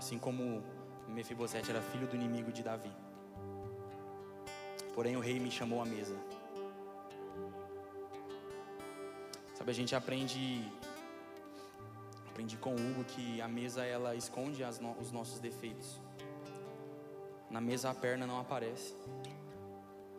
assim 0.00 0.18
como 0.18 0.64
Mefibosete 1.08 1.70
era 1.70 1.82
filho 1.82 2.06
do 2.06 2.16
inimigo 2.16 2.50
de 2.50 2.62
Davi. 2.62 2.90
Porém, 4.94 5.14
o 5.14 5.20
rei 5.20 5.38
me 5.38 5.50
chamou 5.50 5.82
à 5.82 5.84
mesa. 5.84 6.16
Sabe, 9.54 9.70
a 9.70 9.74
gente 9.74 9.94
aprende 9.94 10.66
aprendi 12.30 12.56
com 12.56 12.70
o 12.70 12.74
Hugo 12.74 13.04
que 13.04 13.42
a 13.42 13.48
mesa 13.48 13.84
ela 13.84 14.14
esconde 14.14 14.62
no, 14.80 14.92
os 14.98 15.12
nossos 15.12 15.38
defeitos. 15.38 16.00
Na 17.50 17.60
mesa 17.60 17.90
a 17.90 17.94
perna 17.94 18.26
não 18.26 18.40
aparece. 18.40 18.94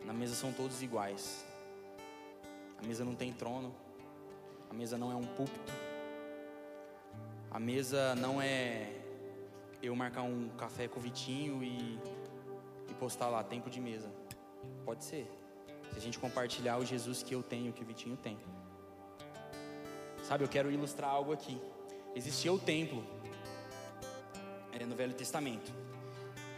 Na 0.05 0.13
mesa 0.13 0.35
são 0.35 0.53
todos 0.53 0.83
iguais. 0.83 1.43
A 2.77 2.85
mesa 2.85 3.03
não 3.03 3.15
tem 3.15 3.33
trono. 3.33 3.73
A 4.69 4.75
mesa 4.75 4.95
não 4.95 5.11
é 5.11 5.15
um 5.15 5.25
púlpito. 5.25 5.73
A 7.49 7.59
mesa 7.59 8.13
não 8.13 8.39
é 8.39 9.00
eu 9.81 9.95
marcar 9.95 10.21
um 10.21 10.49
café 10.49 10.87
com 10.87 10.99
o 10.99 11.01
Vitinho 11.01 11.63
e, 11.63 11.99
e 12.89 12.93
postar 12.99 13.29
lá, 13.29 13.43
tempo 13.43 13.69
de 13.69 13.79
mesa. 13.79 14.11
Pode 14.85 15.03
ser. 15.03 15.29
Se 15.91 15.97
a 15.97 16.01
gente 16.01 16.19
compartilhar 16.19 16.77
o 16.77 16.85
Jesus 16.85 17.23
que 17.23 17.33
eu 17.33 17.41
tenho, 17.41 17.73
que 17.73 17.83
o 17.83 17.85
Vitinho 17.85 18.15
tem. 18.15 18.37
Sabe, 20.23 20.43
eu 20.43 20.47
quero 20.47 20.71
ilustrar 20.71 21.09
algo 21.09 21.33
aqui. 21.33 21.59
Existia 22.15 22.53
o 22.53 22.59
templo 22.59 23.03
é, 24.71 24.85
no 24.85 24.95
Velho 24.95 25.13
Testamento. 25.13 25.73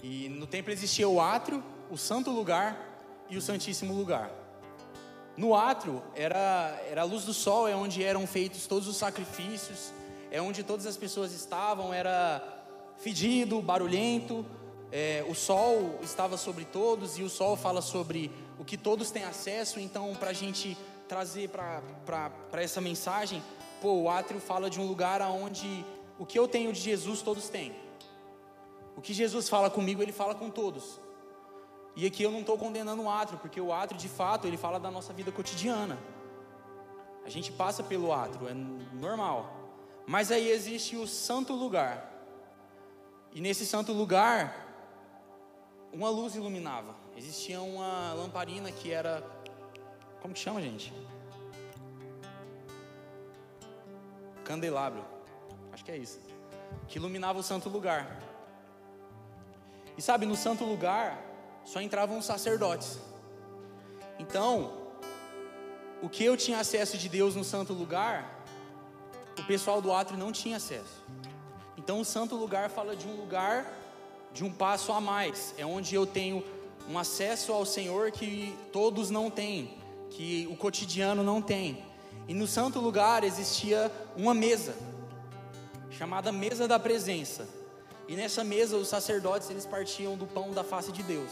E 0.03 0.27
no 0.29 0.45
templo 0.45 0.71
existia 0.71 1.07
o 1.07 1.21
átrio, 1.21 1.63
o 1.89 1.97
santo 1.97 2.29
lugar 2.29 2.77
e 3.29 3.37
o 3.37 3.41
santíssimo 3.41 3.93
lugar. 3.93 4.29
No 5.35 5.55
átrio 5.55 6.03
era, 6.13 6.79
era 6.87 7.01
a 7.01 7.05
luz 7.05 7.23
do 7.23 7.33
sol, 7.33 7.67
é 7.67 7.75
onde 7.75 8.03
eram 8.03 8.27
feitos 8.27 8.67
todos 8.67 8.87
os 8.87 8.97
sacrifícios, 8.97 9.91
é 10.29 10.41
onde 10.41 10.63
todas 10.63 10.85
as 10.85 10.97
pessoas 10.97 11.31
estavam, 11.31 11.93
era 11.93 12.52
fedido, 13.03 13.61
barulhento, 13.61 14.45
é, 14.89 15.25
o 15.27 15.35
sol 15.35 15.99
estava 16.01 16.37
sobre 16.37 16.63
todos 16.63 17.17
e 17.17 17.23
o 17.23 17.29
sol 17.29 17.57
fala 17.57 17.81
sobre 17.81 18.31
o 18.57 18.63
que 18.63 18.77
todos 18.77 19.11
têm 19.11 19.25
acesso. 19.25 19.77
Então, 19.77 20.15
para 20.15 20.29
a 20.29 20.33
gente 20.33 20.77
trazer 21.05 21.49
para 21.49 22.61
essa 22.61 22.79
mensagem, 22.79 23.43
pô, 23.81 23.93
o 24.03 24.09
átrio 24.09 24.39
fala 24.39 24.69
de 24.69 24.79
um 24.79 24.87
lugar 24.87 25.21
onde 25.21 25.85
o 26.17 26.25
que 26.25 26.39
eu 26.39 26.47
tenho 26.47 26.71
de 26.71 26.79
Jesus 26.79 27.21
todos 27.21 27.49
têm. 27.49 27.75
O 28.95 29.01
que 29.01 29.13
Jesus 29.13 29.49
fala 29.49 29.69
comigo, 29.69 30.01
ele 30.01 30.13
fala 30.13 30.33
com 30.33 30.49
todos. 30.49 31.01
E 31.95 32.05
aqui 32.05 32.23
eu 32.23 32.31
não 32.31 32.39
estou 32.39 32.57
condenando 32.57 33.03
o 33.03 33.09
átrio, 33.09 33.37
porque 33.39 33.59
o 33.59 33.73
átrio, 33.73 33.99
de 33.99 34.07
fato, 34.07 34.47
ele 34.47 34.55
fala 34.55 34.79
da 34.79 34.89
nossa 34.89 35.11
vida 35.11 35.29
cotidiana. 35.29 35.99
A 37.25 37.29
gente 37.29 37.51
passa 37.51 37.83
pelo 37.83 38.13
átrio, 38.13 38.47
é 38.47 38.53
normal. 38.53 39.53
Mas 40.07 40.31
aí 40.31 40.49
existe 40.49 40.95
o 40.95 41.05
santo 41.05 41.53
lugar. 41.53 42.12
E 43.33 43.41
nesse 43.41 43.65
santo 43.65 43.91
lugar, 43.91 44.63
uma 45.91 46.09
luz 46.09 46.35
iluminava. 46.35 46.95
Existia 47.17 47.61
uma 47.61 48.13
lamparina 48.13 48.71
que 48.71 48.91
era. 48.91 49.23
Como 50.21 50.33
que 50.33 50.39
chama, 50.39 50.61
gente? 50.61 50.93
Candelabro. 54.43 55.03
Acho 55.71 55.83
que 55.83 55.91
é 55.91 55.97
isso. 55.97 56.19
Que 56.87 56.97
iluminava 56.99 57.39
o 57.39 57.43
santo 57.43 57.69
lugar. 57.69 58.19
E 59.97 60.01
sabe, 60.01 60.25
no 60.25 60.35
santo 60.35 60.63
lugar 60.63 61.19
só 61.65 61.81
entravam 61.81 62.17
os 62.17 62.25
sacerdotes. 62.25 62.99
Então, 64.19 64.83
o 66.01 66.09
que 66.09 66.23
eu 66.23 66.35
tinha 66.35 66.59
acesso 66.59 66.97
de 66.97 67.09
Deus 67.09 67.35
no 67.35 67.43
santo 67.43 67.73
lugar, 67.73 68.43
o 69.39 69.43
pessoal 69.45 69.81
do 69.81 69.91
átrio 69.91 70.17
não 70.17 70.31
tinha 70.31 70.57
acesso. 70.57 71.03
Então, 71.83 71.99
o 71.99 72.05
santo 72.05 72.37
lugar 72.37 72.69
fala 72.69 72.95
de 72.95 73.05
um 73.05 73.13
lugar 73.17 73.69
de 74.31 74.41
um 74.41 74.49
passo 74.49 74.93
a 74.93 75.01
mais, 75.01 75.53
é 75.57 75.65
onde 75.65 75.93
eu 75.93 76.05
tenho 76.05 76.41
um 76.89 76.97
acesso 76.97 77.51
ao 77.51 77.65
Senhor 77.65 78.09
que 78.09 78.57
todos 78.71 79.09
não 79.09 79.29
têm, 79.29 79.77
que 80.09 80.47
o 80.49 80.55
cotidiano 80.55 81.23
não 81.23 81.41
tem. 81.41 81.83
E 82.25 82.33
no 82.33 82.47
santo 82.47 82.79
lugar 82.79 83.25
existia 83.25 83.91
uma 84.15 84.33
mesa, 84.33 84.77
chamada 85.91 86.31
mesa 86.31 86.69
da 86.69 86.79
presença. 86.79 87.49
E 88.07 88.15
nessa 88.15 88.45
mesa 88.45 88.77
os 88.77 88.87
sacerdotes 88.87 89.49
eles 89.49 89.65
partiam 89.65 90.15
do 90.15 90.25
pão 90.25 90.51
da 90.51 90.63
face 90.63 90.89
de 90.89 91.03
Deus. 91.03 91.31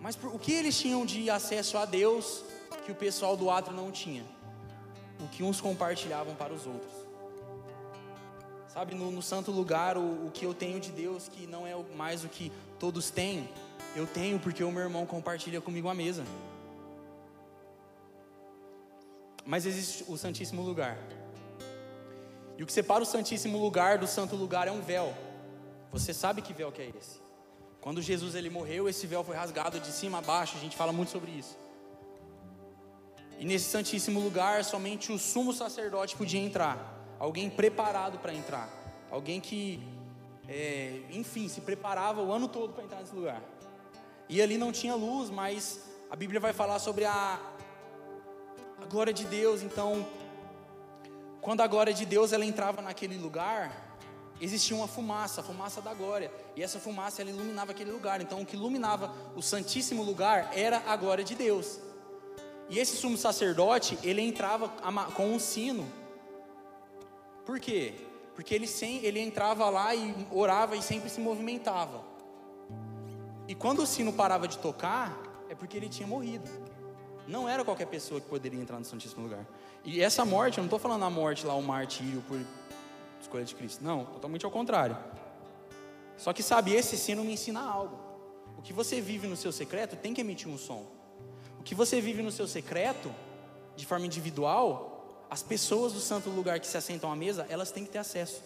Mas 0.00 0.14
por, 0.14 0.32
o 0.32 0.38
que 0.38 0.52
eles 0.52 0.78
tinham 0.78 1.04
de 1.04 1.28
acesso 1.28 1.76
a 1.76 1.84
Deus 1.84 2.44
que 2.84 2.92
o 2.92 2.94
pessoal 2.94 3.36
do 3.36 3.50
átrio 3.50 3.74
não 3.74 3.90
tinha? 3.90 4.24
O 5.18 5.26
que 5.26 5.42
uns 5.42 5.60
compartilhavam 5.60 6.36
para 6.36 6.54
os 6.54 6.68
outros. 6.68 7.05
Sabe, 8.76 8.94
no, 8.94 9.10
no 9.10 9.22
santo 9.22 9.50
lugar, 9.50 9.96
o, 9.96 10.26
o, 10.26 10.30
que 10.30 10.44
eu 10.44 10.52
tenho 10.52 10.78
de 10.78 10.92
Deus, 10.92 11.28
que 11.28 11.46
não 11.46 11.66
é 11.66 11.74
mais 11.96 12.24
o 12.24 12.28
que 12.28 12.52
todos 12.78 13.08
têm, 13.08 13.48
eu 13.94 14.06
tenho 14.06 14.38
porque 14.38 14.62
o 14.62 14.70
meu 14.70 14.82
irmão 14.82 15.06
compartilha 15.06 15.62
comigo 15.62 15.88
a 15.88 15.94
mesa. 15.94 16.22
Mas 19.46 19.64
existe 19.64 20.04
o 20.06 20.18
Santíssimo 20.18 20.60
Lugar. 20.60 20.98
E 22.58 22.62
o 22.62 22.66
que 22.66 22.72
separa 22.74 23.02
o 23.02 23.06
Santíssimo 23.06 23.56
Lugar 23.56 23.96
do 23.96 24.06
Santo 24.06 24.36
Lugar 24.36 24.68
é 24.68 24.70
um 24.70 24.82
véu. 24.82 25.14
Você 25.90 26.12
sabe 26.12 26.42
que 26.42 26.52
véu 26.52 26.70
que 26.70 26.82
é 26.82 26.92
esse? 26.98 27.18
Quando 27.80 28.02
Jesus 28.02 28.34
ele 28.34 28.50
morreu, 28.50 28.90
esse 28.90 29.06
véu 29.06 29.24
foi 29.24 29.36
rasgado 29.36 29.80
de 29.80 29.90
cima 29.90 30.18
a 30.18 30.20
baixo. 30.20 30.54
A 30.54 30.60
gente 30.60 30.76
fala 30.76 30.92
muito 30.92 31.10
sobre 31.10 31.30
isso. 31.30 31.56
E 33.38 33.46
nesse 33.46 33.70
Santíssimo 33.70 34.20
Lugar, 34.20 34.62
somente 34.64 35.12
o 35.12 35.18
sumo 35.18 35.54
sacerdote 35.54 36.14
podia 36.14 36.40
entrar 36.40 36.95
alguém 37.18 37.48
preparado 37.48 38.18
para 38.18 38.34
entrar, 38.34 38.68
alguém 39.10 39.40
que, 39.40 39.80
é, 40.48 41.00
enfim, 41.10 41.48
se 41.48 41.60
preparava 41.60 42.22
o 42.22 42.32
ano 42.32 42.48
todo 42.48 42.72
para 42.72 42.84
entrar 42.84 43.00
nesse 43.00 43.14
lugar. 43.14 43.42
E 44.28 44.42
ali 44.42 44.58
não 44.58 44.72
tinha 44.72 44.94
luz, 44.94 45.30
mas 45.30 45.80
a 46.10 46.16
Bíblia 46.16 46.40
vai 46.40 46.52
falar 46.52 46.78
sobre 46.78 47.04
a, 47.04 47.40
a 48.80 48.84
glória 48.86 49.12
de 49.12 49.24
Deus. 49.24 49.62
Então, 49.62 50.06
quando 51.40 51.60
a 51.60 51.66
glória 51.66 51.94
de 51.94 52.04
Deus 52.04 52.32
ela 52.32 52.44
entrava 52.44 52.82
naquele 52.82 53.16
lugar, 53.16 54.00
existia 54.40 54.76
uma 54.76 54.88
fumaça, 54.88 55.40
a 55.40 55.44
fumaça 55.44 55.80
da 55.80 55.94
glória. 55.94 56.30
E 56.56 56.62
essa 56.62 56.80
fumaça 56.80 57.22
ela 57.22 57.30
iluminava 57.30 57.70
aquele 57.70 57.92
lugar. 57.92 58.20
Então, 58.20 58.42
o 58.42 58.46
que 58.46 58.56
iluminava 58.56 59.14
o 59.36 59.42
santíssimo 59.42 60.02
lugar 60.02 60.50
era 60.52 60.82
a 60.86 60.96
glória 60.96 61.22
de 61.22 61.34
Deus. 61.34 61.78
E 62.68 62.80
esse 62.80 62.96
sumo 62.96 63.16
sacerdote, 63.16 63.96
ele 64.02 64.20
entrava 64.20 64.68
com 65.14 65.28
um 65.32 65.38
sino 65.38 65.86
por 67.46 67.60
quê? 67.60 67.94
Porque 68.34 68.54
ele, 68.54 68.66
sem, 68.66 69.02
ele 69.04 69.20
entrava 69.20 69.70
lá 69.70 69.94
e 69.94 70.14
orava 70.30 70.76
e 70.76 70.82
sempre 70.82 71.08
se 71.08 71.20
movimentava. 71.20 72.04
E 73.48 73.54
quando 73.54 73.82
o 73.82 73.86
sino 73.86 74.12
parava 74.12 74.48
de 74.48 74.58
tocar, 74.58 75.16
é 75.48 75.54
porque 75.54 75.76
ele 75.76 75.88
tinha 75.88 76.06
morrido. 76.06 76.50
Não 77.26 77.48
era 77.48 77.64
qualquer 77.64 77.86
pessoa 77.86 78.20
que 78.20 78.28
poderia 78.28 78.60
entrar 78.60 78.78
no 78.78 78.84
Santíssimo 78.84 79.22
Lugar. 79.22 79.46
E 79.84 80.02
essa 80.02 80.24
morte, 80.24 80.58
eu 80.58 80.62
não 80.62 80.66
estou 80.66 80.78
falando 80.78 81.04
a 81.04 81.10
morte 81.10 81.46
lá, 81.46 81.54
o 81.54 81.62
martírio 81.62 82.20
por 82.22 82.38
escolha 83.20 83.44
de 83.44 83.54
Cristo. 83.54 83.82
Não, 83.82 84.04
totalmente 84.04 84.44
ao 84.44 84.50
contrário. 84.50 84.96
Só 86.16 86.32
que 86.32 86.42
sabe, 86.42 86.72
esse 86.74 86.96
sino 86.96 87.24
me 87.24 87.32
ensina 87.32 87.60
algo. 87.60 87.98
O 88.58 88.62
que 88.62 88.72
você 88.72 89.00
vive 89.00 89.26
no 89.26 89.36
seu 89.36 89.52
secreto 89.52 89.96
tem 89.96 90.12
que 90.12 90.20
emitir 90.20 90.48
um 90.48 90.58
som. 90.58 90.84
O 91.60 91.62
que 91.62 91.74
você 91.74 92.00
vive 92.00 92.22
no 92.22 92.32
seu 92.32 92.46
secreto, 92.48 93.12
de 93.76 93.86
forma 93.86 94.06
individual, 94.06 94.95
as 95.30 95.42
pessoas 95.42 95.92
do 95.92 96.00
santo 96.00 96.30
lugar 96.30 96.60
que 96.60 96.66
se 96.66 96.76
assentam 96.76 97.10
à 97.10 97.16
mesa, 97.16 97.46
elas 97.48 97.70
têm 97.70 97.84
que 97.84 97.90
ter 97.90 97.98
acesso. 97.98 98.42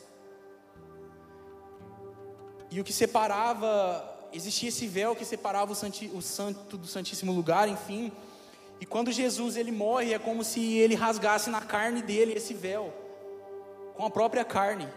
E 2.71 2.81
o 2.81 2.85
que 2.85 2.93
separava, 2.93 4.29
existia 4.33 4.69
esse 4.69 4.87
véu 4.87 5.15
que 5.17 5.25
separava 5.25 5.73
o, 5.73 5.75
santi, 5.75 6.11
o 6.15 6.23
santo 6.23 6.79
do 6.79 6.87
santíssimo 6.87 7.33
lugar, 7.33 7.69
enfim. 7.69 8.13
E 8.81 8.87
quando 8.87 9.13
Jesus 9.13 9.57
ele 9.57 9.73
morre, 9.73 10.15
é 10.15 10.19
como 10.19 10.45
se 10.45 10.79
ele 10.79 10.95
rasgasse 10.95 11.51
na 11.51 11.61
carne 11.61 12.01
dele 12.01 12.33
esse 12.33 12.55
véu, 12.55 12.95
com 13.95 14.05
a 14.05 14.11
própria 14.11 14.45
carne. 14.45 14.89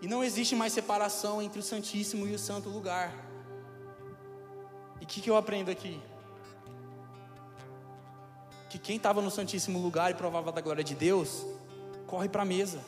E 0.00 0.06
não 0.06 0.24
existe 0.24 0.56
mais 0.56 0.72
separação 0.72 1.42
entre 1.42 1.58
o 1.58 1.62
santíssimo 1.62 2.26
e 2.26 2.34
o 2.34 2.38
santo 2.38 2.68
lugar. 2.68 3.12
E 5.00 5.04
o 5.04 5.06
que, 5.06 5.20
que 5.20 5.28
eu 5.28 5.36
aprendo 5.36 5.70
aqui? 5.70 6.00
Que 8.72 8.78
quem 8.78 8.96
estava 8.96 9.20
no 9.20 9.30
santíssimo 9.30 9.78
lugar 9.78 10.10
e 10.10 10.14
provava 10.14 10.50
da 10.50 10.62
glória 10.62 10.82
de 10.82 10.94
Deus, 10.94 11.44
corre 12.06 12.26
para 12.26 12.40
a 12.40 12.44
mesa. 12.46 12.80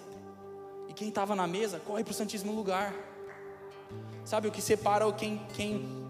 E 0.89 0.95
quem 0.95 1.11
estava 1.11 1.37
na 1.37 1.47
mesa, 1.47 1.79
corre 1.79 2.03
para 2.03 2.11
o 2.11 2.15
santíssimo 2.15 2.53
lugar. 2.53 2.95
Sabe 4.25 4.49
o 4.49 4.51
que 4.51 4.63
separa 4.63 5.05
quem 5.13 5.47
quem 5.53 6.09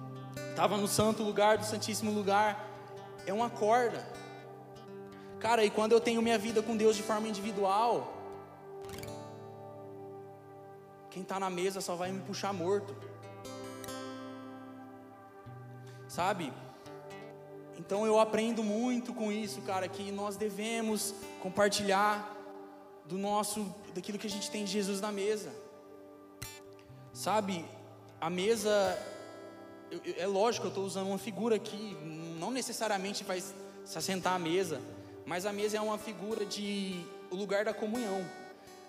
estava 0.51 0.77
no 0.77 0.87
santo 0.87 1.25
lugar 1.25 1.59
do 1.59 1.64
santíssimo 1.64 2.12
lugar 2.12 2.70
é 3.27 3.33
uma 3.33 3.51
corda. 3.51 4.07
Cara, 5.41 5.64
e 5.64 5.70
quando 5.70 5.91
eu 5.91 6.01
tenho 6.01 6.22
minha 6.22 6.39
vida 6.39 6.62
com 6.62 6.77
Deus 6.77 6.95
de 6.95 7.03
forma 7.03 7.27
individual, 7.27 8.14
quem 11.11 11.22
está 11.22 11.41
na 11.41 11.51
mesa 11.51 11.81
só 11.81 11.97
vai 11.97 12.12
me 12.12 12.20
puxar 12.20 12.53
morto. 12.53 12.95
Sabe? 16.07 16.53
Então 17.79 18.07
eu 18.07 18.18
aprendo 18.18 18.62
muito 18.62 19.12
com 19.12 19.33
isso, 19.33 19.61
cara, 19.62 19.89
que 19.89 20.12
nós 20.12 20.37
devemos 20.37 21.14
compartilhar 21.43 22.31
do 23.05 23.18
nosso, 23.18 23.75
daquilo 23.95 24.18
que 24.18 24.27
a 24.27 24.31
gente 24.31 24.51
tem 24.51 24.64
de 24.64 24.72
Jesus 24.72 25.01
na 25.01 25.12
mesa. 25.12 25.53
Sabe? 27.12 27.64
A 28.20 28.31
mesa, 28.31 28.99
é 30.16 30.27
lógico, 30.27 30.66
eu 30.66 30.68
estou 30.68 30.85
usando 30.85 31.09
uma 31.09 31.18
figura 31.18 31.57
aqui, 31.57 31.97
não 32.39 32.51
necessariamente 32.51 33.25
vai 33.25 33.41
se 33.41 33.99
assentar 33.99 34.35
à 34.35 34.39
mesa, 34.39 34.81
mas 35.27 35.47
a 35.47 35.53
mesa 35.53 35.77
é 35.77 35.81
uma 35.81 35.99
figura 35.99 36.45
de 36.45 37.05
o 37.31 37.37
lugar 37.37 37.64
da 37.64 37.75
comunhão. 37.75 38.25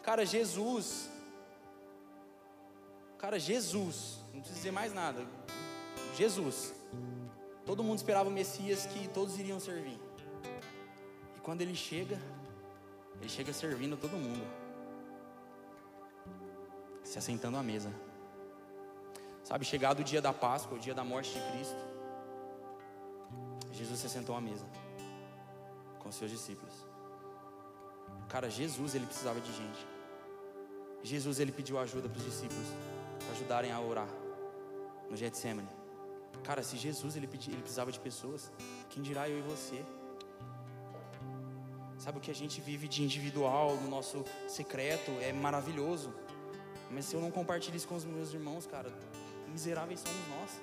Cara, 0.03 0.25
Jesus, 0.25 1.09
cara, 3.17 3.39
Jesus, 3.39 4.19
não 4.33 4.39
precisa 4.39 4.59
dizer 4.59 4.71
mais 4.71 4.93
nada. 4.93 5.25
Jesus, 6.15 6.74
todo 7.65 7.83
mundo 7.83 7.97
esperava 7.97 8.29
o 8.29 8.31
Messias 8.31 8.85
que 8.85 9.07
todos 9.07 9.39
iriam 9.39 9.59
servir. 9.59 9.99
E 11.35 11.39
quando 11.39 11.61
ele 11.61 11.75
chega, 11.75 12.19
ele 13.19 13.29
chega 13.29 13.51
servindo 13.51 13.97
todo 13.97 14.11
mundo, 14.11 14.45
se 17.03 17.17
assentando 17.17 17.57
à 17.57 17.63
mesa. 17.63 17.91
Sabe, 19.43 19.63
chegado 19.63 19.99
o 19.99 20.03
dia 20.03 20.21
da 20.21 20.33
Páscoa, 20.33 20.77
o 20.77 20.79
dia 20.79 20.93
da 20.93 21.03
morte 21.03 21.31
de 21.33 21.51
Cristo, 21.51 21.77
Jesus 23.71 23.99
se 23.99 24.09
sentou 24.09 24.35
à 24.35 24.41
mesa 24.41 24.65
com 25.99 26.11
seus 26.11 26.31
discípulos. 26.31 26.73
Cara, 28.29 28.49
Jesus 28.49 28.95
ele 28.95 29.05
precisava 29.05 29.39
de 29.39 29.51
gente. 29.51 29.87
Jesus 31.03 31.39
ele 31.39 31.51
pediu 31.51 31.77
ajuda 31.77 32.09
para 32.09 32.17
os 32.17 32.25
discípulos 32.25 32.67
para 33.19 33.31
ajudarem 33.31 33.71
a 33.71 33.79
orar 33.79 34.07
no 35.09 35.15
Getsemane. 35.15 35.74
Cara, 36.45 36.61
se 36.61 36.77
Jesus 36.77 37.15
ele, 37.15 37.25
pedi, 37.25 37.49
ele 37.49 37.61
precisava 37.61 37.91
de 37.91 37.99
pessoas, 37.99 38.51
quem 38.91 39.01
dirá 39.01 39.27
eu 39.27 39.39
e 39.39 39.41
você? 39.41 39.83
Sabe 41.97 42.19
o 42.19 42.21
que 42.21 42.29
a 42.29 42.35
gente 42.35 42.61
vive 42.61 42.87
de 42.87 43.01
individual, 43.01 43.75
no 43.77 43.89
nosso 43.89 44.23
secreto, 44.47 45.09
é 45.21 45.33
maravilhoso. 45.33 46.13
Mas 46.91 47.05
se 47.05 47.15
eu 47.15 47.21
não 47.21 47.31
compartilho 47.31 47.75
isso 47.75 47.87
com 47.87 47.95
os 47.95 48.05
meus 48.05 48.31
irmãos, 48.31 48.67
cara, 48.67 48.93
miseráveis 49.51 50.01
somos 50.01 50.27
nós. 50.39 50.61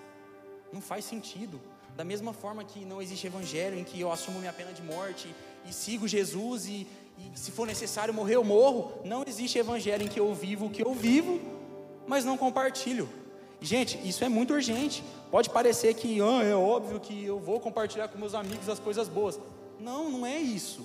Não 0.72 0.80
faz 0.80 1.04
sentido. 1.04 1.60
Da 1.96 2.04
mesma 2.04 2.32
forma 2.32 2.62
que 2.62 2.84
não 2.84 3.02
existe 3.02 3.26
evangelho 3.26 3.76
em 3.76 3.82
que 3.82 4.00
eu 4.00 4.12
assumo 4.12 4.38
minha 4.38 4.52
pena 4.52 4.72
de 4.72 4.82
morte 4.82 5.34
e 5.68 5.72
sigo 5.72 6.06
Jesus 6.06 6.66
e, 6.66 6.86
e 7.18 7.32
se 7.34 7.50
for 7.50 7.66
necessário 7.66 8.14
morrer, 8.14 8.36
eu 8.36 8.44
morro. 8.44 9.00
Não 9.04 9.24
existe 9.26 9.58
evangelho 9.58 10.04
em 10.04 10.08
que 10.08 10.20
eu 10.20 10.32
vivo 10.32 10.66
o 10.66 10.70
que 10.70 10.84
eu 10.84 10.94
vivo, 10.94 11.40
mas 12.06 12.24
não 12.24 12.38
compartilho. 12.38 13.08
Gente, 13.62 13.96
isso 14.06 14.24
é 14.24 14.28
muito 14.28 14.52
urgente. 14.52 15.04
Pode 15.30 15.48
parecer 15.48 15.94
que 15.94 16.20
ah, 16.20 16.42
é 16.42 16.54
óbvio 16.54 16.98
que 16.98 17.24
eu 17.24 17.38
vou 17.38 17.60
compartilhar 17.60 18.08
com 18.08 18.18
meus 18.18 18.34
amigos 18.34 18.68
as 18.68 18.80
coisas 18.80 19.08
boas. 19.08 19.38
Não, 19.78 20.10
não 20.10 20.26
é 20.26 20.36
isso. 20.36 20.84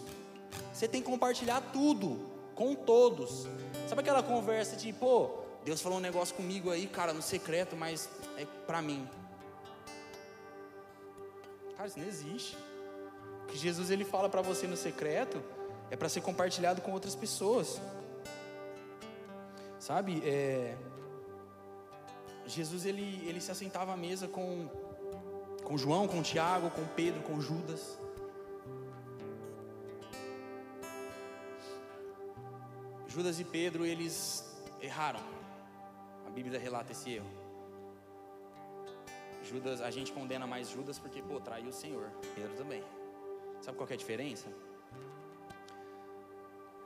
Você 0.72 0.88
tem 0.88 1.02
que 1.02 1.10
compartilhar 1.10 1.60
tudo, 1.74 2.20
com 2.54 2.76
todos. 2.76 3.48
Sabe 3.88 4.02
aquela 4.02 4.22
conversa 4.22 4.76
de, 4.76 4.94
pô, 4.94 5.32
Deus 5.66 5.82
falou 5.82 5.98
um 5.98 6.02
negócio 6.02 6.36
comigo 6.36 6.70
aí, 6.70 6.86
cara, 6.86 7.14
no 7.14 7.22
secreto, 7.22 7.76
mas 7.76 8.08
é 8.38 8.46
para 8.46 8.80
mim. 8.80 9.10
Cara, 11.76 11.90
isso 11.90 11.98
não 11.98 12.08
existe. 12.08 12.56
O 13.44 13.48
que 13.48 13.58
Jesus 13.58 13.90
ele 13.90 14.06
fala 14.06 14.30
para 14.30 14.44
você 14.44 14.68
no 14.68 14.78
secreto 14.78 15.42
é 15.90 15.96
para 15.96 16.10
ser 16.10 16.22
compartilhado 16.22 16.82
com 16.82 16.92
outras 16.92 17.16
pessoas. 17.16 17.82
Sabe? 19.80 20.22
É... 20.24 20.76
Jesus 22.48 22.86
ele, 22.86 23.24
ele 23.28 23.40
se 23.40 23.52
assentava 23.52 23.94
à 23.94 23.98
mesa 23.98 24.28
com, 24.28 24.68
com 25.64 25.78
João, 25.78 26.08
com 26.08 26.22
Tiago, 26.22 26.70
com 26.72 26.86
Pedro, 26.96 27.22
com 27.22 27.40
Judas. 27.40 28.00
Judas 33.08 33.40
e 33.40 33.44
Pedro 33.44 33.86
eles 33.86 34.46
erraram. 34.82 35.38
Bíblia 36.38 36.60
relata 36.60 36.92
esse 36.92 37.10
erro. 37.16 37.32
Judas, 39.44 39.82
a 39.82 39.90
gente 39.90 40.12
condena 40.12 40.46
mais 40.46 40.70
Judas 40.70 41.00
porque, 41.00 41.20
pô, 41.20 41.40
traiu 41.40 41.70
o 41.70 41.74
Senhor. 41.74 42.12
Pedro 42.36 42.54
também. 42.56 42.84
Sabe 43.60 43.76
qual 43.76 43.90
é 43.90 43.94
a 43.94 43.98
diferença? 43.98 44.48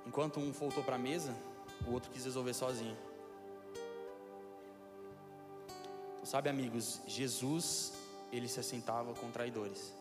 Enquanto 0.07 0.39
um 0.39 0.53
voltou 0.53 0.82
para 0.86 0.95
a 0.95 0.99
mesa, 0.99 1.36
o 1.86 1.91
outro 1.91 2.09
quis 2.12 2.24
resolver 2.24 2.53
sozinho. 2.53 2.97
Sabe, 6.24 6.50
amigos, 6.50 7.02
Jesus, 7.08 7.94
ele 8.32 8.48
se 8.48 8.60
assentava 8.60 9.14
com 9.14 9.32
traidores. 9.32 9.94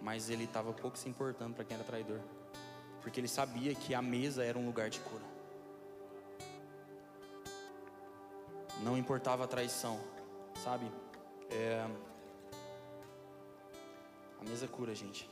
Mas 0.00 0.30
ele 0.30 0.44
estava 0.44 0.72
pouco 0.72 0.98
se 0.98 1.08
importando 1.08 1.54
para 1.54 1.64
quem 1.64 1.76
era 1.76 1.84
traidor. 1.84 2.20
Porque 3.00 3.20
ele 3.20 3.28
sabia 3.28 3.74
que 3.74 3.94
a 3.94 4.02
mesa 4.02 4.44
era 4.44 4.58
um 4.58 4.66
lugar 4.66 4.90
de 4.90 5.00
cura. 5.00 5.32
não 8.82 8.98
importava 8.98 9.44
a 9.44 9.46
traição, 9.46 9.98
sabe? 10.62 10.90
É... 11.50 11.86
A 14.40 14.44
mesa 14.44 14.66
cura, 14.66 14.94
gente. 14.94 15.28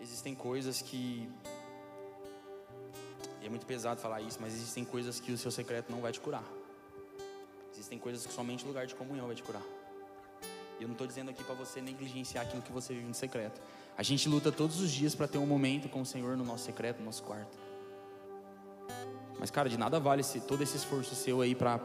Existem 0.00 0.34
coisas 0.34 0.80
que. 0.80 1.28
E 3.40 3.46
é 3.46 3.48
muito 3.48 3.66
pesado 3.66 4.00
falar 4.00 4.20
isso, 4.20 4.38
mas 4.40 4.54
existem 4.54 4.84
coisas 4.84 5.18
que 5.18 5.32
o 5.32 5.38
seu 5.38 5.50
secreto 5.50 5.90
não 5.90 6.00
vai 6.00 6.12
te 6.12 6.20
curar. 6.20 6.44
Existem 7.82 7.98
coisas 7.98 8.24
que 8.24 8.32
somente 8.32 8.64
lugar 8.64 8.86
de 8.86 8.94
comunhão 8.94 9.26
vai 9.26 9.34
te 9.34 9.42
curar. 9.42 9.62
E 10.78 10.82
eu 10.82 10.86
não 10.86 10.92
estou 10.92 11.04
dizendo 11.04 11.32
aqui 11.32 11.42
para 11.42 11.56
você 11.56 11.80
negligenciar 11.80 12.44
aquilo 12.44 12.62
que 12.62 12.70
você 12.70 12.94
vive 12.94 13.08
no 13.08 13.12
secreto. 13.12 13.60
A 13.98 14.04
gente 14.04 14.28
luta 14.28 14.52
todos 14.52 14.80
os 14.80 14.88
dias 14.88 15.16
para 15.16 15.26
ter 15.26 15.38
um 15.38 15.46
momento 15.46 15.88
com 15.88 16.00
o 16.00 16.06
Senhor 16.06 16.36
no 16.36 16.44
nosso 16.44 16.64
secreto, 16.64 17.00
no 17.00 17.06
nosso 17.06 17.24
quarto. 17.24 17.58
Mas, 19.36 19.50
cara, 19.50 19.68
de 19.68 19.76
nada 19.76 19.98
vale 19.98 20.20
esse, 20.20 20.38
todo 20.42 20.62
esse 20.62 20.76
esforço 20.76 21.16
seu 21.16 21.40
aí 21.40 21.56
para 21.56 21.80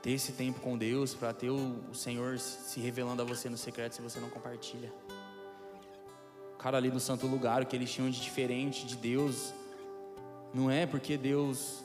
ter 0.00 0.12
esse 0.12 0.32
tempo 0.32 0.58
com 0.60 0.78
Deus, 0.78 1.14
para 1.14 1.34
ter 1.34 1.50
o, 1.50 1.84
o 1.90 1.94
Senhor 1.94 2.38
se 2.38 2.80
revelando 2.80 3.20
a 3.20 3.24
você 3.26 3.50
no 3.50 3.58
secreto 3.58 3.96
se 3.96 4.00
você 4.00 4.18
não 4.18 4.30
compartilha. 4.30 4.90
Cara, 6.58 6.78
ali 6.78 6.90
no 6.90 7.00
santo 7.00 7.26
lugar, 7.26 7.60
o 7.60 7.66
que 7.66 7.76
eles 7.76 7.92
tinham 7.92 8.08
de 8.08 8.18
diferente 8.18 8.86
de 8.86 8.96
Deus, 8.96 9.52
não 10.54 10.70
é 10.70 10.86
porque 10.86 11.18
Deus 11.18 11.84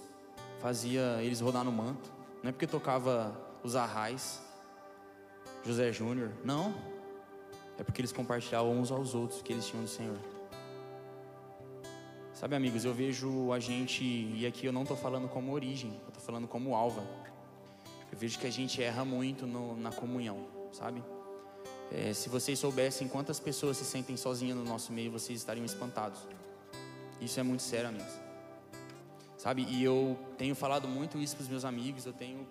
fazia 0.61 1.21
eles 1.21 1.41
rodar 1.41 1.65
no 1.65 1.73
manto, 1.73 2.18
não 2.42 2.50
é 2.50 2.52
porque 2.52 2.68
tocava 2.68 3.36
os 3.64 3.76
arrais, 3.76 4.42
José 5.66 5.92
Júnior, 5.92 6.32
não. 6.44 6.74
É 7.78 7.84
porque 7.84 8.02
eles 8.02 8.12
compartilhavam 8.12 8.78
uns 8.78 8.92
aos 8.92 9.16
outros 9.16 9.42
que 9.42 9.54
eles 9.54 9.66
tinham 9.66 9.84
do 9.84 9.90
Senhor. 9.90 10.18
Sabe, 12.34 12.56
amigos, 12.56 12.86
eu 12.86 12.94
vejo 12.94 13.52
a 13.52 13.60
gente, 13.60 14.04
e 14.04 14.46
aqui 14.46 14.66
eu 14.66 14.72
não 14.72 14.84
estou 14.84 14.96
falando 14.96 15.28
como 15.28 15.52
origem, 15.52 15.92
eu 16.04 16.08
estou 16.08 16.24
falando 16.24 16.48
como 16.48 16.76
alva. 16.76 17.04
Eu 18.12 18.18
vejo 18.18 18.40
que 18.40 18.48
a 18.48 18.52
gente 18.52 18.82
erra 18.82 19.04
muito 19.04 19.46
no, 19.46 19.76
na 19.76 19.92
comunhão, 19.92 20.48
sabe? 20.72 21.04
É, 21.92 22.14
se 22.14 22.30
vocês 22.30 22.58
soubessem 22.58 23.08
quantas 23.08 23.40
pessoas 23.40 23.78
se 23.78 23.86
sentem 23.86 24.16
sozinhas 24.16 24.58
no 24.58 24.64
nosso 24.64 24.94
meio, 24.94 25.12
vocês 25.12 25.40
estariam 25.40 25.66
espantados. 25.66 26.20
Isso 27.20 27.40
é 27.40 27.44
muito 27.44 27.64
sério, 27.64 27.90
amigos. 27.90 28.28
Sabe? 29.40 29.66
E 29.70 29.82
eu 29.82 30.20
tenho 30.38 30.54
falado 30.54 30.86
muito 30.86 31.18
isso 31.18 31.36
para 31.36 31.44
os 31.44 31.50
meus 31.50 31.64
amigos, 31.64 32.06
eu 32.06 32.12
tenho 32.12 32.46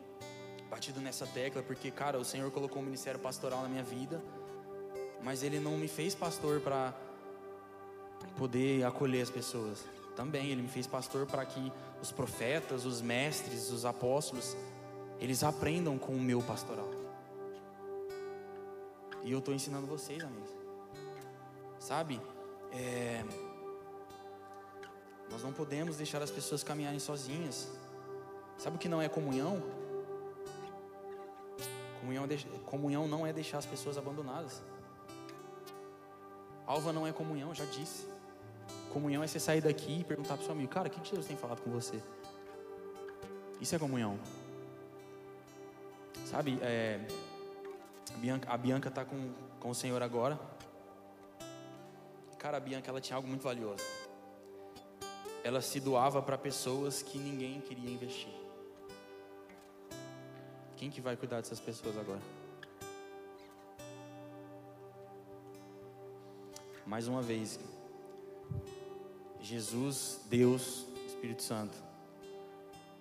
batido 0.71 1.01
nessa 1.01 1.27
tecla, 1.27 1.63
porque, 1.63 1.91
cara, 1.91 2.19
o 2.19 2.25
Senhor 2.25 2.51
colocou 2.51 2.81
um 2.81 2.85
ministério 2.85 3.21
pastoral 3.21 3.63
na 3.63 3.69
minha 3.69 3.83
vida, 3.83 4.23
mas 5.23 5.43
Ele 5.43 5.61
não 5.61 5.77
me 5.77 5.87
fez 5.87 6.15
pastor 6.15 6.63
para 6.63 6.95
poder 8.39 8.85
acolher 8.85 9.21
as 9.21 9.31
pessoas. 9.31 9.85
Também 10.17 10.51
ele 10.51 10.63
me 10.63 10.69
fez 10.69 10.87
pastor 10.87 11.27
para 11.27 11.45
que 11.45 11.73
os 12.01 12.11
profetas, 12.11 12.87
os 12.87 13.03
mestres, 13.03 13.71
os 13.71 13.85
apóstolos, 13.85 14.57
eles 15.21 15.45
aprendam 15.45 15.99
com 15.99 16.13
o 16.13 16.21
meu 16.21 16.43
pastoral. 16.43 16.89
E 19.23 19.31
eu 19.31 19.41
estou 19.41 19.55
ensinando 19.55 19.87
vocês, 19.87 20.25
amigos. 20.25 20.51
Sabe? 21.79 22.21
É... 22.73 23.23
Nós 25.31 25.43
não 25.43 25.53
podemos 25.53 25.97
deixar 25.97 26.23
as 26.23 26.31
pessoas 26.31 26.63
caminharem 26.63 26.99
sozinhas. 26.99 27.69
Sabe 28.57 28.77
o 28.77 28.79
que 28.79 28.89
não 28.89 29.01
é 29.01 29.09
comunhão? 29.09 29.63
Comunhão, 32.01 32.25
é 32.25 32.59
comunhão 32.65 33.09
não 33.09 33.27
é 33.27 33.33
deixar 33.33 33.59
as 33.59 33.67
pessoas 33.67 33.99
abandonadas. 33.99 34.63
Alva 36.67 36.93
não 36.93 37.07
é 37.07 37.13
comunhão, 37.13 37.55
já 37.55 37.65
disse. 37.65 38.07
Comunhão 38.93 39.23
é 39.23 39.27
você 39.27 39.39
sair 39.39 39.61
daqui 39.61 40.01
e 40.01 40.05
perguntar 40.05 40.35
para 40.35 40.43
o 40.43 40.45
seu 40.45 40.53
amigo, 40.53 40.71
cara, 40.71 40.89
o 40.89 40.91
que 40.91 41.07
Jesus 41.09 41.27
tem 41.27 41.37
falado 41.37 41.61
com 41.63 41.71
você? 41.71 42.03
Isso 43.61 43.75
é 43.75 43.79
comunhão. 43.79 44.19
Sabe, 46.27 46.59
é, 46.63 47.01
a 48.15 48.19
Bianca, 48.19 48.53
a 48.53 48.57
Bianca 48.57 48.91
tá 48.91 49.05
com, 49.05 49.33
com 49.61 49.71
o 49.71 49.75
Senhor 49.75 50.03
agora. 50.03 50.39
Cara, 52.39 52.57
a 52.57 52.61
Bianca 52.61 52.91
ela 52.91 53.01
tinha 53.01 53.17
algo 53.17 53.27
muito 53.27 53.43
valioso. 53.43 53.83
Ela 55.45 55.61
se 55.61 55.81
doava 55.81 56.21
para 56.21 56.37
pessoas 56.37 57.03
que 57.03 57.19
ninguém 57.19 57.61
queria 57.61 57.91
investir. 57.91 58.35
Quem 60.77 60.91
que 60.91 61.01
vai 61.01 61.17
cuidar 61.17 61.39
dessas 61.39 61.59
pessoas 61.59 61.97
agora? 61.97 62.21
Mais 66.87 67.07
uma 67.07 67.21
vez, 67.21 67.59
Jesus, 69.41 70.21
Deus, 70.27 70.87
Espírito 71.07 71.43
Santo, 71.43 71.77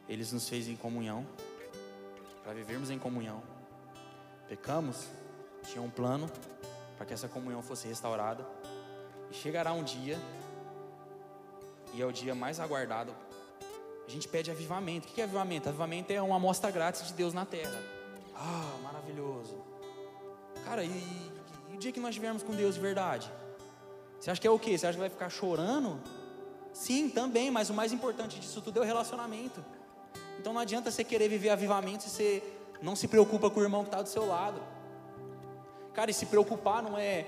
eles 0.10 0.32
nos 0.32 0.50
fez 0.50 0.68
em 0.68 0.76
comunhão, 0.76 1.26
para 2.44 2.54
vivermos 2.54 2.90
em 2.90 2.98
comunhão. 2.98 3.42
Pecamos, 4.48 5.08
tinha 5.64 5.82
um 5.82 5.90
plano 5.90 6.30
para 6.96 7.06
que 7.06 7.14
essa 7.14 7.28
comunhão 7.28 7.62
fosse 7.62 7.88
restaurada. 7.88 8.46
E 9.30 9.36
chegará 9.36 9.72
um 9.74 9.84
dia, 9.84 10.18
e 11.98 12.02
é 12.02 12.06
o 12.06 12.12
dia 12.12 12.36
mais 12.36 12.60
aguardado. 12.60 13.12
A 14.08 14.10
gente 14.10 14.28
pede 14.28 14.52
avivamento. 14.52 15.08
O 15.08 15.12
que 15.12 15.20
é 15.20 15.24
avivamento? 15.24 15.68
Avivamento 15.68 16.14
é 16.14 16.22
uma 16.22 16.36
amostra 16.36 16.70
grátis 16.70 17.08
de 17.08 17.14
Deus 17.14 17.34
na 17.34 17.44
terra. 17.44 17.82
Ah, 18.36 18.78
maravilhoso. 18.84 19.58
Cara, 20.64 20.84
e, 20.84 20.90
e, 20.90 21.32
e 21.72 21.76
o 21.76 21.78
dia 21.80 21.92
que 21.92 22.00
nós 22.00 22.10
estivermos 22.10 22.44
com 22.44 22.54
Deus 22.54 22.76
de 22.76 22.82
verdade? 22.82 23.32
Você 24.20 24.30
acha 24.30 24.40
que 24.40 24.46
é 24.46 24.52
o 24.52 24.60
quê? 24.60 24.78
Você 24.78 24.86
acha 24.86 24.94
que 24.94 25.00
vai 25.00 25.10
ficar 25.10 25.30
chorando? 25.30 26.00
Sim, 26.72 27.10
também, 27.10 27.50
mas 27.50 27.72
o 27.72 27.74
mais 27.74 27.92
importante 27.92 28.40
disso 28.40 28.62
tudo 28.62 28.78
é 28.78 28.82
o 28.82 28.86
relacionamento. 28.86 29.66
Então 30.40 30.54
não 30.54 30.62
adianta 30.62 30.92
você 30.92 31.04
querer 31.04 31.28
viver 31.28 31.50
avivamento 31.50 32.04
se 32.04 32.12
você 32.12 32.44
não 32.80 32.96
se 32.96 33.08
preocupa 33.08 33.50
com 33.50 33.60
o 33.60 33.64
irmão 33.64 33.82
que 33.82 33.88
está 33.88 34.04
do 34.04 34.10
seu 34.10 34.28
lado. 34.28 34.62
Cara, 35.96 36.12
e 36.12 36.14
se 36.14 36.28
preocupar 36.28 36.84
não 36.84 36.96
é, 36.96 37.26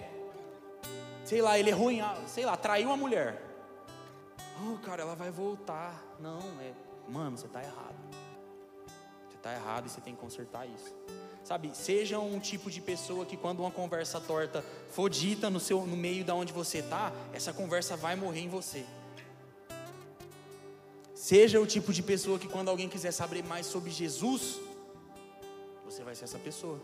sei 1.26 1.42
lá, 1.42 1.58
ele 1.58 1.72
é 1.72 1.74
ruim, 1.74 2.02
ah, 2.02 2.16
sei 2.28 2.46
lá, 2.46 2.56
traiu 2.56 2.90
uma 2.90 2.98
mulher. 2.98 3.49
Oh, 4.62 4.78
cara, 4.80 5.02
ela 5.04 5.16
vai 5.16 5.32
voltar. 5.32 6.18
Não, 6.20 6.40
é, 6.62 6.74
mano, 7.08 7.38
você 7.38 7.46
está 7.46 7.64
errado. 7.64 7.96
Você 9.30 9.38
está 9.38 9.54
errado 9.54 9.88
e 9.88 9.90
você 9.90 10.02
tem 10.02 10.14
que 10.14 10.20
consertar 10.20 10.68
isso. 10.68 10.94
Sabe, 11.44 11.72
seja 11.74 12.20
um 12.20 12.40
tipo 12.40 12.70
de 12.70 12.82
pessoa 12.82 13.26
que 13.26 13.38
quando 13.38 13.62
uma 13.62 13.72
conversa 13.72 14.20
torta 14.20 14.64
for 14.90 15.10
dita 15.10 15.50
no, 15.50 15.60
seu, 15.60 15.86
no 15.86 15.96
meio 15.96 16.26
da 16.26 16.36
onde 16.36 16.52
você 16.52 16.80
está, 16.80 17.12
essa 17.34 17.54
conversa 17.54 17.96
vai 17.96 18.16
morrer 18.16 18.42
em 18.42 18.50
você. 18.50 18.86
Seja 21.16 21.60
o 21.60 21.66
tipo 21.66 21.92
de 21.92 22.04
pessoa 22.04 22.38
que 22.38 22.48
quando 22.48 22.70
alguém 22.70 22.88
quiser 22.90 23.12
saber 23.12 23.44
mais 23.44 23.66
sobre 23.66 23.90
Jesus, 23.90 24.60
você 25.86 26.04
vai 26.04 26.16
ser 26.16 26.26
essa 26.26 26.40
pessoa. 26.40 26.80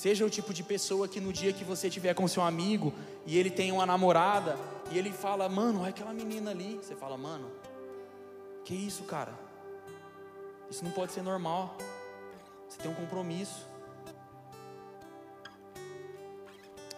Seja 0.00 0.24
o 0.24 0.30
tipo 0.30 0.54
de 0.54 0.62
pessoa 0.62 1.06
que 1.06 1.20
no 1.20 1.30
dia 1.30 1.52
que 1.52 1.62
você 1.62 1.90
tiver 1.90 2.14
com 2.14 2.26
seu 2.26 2.42
amigo 2.42 2.90
e 3.26 3.36
ele 3.36 3.50
tem 3.50 3.70
uma 3.70 3.84
namorada 3.84 4.56
e 4.90 4.96
ele 4.98 5.12
fala, 5.12 5.46
mano, 5.46 5.80
olha 5.82 5.90
aquela 5.90 6.14
menina 6.14 6.52
ali. 6.52 6.76
Você 6.76 6.96
fala, 6.96 7.18
mano, 7.18 7.50
que 8.64 8.74
isso, 8.74 9.04
cara? 9.04 9.38
Isso 10.70 10.82
não 10.82 10.90
pode 10.90 11.12
ser 11.12 11.20
normal. 11.20 11.76
Você 12.66 12.78
tem 12.78 12.90
um 12.90 12.94
compromisso. 12.94 13.66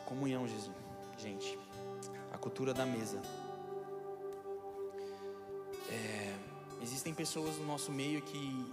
Comunhão, 0.06 0.46
Jesus. 0.46 0.76
Gente, 1.18 1.58
a 2.32 2.38
cultura 2.38 2.72
da 2.72 2.86
mesa. 2.86 3.20
É, 5.90 6.36
existem 6.80 7.12
pessoas 7.12 7.56
no 7.56 7.66
nosso 7.66 7.90
meio 7.90 8.22
que 8.22 8.64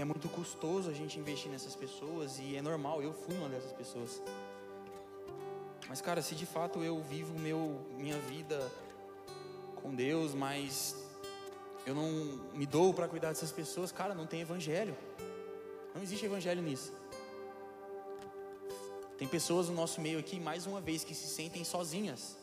que 0.00 0.02
é 0.02 0.06
muito 0.06 0.30
custoso 0.30 0.88
a 0.88 0.94
gente 0.94 1.18
investir 1.18 1.50
nessas 1.50 1.76
pessoas 1.76 2.38
e 2.38 2.56
é 2.56 2.62
normal. 2.62 3.02
Eu 3.02 3.12
fui 3.12 3.36
uma 3.36 3.50
dessas 3.50 3.70
pessoas. 3.70 4.22
Mas 5.86 6.00
cara, 6.00 6.22
se 6.22 6.34
de 6.34 6.46
fato 6.46 6.82
eu 6.82 7.02
vivo 7.02 7.38
meu 7.38 7.78
minha 7.98 8.18
vida 8.20 8.58
com 9.82 9.94
Deus, 9.94 10.32
mas 10.32 10.96
eu 11.84 11.94
não 11.94 12.08
me 12.54 12.64
dou 12.64 12.94
para 12.94 13.06
cuidar 13.08 13.28
dessas 13.28 13.52
pessoas, 13.52 13.92
cara, 13.92 14.14
não 14.14 14.26
tem 14.26 14.40
evangelho. 14.40 14.96
Não 15.94 16.02
existe 16.02 16.24
evangelho 16.24 16.62
nisso. 16.62 16.94
Tem 19.18 19.28
pessoas 19.28 19.68
no 19.68 19.74
nosso 19.74 20.00
meio 20.00 20.18
aqui, 20.18 20.40
mais 20.40 20.66
uma 20.66 20.80
vez, 20.80 21.04
que 21.04 21.14
se 21.14 21.28
sentem 21.28 21.62
sozinhas. 21.62 22.38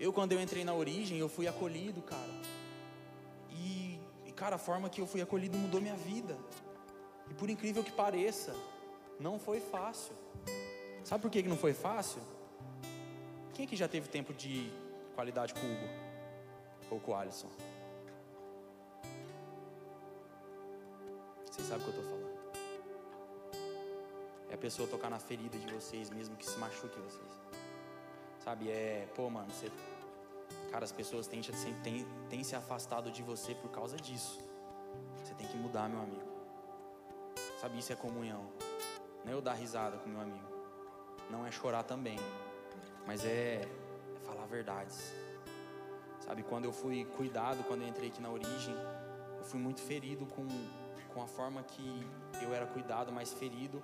Eu, 0.00 0.14
quando 0.14 0.32
eu 0.32 0.40
entrei 0.40 0.64
na 0.64 0.72
origem, 0.72 1.18
eu 1.18 1.28
fui 1.28 1.46
acolhido, 1.46 2.00
cara. 2.00 2.32
E, 3.50 3.97
cara, 4.38 4.54
a 4.54 4.58
forma 4.58 4.88
que 4.88 5.00
eu 5.00 5.06
fui 5.06 5.20
acolhido 5.20 5.58
mudou 5.58 5.80
minha 5.80 5.96
vida. 5.96 6.38
E 7.28 7.34
por 7.34 7.50
incrível 7.50 7.82
que 7.82 7.90
pareça, 7.90 8.54
não 9.18 9.38
foi 9.38 9.60
fácil. 9.60 10.14
Sabe 11.04 11.22
por 11.22 11.30
que 11.30 11.42
não 11.42 11.56
foi 11.56 11.74
fácil? 11.74 12.22
Quem 13.54 13.64
aqui 13.66 13.76
já 13.76 13.88
teve 13.88 14.08
tempo 14.08 14.32
de 14.32 14.70
qualidade 15.16 15.52
com 15.54 15.60
o 15.60 15.72
Hugo? 15.72 15.88
Ou 16.90 17.00
com 17.00 17.10
o 17.10 17.14
Alisson? 17.16 17.50
Vocês 21.50 21.66
sabem 21.66 21.82
o 21.82 21.90
que 21.90 21.98
eu 21.98 22.04
estou 22.04 22.10
falando. 22.12 22.38
É 24.50 24.54
a 24.54 24.58
pessoa 24.58 24.88
tocar 24.88 25.10
na 25.10 25.18
ferida 25.18 25.58
de 25.58 25.74
vocês, 25.74 26.08
mesmo 26.10 26.36
que 26.36 26.46
se 26.46 26.56
machuque 26.58 26.98
vocês. 27.00 27.42
Sabe, 28.44 28.70
é, 28.70 29.08
pô, 29.14 29.28
mano, 29.28 29.50
você. 29.50 29.70
Cara, 30.70 30.84
as 30.84 30.92
pessoas 30.92 31.26
têm, 31.26 31.40
têm, 31.82 32.06
têm 32.28 32.44
se 32.44 32.54
afastado 32.54 33.10
de 33.10 33.22
você 33.22 33.54
por 33.54 33.70
causa 33.70 33.96
disso. 33.96 34.38
Você 35.22 35.34
tem 35.34 35.46
que 35.46 35.56
mudar, 35.56 35.88
meu 35.88 36.00
amigo. 36.00 36.28
Sabe, 37.60 37.78
isso 37.78 37.92
é 37.92 37.96
comunhão. 37.96 38.46
Não 39.24 39.32
é 39.32 39.34
eu 39.34 39.40
dar 39.40 39.54
risada 39.54 39.96
com 39.98 40.08
meu 40.08 40.20
amigo. 40.20 40.48
Não 41.30 41.46
é 41.46 41.50
chorar 41.50 41.82
também. 41.82 42.18
Mas 43.06 43.24
é, 43.24 43.62
é 43.62 44.20
falar 44.24 44.46
verdades. 44.46 45.12
Sabe, 46.20 46.42
quando 46.42 46.66
eu 46.66 46.72
fui 46.72 47.04
cuidado, 47.16 47.64
quando 47.64 47.82
eu 47.82 47.88
entrei 47.88 48.08
aqui 48.08 48.20
na 48.20 48.30
origem, 48.30 48.74
eu 49.38 49.44
fui 49.44 49.58
muito 49.58 49.80
ferido 49.80 50.26
com 50.26 50.46
com 51.18 51.22
a 51.22 51.26
forma 51.26 51.64
que 51.64 52.06
eu 52.42 52.54
era 52.54 52.66
cuidado, 52.66 53.10
mais 53.10 53.32
ferido, 53.32 53.82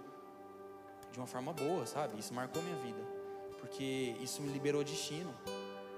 de 1.10 1.18
uma 1.18 1.26
forma 1.26 1.52
boa, 1.52 1.84
sabe? 1.84 2.18
Isso 2.18 2.32
marcou 2.32 2.62
minha 2.62 2.76
vida, 2.76 3.00
porque 3.58 4.16
isso 4.20 4.40
me 4.40 4.52
liberou 4.52 4.84
destino. 4.84 5.34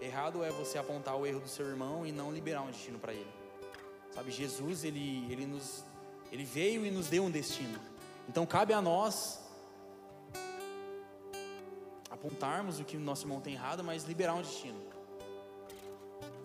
Errado 0.00 0.44
é 0.44 0.50
você 0.50 0.78
apontar 0.78 1.16
o 1.16 1.26
erro 1.26 1.40
do 1.40 1.48
seu 1.48 1.66
irmão 1.66 2.06
e 2.06 2.12
não 2.12 2.32
liberar 2.32 2.62
um 2.62 2.70
destino 2.70 2.98
para 2.98 3.12
ele. 3.12 3.30
Sabe, 4.12 4.30
Jesus, 4.30 4.84
ele, 4.84 5.30
ele, 5.30 5.46
nos, 5.46 5.84
ele 6.30 6.44
veio 6.44 6.84
e 6.84 6.90
nos 6.90 7.08
deu 7.08 7.24
um 7.24 7.30
destino. 7.30 7.78
Então 8.28 8.44
cabe 8.46 8.72
a 8.72 8.80
nós 8.80 9.40
apontarmos 12.10 12.80
o 12.80 12.84
que 12.84 12.96
o 12.96 13.00
nosso 13.00 13.24
irmão 13.24 13.40
tem 13.40 13.54
errado, 13.54 13.84
mas 13.84 14.04
liberar 14.04 14.34
um 14.34 14.42
destino. 14.42 14.80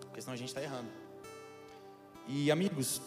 Porque 0.00 0.20
senão 0.20 0.34
a 0.34 0.36
gente 0.36 0.48
está 0.48 0.62
errando. 0.62 0.90
E 2.28 2.50
amigos, 2.50 3.00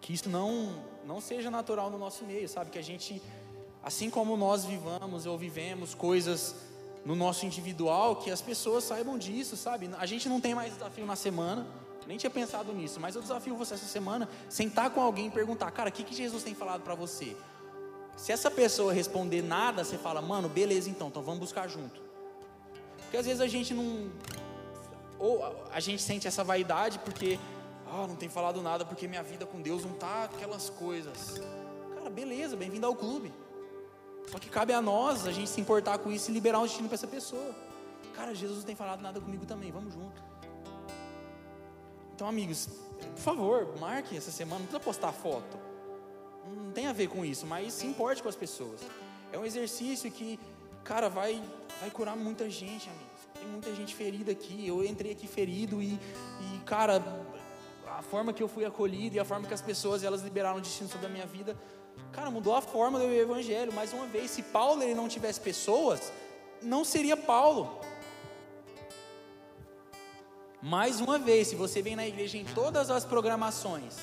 que 0.00 0.12
isso 0.12 0.28
não 0.28 0.84
não 1.04 1.20
seja 1.22 1.50
natural 1.50 1.90
no 1.90 1.98
nosso 1.98 2.24
meio, 2.24 2.46
sabe? 2.46 2.70
Que 2.70 2.78
a 2.78 2.82
gente, 2.82 3.22
assim 3.82 4.10
como 4.10 4.36
nós 4.36 4.66
vivamos 4.66 5.24
ou 5.24 5.38
vivemos 5.38 5.94
coisas 5.94 6.54
no 7.08 7.16
nosso 7.16 7.46
individual, 7.46 8.16
que 8.16 8.30
as 8.30 8.42
pessoas 8.42 8.84
saibam 8.84 9.16
disso, 9.16 9.56
sabe? 9.56 9.88
A 9.98 10.04
gente 10.04 10.28
não 10.28 10.42
tem 10.42 10.54
mais 10.54 10.74
desafio 10.74 11.06
na 11.06 11.16
semana, 11.16 11.66
nem 12.06 12.18
tinha 12.18 12.28
pensado 12.28 12.70
nisso, 12.70 13.00
mas 13.00 13.16
eu 13.16 13.22
desafio 13.22 13.56
você 13.56 13.72
essa 13.72 13.86
semana, 13.86 14.28
sentar 14.46 14.90
com 14.90 15.00
alguém 15.00 15.28
e 15.28 15.30
perguntar, 15.30 15.70
cara, 15.70 15.88
o 15.88 15.92
que, 15.92 16.04
que 16.04 16.14
Jesus 16.14 16.42
tem 16.42 16.54
falado 16.54 16.82
para 16.82 16.94
você? 16.94 17.34
Se 18.14 18.30
essa 18.30 18.50
pessoa 18.50 18.92
responder 18.92 19.40
nada, 19.40 19.84
você 19.84 19.96
fala, 19.96 20.20
mano, 20.20 20.50
beleza 20.50 20.90
então, 20.90 21.08
então 21.08 21.22
vamos 21.22 21.40
buscar 21.40 21.66
junto. 21.66 21.98
Porque 22.98 23.16
às 23.16 23.24
vezes 23.24 23.40
a 23.40 23.46
gente 23.46 23.72
não. 23.72 24.10
Ou 25.18 25.42
a 25.72 25.80
gente 25.80 26.02
sente 26.02 26.28
essa 26.28 26.44
vaidade 26.44 26.98
porque 26.98 27.38
ah, 27.90 28.06
não 28.06 28.16
tem 28.16 28.28
falado 28.28 28.60
nada 28.60 28.84
porque 28.84 29.08
minha 29.08 29.22
vida 29.22 29.46
com 29.46 29.62
Deus 29.62 29.82
não 29.82 29.92
tá 29.92 30.24
aquelas 30.24 30.68
coisas. 30.68 31.40
Cara, 31.94 32.10
beleza, 32.10 32.54
bem-vindo 32.54 32.86
ao 32.86 32.94
clube. 32.94 33.32
Só 34.30 34.38
que 34.38 34.48
cabe 34.48 34.72
a 34.72 34.82
nós 34.82 35.26
a 35.26 35.32
gente 35.32 35.48
se 35.48 35.60
importar 35.60 35.98
com 35.98 36.10
isso 36.12 36.30
e 36.30 36.34
liberar 36.34 36.58
um 36.58 36.64
destino 36.64 36.88
para 36.88 36.96
essa 36.96 37.06
pessoa. 37.06 37.54
Cara, 38.14 38.34
Jesus 38.34 38.58
não 38.58 38.64
tem 38.64 38.76
falado 38.76 39.00
nada 39.00 39.20
comigo 39.20 39.46
também, 39.46 39.70
vamos 39.70 39.94
junto. 39.94 40.22
Então, 42.14 42.28
amigos, 42.28 42.68
por 42.98 43.20
favor, 43.20 43.78
marque 43.78 44.16
essa 44.16 44.30
semana, 44.30 44.58
não 44.58 44.66
precisa 44.66 44.80
postar 44.80 45.12
foto. 45.12 45.56
Não 46.46 46.72
tem 46.72 46.86
a 46.86 46.92
ver 46.92 47.08
com 47.08 47.24
isso, 47.24 47.46
mas 47.46 47.72
se 47.72 47.86
importe 47.86 48.22
com 48.22 48.28
as 48.28 48.36
pessoas. 48.36 48.80
É 49.32 49.38
um 49.38 49.44
exercício 49.44 50.10
que, 50.10 50.38
cara, 50.82 51.08
vai, 51.08 51.42
vai 51.80 51.90
curar 51.90 52.16
muita 52.16 52.50
gente, 52.50 52.88
amigos. 52.88 53.28
Tem 53.34 53.46
muita 53.46 53.74
gente 53.74 53.94
ferida 53.94 54.32
aqui. 54.32 54.66
Eu 54.66 54.84
entrei 54.84 55.12
aqui 55.12 55.26
ferido 55.26 55.80
e, 55.80 55.94
e, 55.94 56.58
cara, 56.66 57.02
a 57.86 58.02
forma 58.02 58.32
que 58.32 58.42
eu 58.42 58.48
fui 58.48 58.64
acolhido 58.64 59.16
e 59.16 59.20
a 59.20 59.24
forma 59.24 59.46
que 59.46 59.54
as 59.54 59.62
pessoas 59.62 60.02
elas 60.02 60.22
liberaram 60.22 60.58
o 60.58 60.60
destino 60.60 60.88
sobre 60.88 61.06
a 61.06 61.10
minha 61.10 61.26
vida, 61.26 61.56
cara, 62.18 62.30
mudou 62.32 62.54
a 62.54 62.60
forma 62.60 62.98
do 62.98 63.04
evangelho. 63.04 63.72
Mais 63.72 63.92
uma 63.92 64.06
vez, 64.06 64.32
se 64.32 64.42
Paulo 64.42 64.82
ele 64.82 64.94
não 64.94 65.08
tivesse 65.08 65.40
pessoas, 65.40 66.12
não 66.60 66.84
seria 66.84 67.16
Paulo. 67.16 67.80
Mais 70.60 71.00
uma 71.00 71.18
vez, 71.18 71.48
se 71.48 71.54
você 71.54 71.80
vem 71.80 71.94
na 71.94 72.06
igreja 72.06 72.36
em 72.36 72.44
todas 72.44 72.90
as 72.90 73.04
programações, 73.04 73.96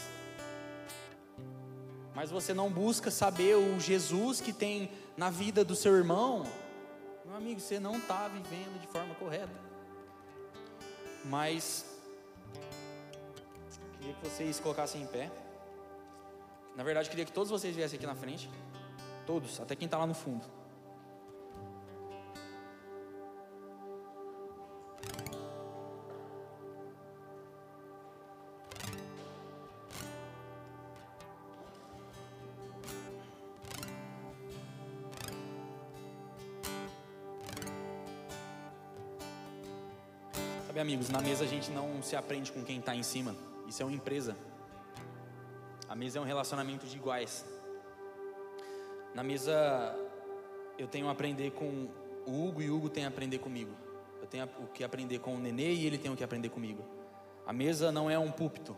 mas 2.13 2.31
você 2.31 2.53
não 2.53 2.69
busca 2.71 3.11
saber 3.11 3.55
o 3.57 3.77
Jesus 3.77 4.39
que 4.39 4.53
tem 4.53 4.89
na 5.17 5.29
vida 5.29 5.65
do 5.65 5.75
seu 5.75 5.93
irmão, 5.93 6.43
meu 7.25 7.35
amigo, 7.35 7.59
você 7.59 7.77
não 7.77 7.97
está 7.97 8.29
vivendo 8.29 8.79
de 8.79 8.87
forma 8.87 9.13
correta. 9.15 9.51
Mas, 11.25 11.85
queria 13.99 14.13
que 14.13 14.29
vocês 14.29 14.59
colocassem 14.61 15.01
em 15.01 15.07
pé. 15.07 15.29
Na 16.75 16.83
verdade, 16.83 17.09
queria 17.09 17.25
que 17.25 17.31
todos 17.31 17.49
vocês 17.49 17.75
viessem 17.75 17.97
aqui 17.97 18.05
na 18.05 18.15
frente. 18.15 18.49
Todos, 19.25 19.59
até 19.59 19.75
quem 19.75 19.85
está 19.85 19.97
lá 19.97 20.05
no 20.05 20.13
fundo. 20.13 20.45
Sabe, 40.67 40.79
amigos, 40.81 41.09
na 41.09 41.21
mesa 41.21 41.45
a 41.45 41.47
gente 41.47 41.71
não 41.71 42.03
se 42.03 42.17
aprende 42.17 42.51
com 42.51 42.61
quem 42.61 42.79
está 42.79 42.93
em 42.93 43.01
cima. 43.01 43.33
Isso 43.65 43.81
é 43.81 43.85
uma 43.85 43.95
empresa. 43.95 44.35
A 45.95 45.97
mesa 45.97 46.19
é 46.19 46.21
um 46.21 46.25
relacionamento 46.25 46.85
de 46.85 46.97
iguais. 46.97 47.45
Na 49.13 49.23
mesa 49.23 49.97
eu 50.77 50.89
tenho 50.89 51.07
a 51.07 51.11
aprender 51.11 51.51
com 51.51 51.87
o 52.27 52.45
Hugo 52.45 52.61
e 52.61 52.69
o 52.69 52.75
Hugo 52.75 52.89
tem 52.89 53.05
a 53.05 53.07
aprender 53.07 53.37
comigo. 53.37 53.71
Eu 54.19 54.27
tenho 54.27 54.43
o 54.59 54.67
que 54.67 54.83
aprender 54.83 55.19
com 55.19 55.35
o 55.35 55.39
Nenê 55.39 55.73
e 55.73 55.87
ele 55.87 55.97
tem 55.97 56.11
o 56.11 56.15
que 56.17 56.23
aprender 56.23 56.49
comigo. 56.49 56.83
A 57.47 57.53
mesa 57.53 57.93
não 57.93 58.09
é 58.09 58.19
um 58.19 58.29
púlpito. 58.29 58.75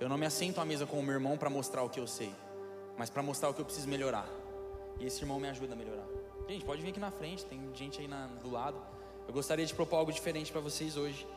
Eu 0.00 0.08
não 0.08 0.16
me 0.16 0.24
assento 0.24 0.62
à 0.62 0.64
mesa 0.64 0.86
com 0.86 0.98
o 0.98 1.02
meu 1.02 1.12
irmão 1.12 1.36
para 1.36 1.50
mostrar 1.50 1.82
o 1.82 1.90
que 1.90 2.00
eu 2.00 2.06
sei, 2.06 2.34
mas 2.96 3.10
para 3.10 3.22
mostrar 3.22 3.50
o 3.50 3.52
que 3.52 3.60
eu 3.60 3.66
preciso 3.66 3.86
melhorar. 3.86 4.26
E 4.98 5.04
esse 5.04 5.20
irmão 5.20 5.38
me 5.38 5.46
ajuda 5.50 5.74
a 5.74 5.76
melhorar. 5.76 6.06
Gente, 6.48 6.64
pode 6.64 6.80
vir 6.80 6.88
aqui 6.88 7.00
na 7.00 7.10
frente, 7.10 7.44
tem 7.44 7.60
gente 7.74 8.00
aí 8.00 8.08
na, 8.08 8.28
do 8.28 8.50
lado. 8.50 8.80
Eu 9.28 9.34
gostaria 9.34 9.66
de 9.66 9.74
propor 9.74 9.96
algo 9.96 10.10
diferente 10.10 10.50
para 10.50 10.62
vocês 10.62 10.96
hoje. 10.96 11.28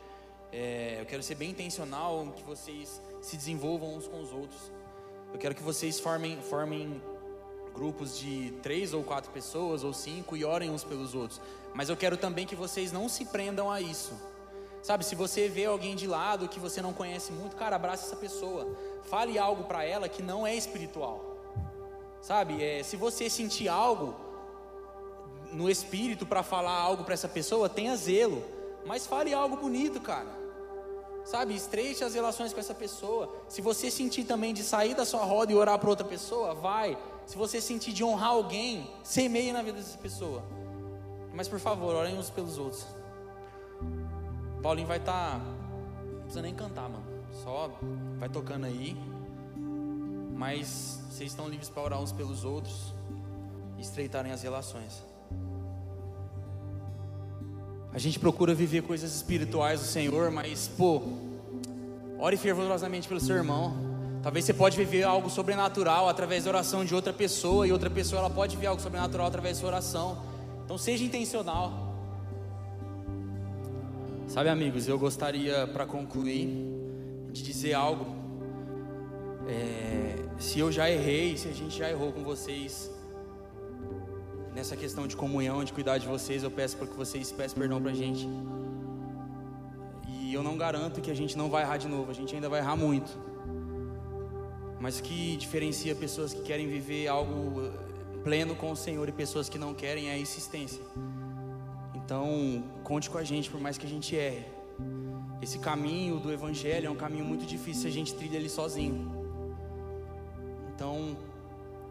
É, 0.50 1.02
eu 1.02 1.06
quero 1.06 1.22
ser 1.22 1.36
bem 1.36 1.50
intencional, 1.50 2.26
que 2.34 2.44
vocês 2.44 3.02
se 3.22 3.36
desenvolvam 3.36 3.96
uns 3.96 4.08
com 4.08 4.22
os 4.22 4.32
outros. 4.32 4.72
Eu 5.34 5.40
quero 5.40 5.56
que 5.56 5.64
vocês 5.64 6.00
formem, 6.00 6.40
formem 6.42 7.02
grupos 7.74 8.18
de 8.20 8.52
três 8.62 8.94
ou 8.94 9.04
quatro 9.04 9.32
pessoas 9.32 9.84
ou 9.84 9.92
cinco 9.92 10.38
e 10.38 10.46
orem 10.46 10.70
uns 10.70 10.84
pelos 10.84 11.16
outros. 11.16 11.42
Mas 11.74 11.90
eu 11.90 11.98
quero 11.98 12.16
também 12.16 12.46
que 12.46 12.56
vocês 12.56 12.92
não 12.92 13.10
se 13.10 13.26
prendam 13.26 13.72
a 13.72 13.82
isso. 13.82 14.14
Sabe, 14.84 15.04
se 15.04 15.16
você 15.16 15.48
vê 15.48 15.66
alguém 15.66 15.96
de 15.96 16.06
lado 16.06 16.48
que 16.48 16.60
você 16.60 16.82
não 16.82 16.94
conhece 16.94 17.32
muito, 17.32 17.56
cara, 17.56 17.78
abraça 17.78 18.06
essa 18.06 18.16
pessoa. 18.16 18.78
Fale 19.06 19.40
algo 19.40 19.64
para 19.64 19.84
ela 19.84 20.08
que 20.08 20.22
não 20.22 20.46
é 20.46 20.56
espiritual. 20.56 21.38
Sabe, 22.22 22.64
é, 22.64 22.84
se 22.84 22.96
você 22.96 23.30
sentir 23.30 23.68
algo, 23.68 24.16
no 25.52 25.70
espírito 25.70 26.26
para 26.26 26.44
falar 26.44 26.74
algo 26.74 27.04
para 27.04 27.14
essa 27.14 27.28
pessoa, 27.28 27.68
tenha 27.68 27.96
zelo, 27.96 28.44
mas 28.86 29.08
fale 29.08 29.34
algo 29.34 29.56
bonito, 29.56 30.00
cara. 30.00 30.43
Sabe, 31.24 31.56
estreite 31.56 32.04
as 32.04 32.14
relações 32.14 32.54
com 32.54 32.60
essa 32.60 32.74
pessoa. 32.74 33.34
Se 33.48 33.62
você 33.62 33.90
sentir 33.90 34.26
também 34.26 34.54
de 34.54 34.62
sair 34.64 34.94
da 34.94 35.06
sua 35.06 35.24
roda 35.24 35.52
e 35.52 35.56
orar 35.56 35.80
para 35.80 35.90
outra 35.90 36.06
pessoa, 36.06 36.54
vai. 36.54 36.98
Se 37.26 37.38
você 37.38 37.62
sentir 37.62 37.94
de 37.94 38.04
honrar 38.04 38.32
alguém, 38.32 38.92
semeie 39.04 39.54
na 39.54 39.62
vida 39.62 39.78
dessa 39.78 39.98
pessoa. 39.98 40.44
Mas 41.34 41.48
por 41.48 41.60
favor, 41.60 41.96
orem 41.96 42.18
uns 42.18 42.30
pelos 42.30 42.58
outros. 42.58 42.86
Paulinho 44.62 44.88
vai 44.88 44.98
estar. 44.98 45.40
Tá... 45.40 45.46
Não 46.04 46.22
precisa 46.22 46.42
nem 46.42 46.54
cantar, 46.54 46.90
mano. 46.90 47.06
Só 47.44 47.72
vai 48.18 48.30
tocando 48.30 48.66
aí. 48.66 48.98
Mas 50.36 51.00
vocês 51.10 51.32
estão 51.32 51.48
livres 51.48 51.70
para 51.70 51.84
orar 51.84 52.02
uns 52.02 52.12
pelos 52.12 52.44
outros 52.44 52.94
e 53.78 53.82
estreitarem 53.82 54.32
as 54.32 54.42
relações. 54.44 55.04
A 57.94 58.00
gente 58.00 58.20
procura 58.20 58.56
viver 58.56 58.82
coisas 58.82 59.16
espirituais 59.16 59.80
do 59.80 59.86
Senhor, 59.86 60.32
mas, 60.32 60.68
pô, 60.68 61.04
ore 62.18 62.36
fervorosamente 62.38 63.08
pelo 63.08 63.20
seu 63.20 63.36
irmão. 63.36 63.78
Talvez 64.24 64.46
você 64.46 64.54
pode 64.54 64.76
viver 64.76 65.04
algo 65.04 65.30
sobrenatural 65.30 66.10
através 66.10 66.46
da 66.46 66.50
oração 66.50 66.84
de 66.84 66.96
outra 66.96 67.14
pessoa, 67.14 67.68
e 67.68 67.72
outra 67.72 67.92
pessoa 67.92 68.20
ela 68.20 68.30
pode 68.32 68.56
viver 68.56 68.68
algo 68.68 68.82
sobrenatural 68.82 69.28
através 69.28 69.58
da 69.58 69.62
sua 69.62 69.70
oração. 69.70 70.24
Então 70.66 70.76
seja 70.76 71.04
intencional. 71.04 71.94
Sabe, 74.28 74.50
amigos, 74.50 74.88
eu 74.88 74.98
gostaria 74.98 75.68
para 75.68 75.86
concluir 75.86 76.48
de 77.32 77.44
dizer 77.44 77.74
algo. 77.74 78.08
É, 79.48 80.16
se 80.40 80.58
eu 80.58 80.72
já 80.72 80.90
errei, 80.90 81.38
se 81.38 81.48
a 81.48 81.54
gente 81.54 81.78
já 81.78 81.92
errou 81.92 82.12
com 82.12 82.24
vocês, 82.24 82.90
nessa 84.54 84.76
questão 84.76 85.08
de 85.08 85.16
comunhão, 85.16 85.64
de 85.64 85.74
cuidar 85.74 85.98
de 85.98 86.08
vocês, 86.08 86.44
eu 86.44 86.52
peço 86.52 86.78
para 86.78 86.88
que 86.88 86.96
vocês 86.96 87.32
peçam 87.32 87.58
perdão 87.58 87.82
para 87.82 87.92
a 87.92 87.94
gente. 87.94 88.28
E 90.08 90.34
eu 90.34 90.44
não 90.44 90.58
garanto 90.58 91.02
que 91.02 91.12
a 91.12 91.14
gente 91.14 91.38
não 91.38 91.50
vai 91.50 91.64
errar 91.64 91.78
de 91.78 91.88
novo, 91.88 92.12
a 92.12 92.14
gente 92.14 92.34
ainda 92.36 92.50
vai 92.50 92.60
errar 92.60 92.76
muito. 92.76 93.12
Mas 94.80 95.00
que 95.02 95.36
diferencia 95.38 95.96
pessoas 95.96 96.34
que 96.34 96.42
querem 96.42 96.68
viver 96.68 97.08
algo 97.08 97.72
pleno 98.24 98.56
com 98.56 98.72
o 98.72 98.76
Senhor 98.76 99.08
e 99.10 99.12
pessoas 99.12 99.50
que 99.50 99.58
não 99.58 99.74
querem 99.74 100.10
é 100.10 100.14
a 100.14 100.18
insistência. 100.18 100.82
Então, 101.96 102.64
conte 102.84 103.10
com 103.10 103.18
a 103.18 103.24
gente, 103.24 103.50
por 103.50 103.60
mais 103.60 103.78
que 103.78 103.86
a 103.86 103.90
gente 103.90 104.16
erre. 104.16 104.46
Esse 105.42 105.60
caminho 105.60 106.20
do 106.20 106.32
Evangelho 106.32 106.88
é 106.88 106.90
um 106.90 106.96
caminho 106.96 107.26
muito 107.26 107.46
difícil 107.46 107.84
se 107.84 107.88
a 107.88 107.92
gente 107.92 108.14
trilha 108.14 108.38
ele 108.38 108.50
sozinho. 108.50 109.12
Então, 110.74 111.18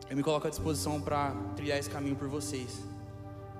eu 0.08 0.16
me 0.16 0.22
coloco 0.22 0.46
à 0.46 0.50
disposição 0.50 1.00
para 1.00 1.34
trilhar 1.56 1.78
esse 1.78 1.88
caminho 1.88 2.16
por 2.16 2.28
vocês. 2.28 2.80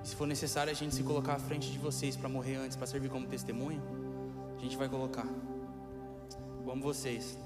E 0.03 0.07
se 0.07 0.15
for 0.15 0.27
necessário 0.27 0.71
a 0.71 0.75
gente 0.75 0.93
se 0.93 1.03
colocar 1.03 1.33
à 1.33 1.39
frente 1.39 1.71
de 1.71 1.79
vocês 1.79 2.15
para 2.15 2.29
morrer 2.29 2.55
antes, 2.55 2.75
para 2.75 2.87
servir 2.87 3.09
como 3.09 3.25
testemunho, 3.27 3.81
a 4.57 4.61
gente 4.61 4.77
vai 4.77 4.89
colocar. 4.89 5.25
Eu 6.63 6.71
amo 6.71 6.83
vocês. 6.83 7.37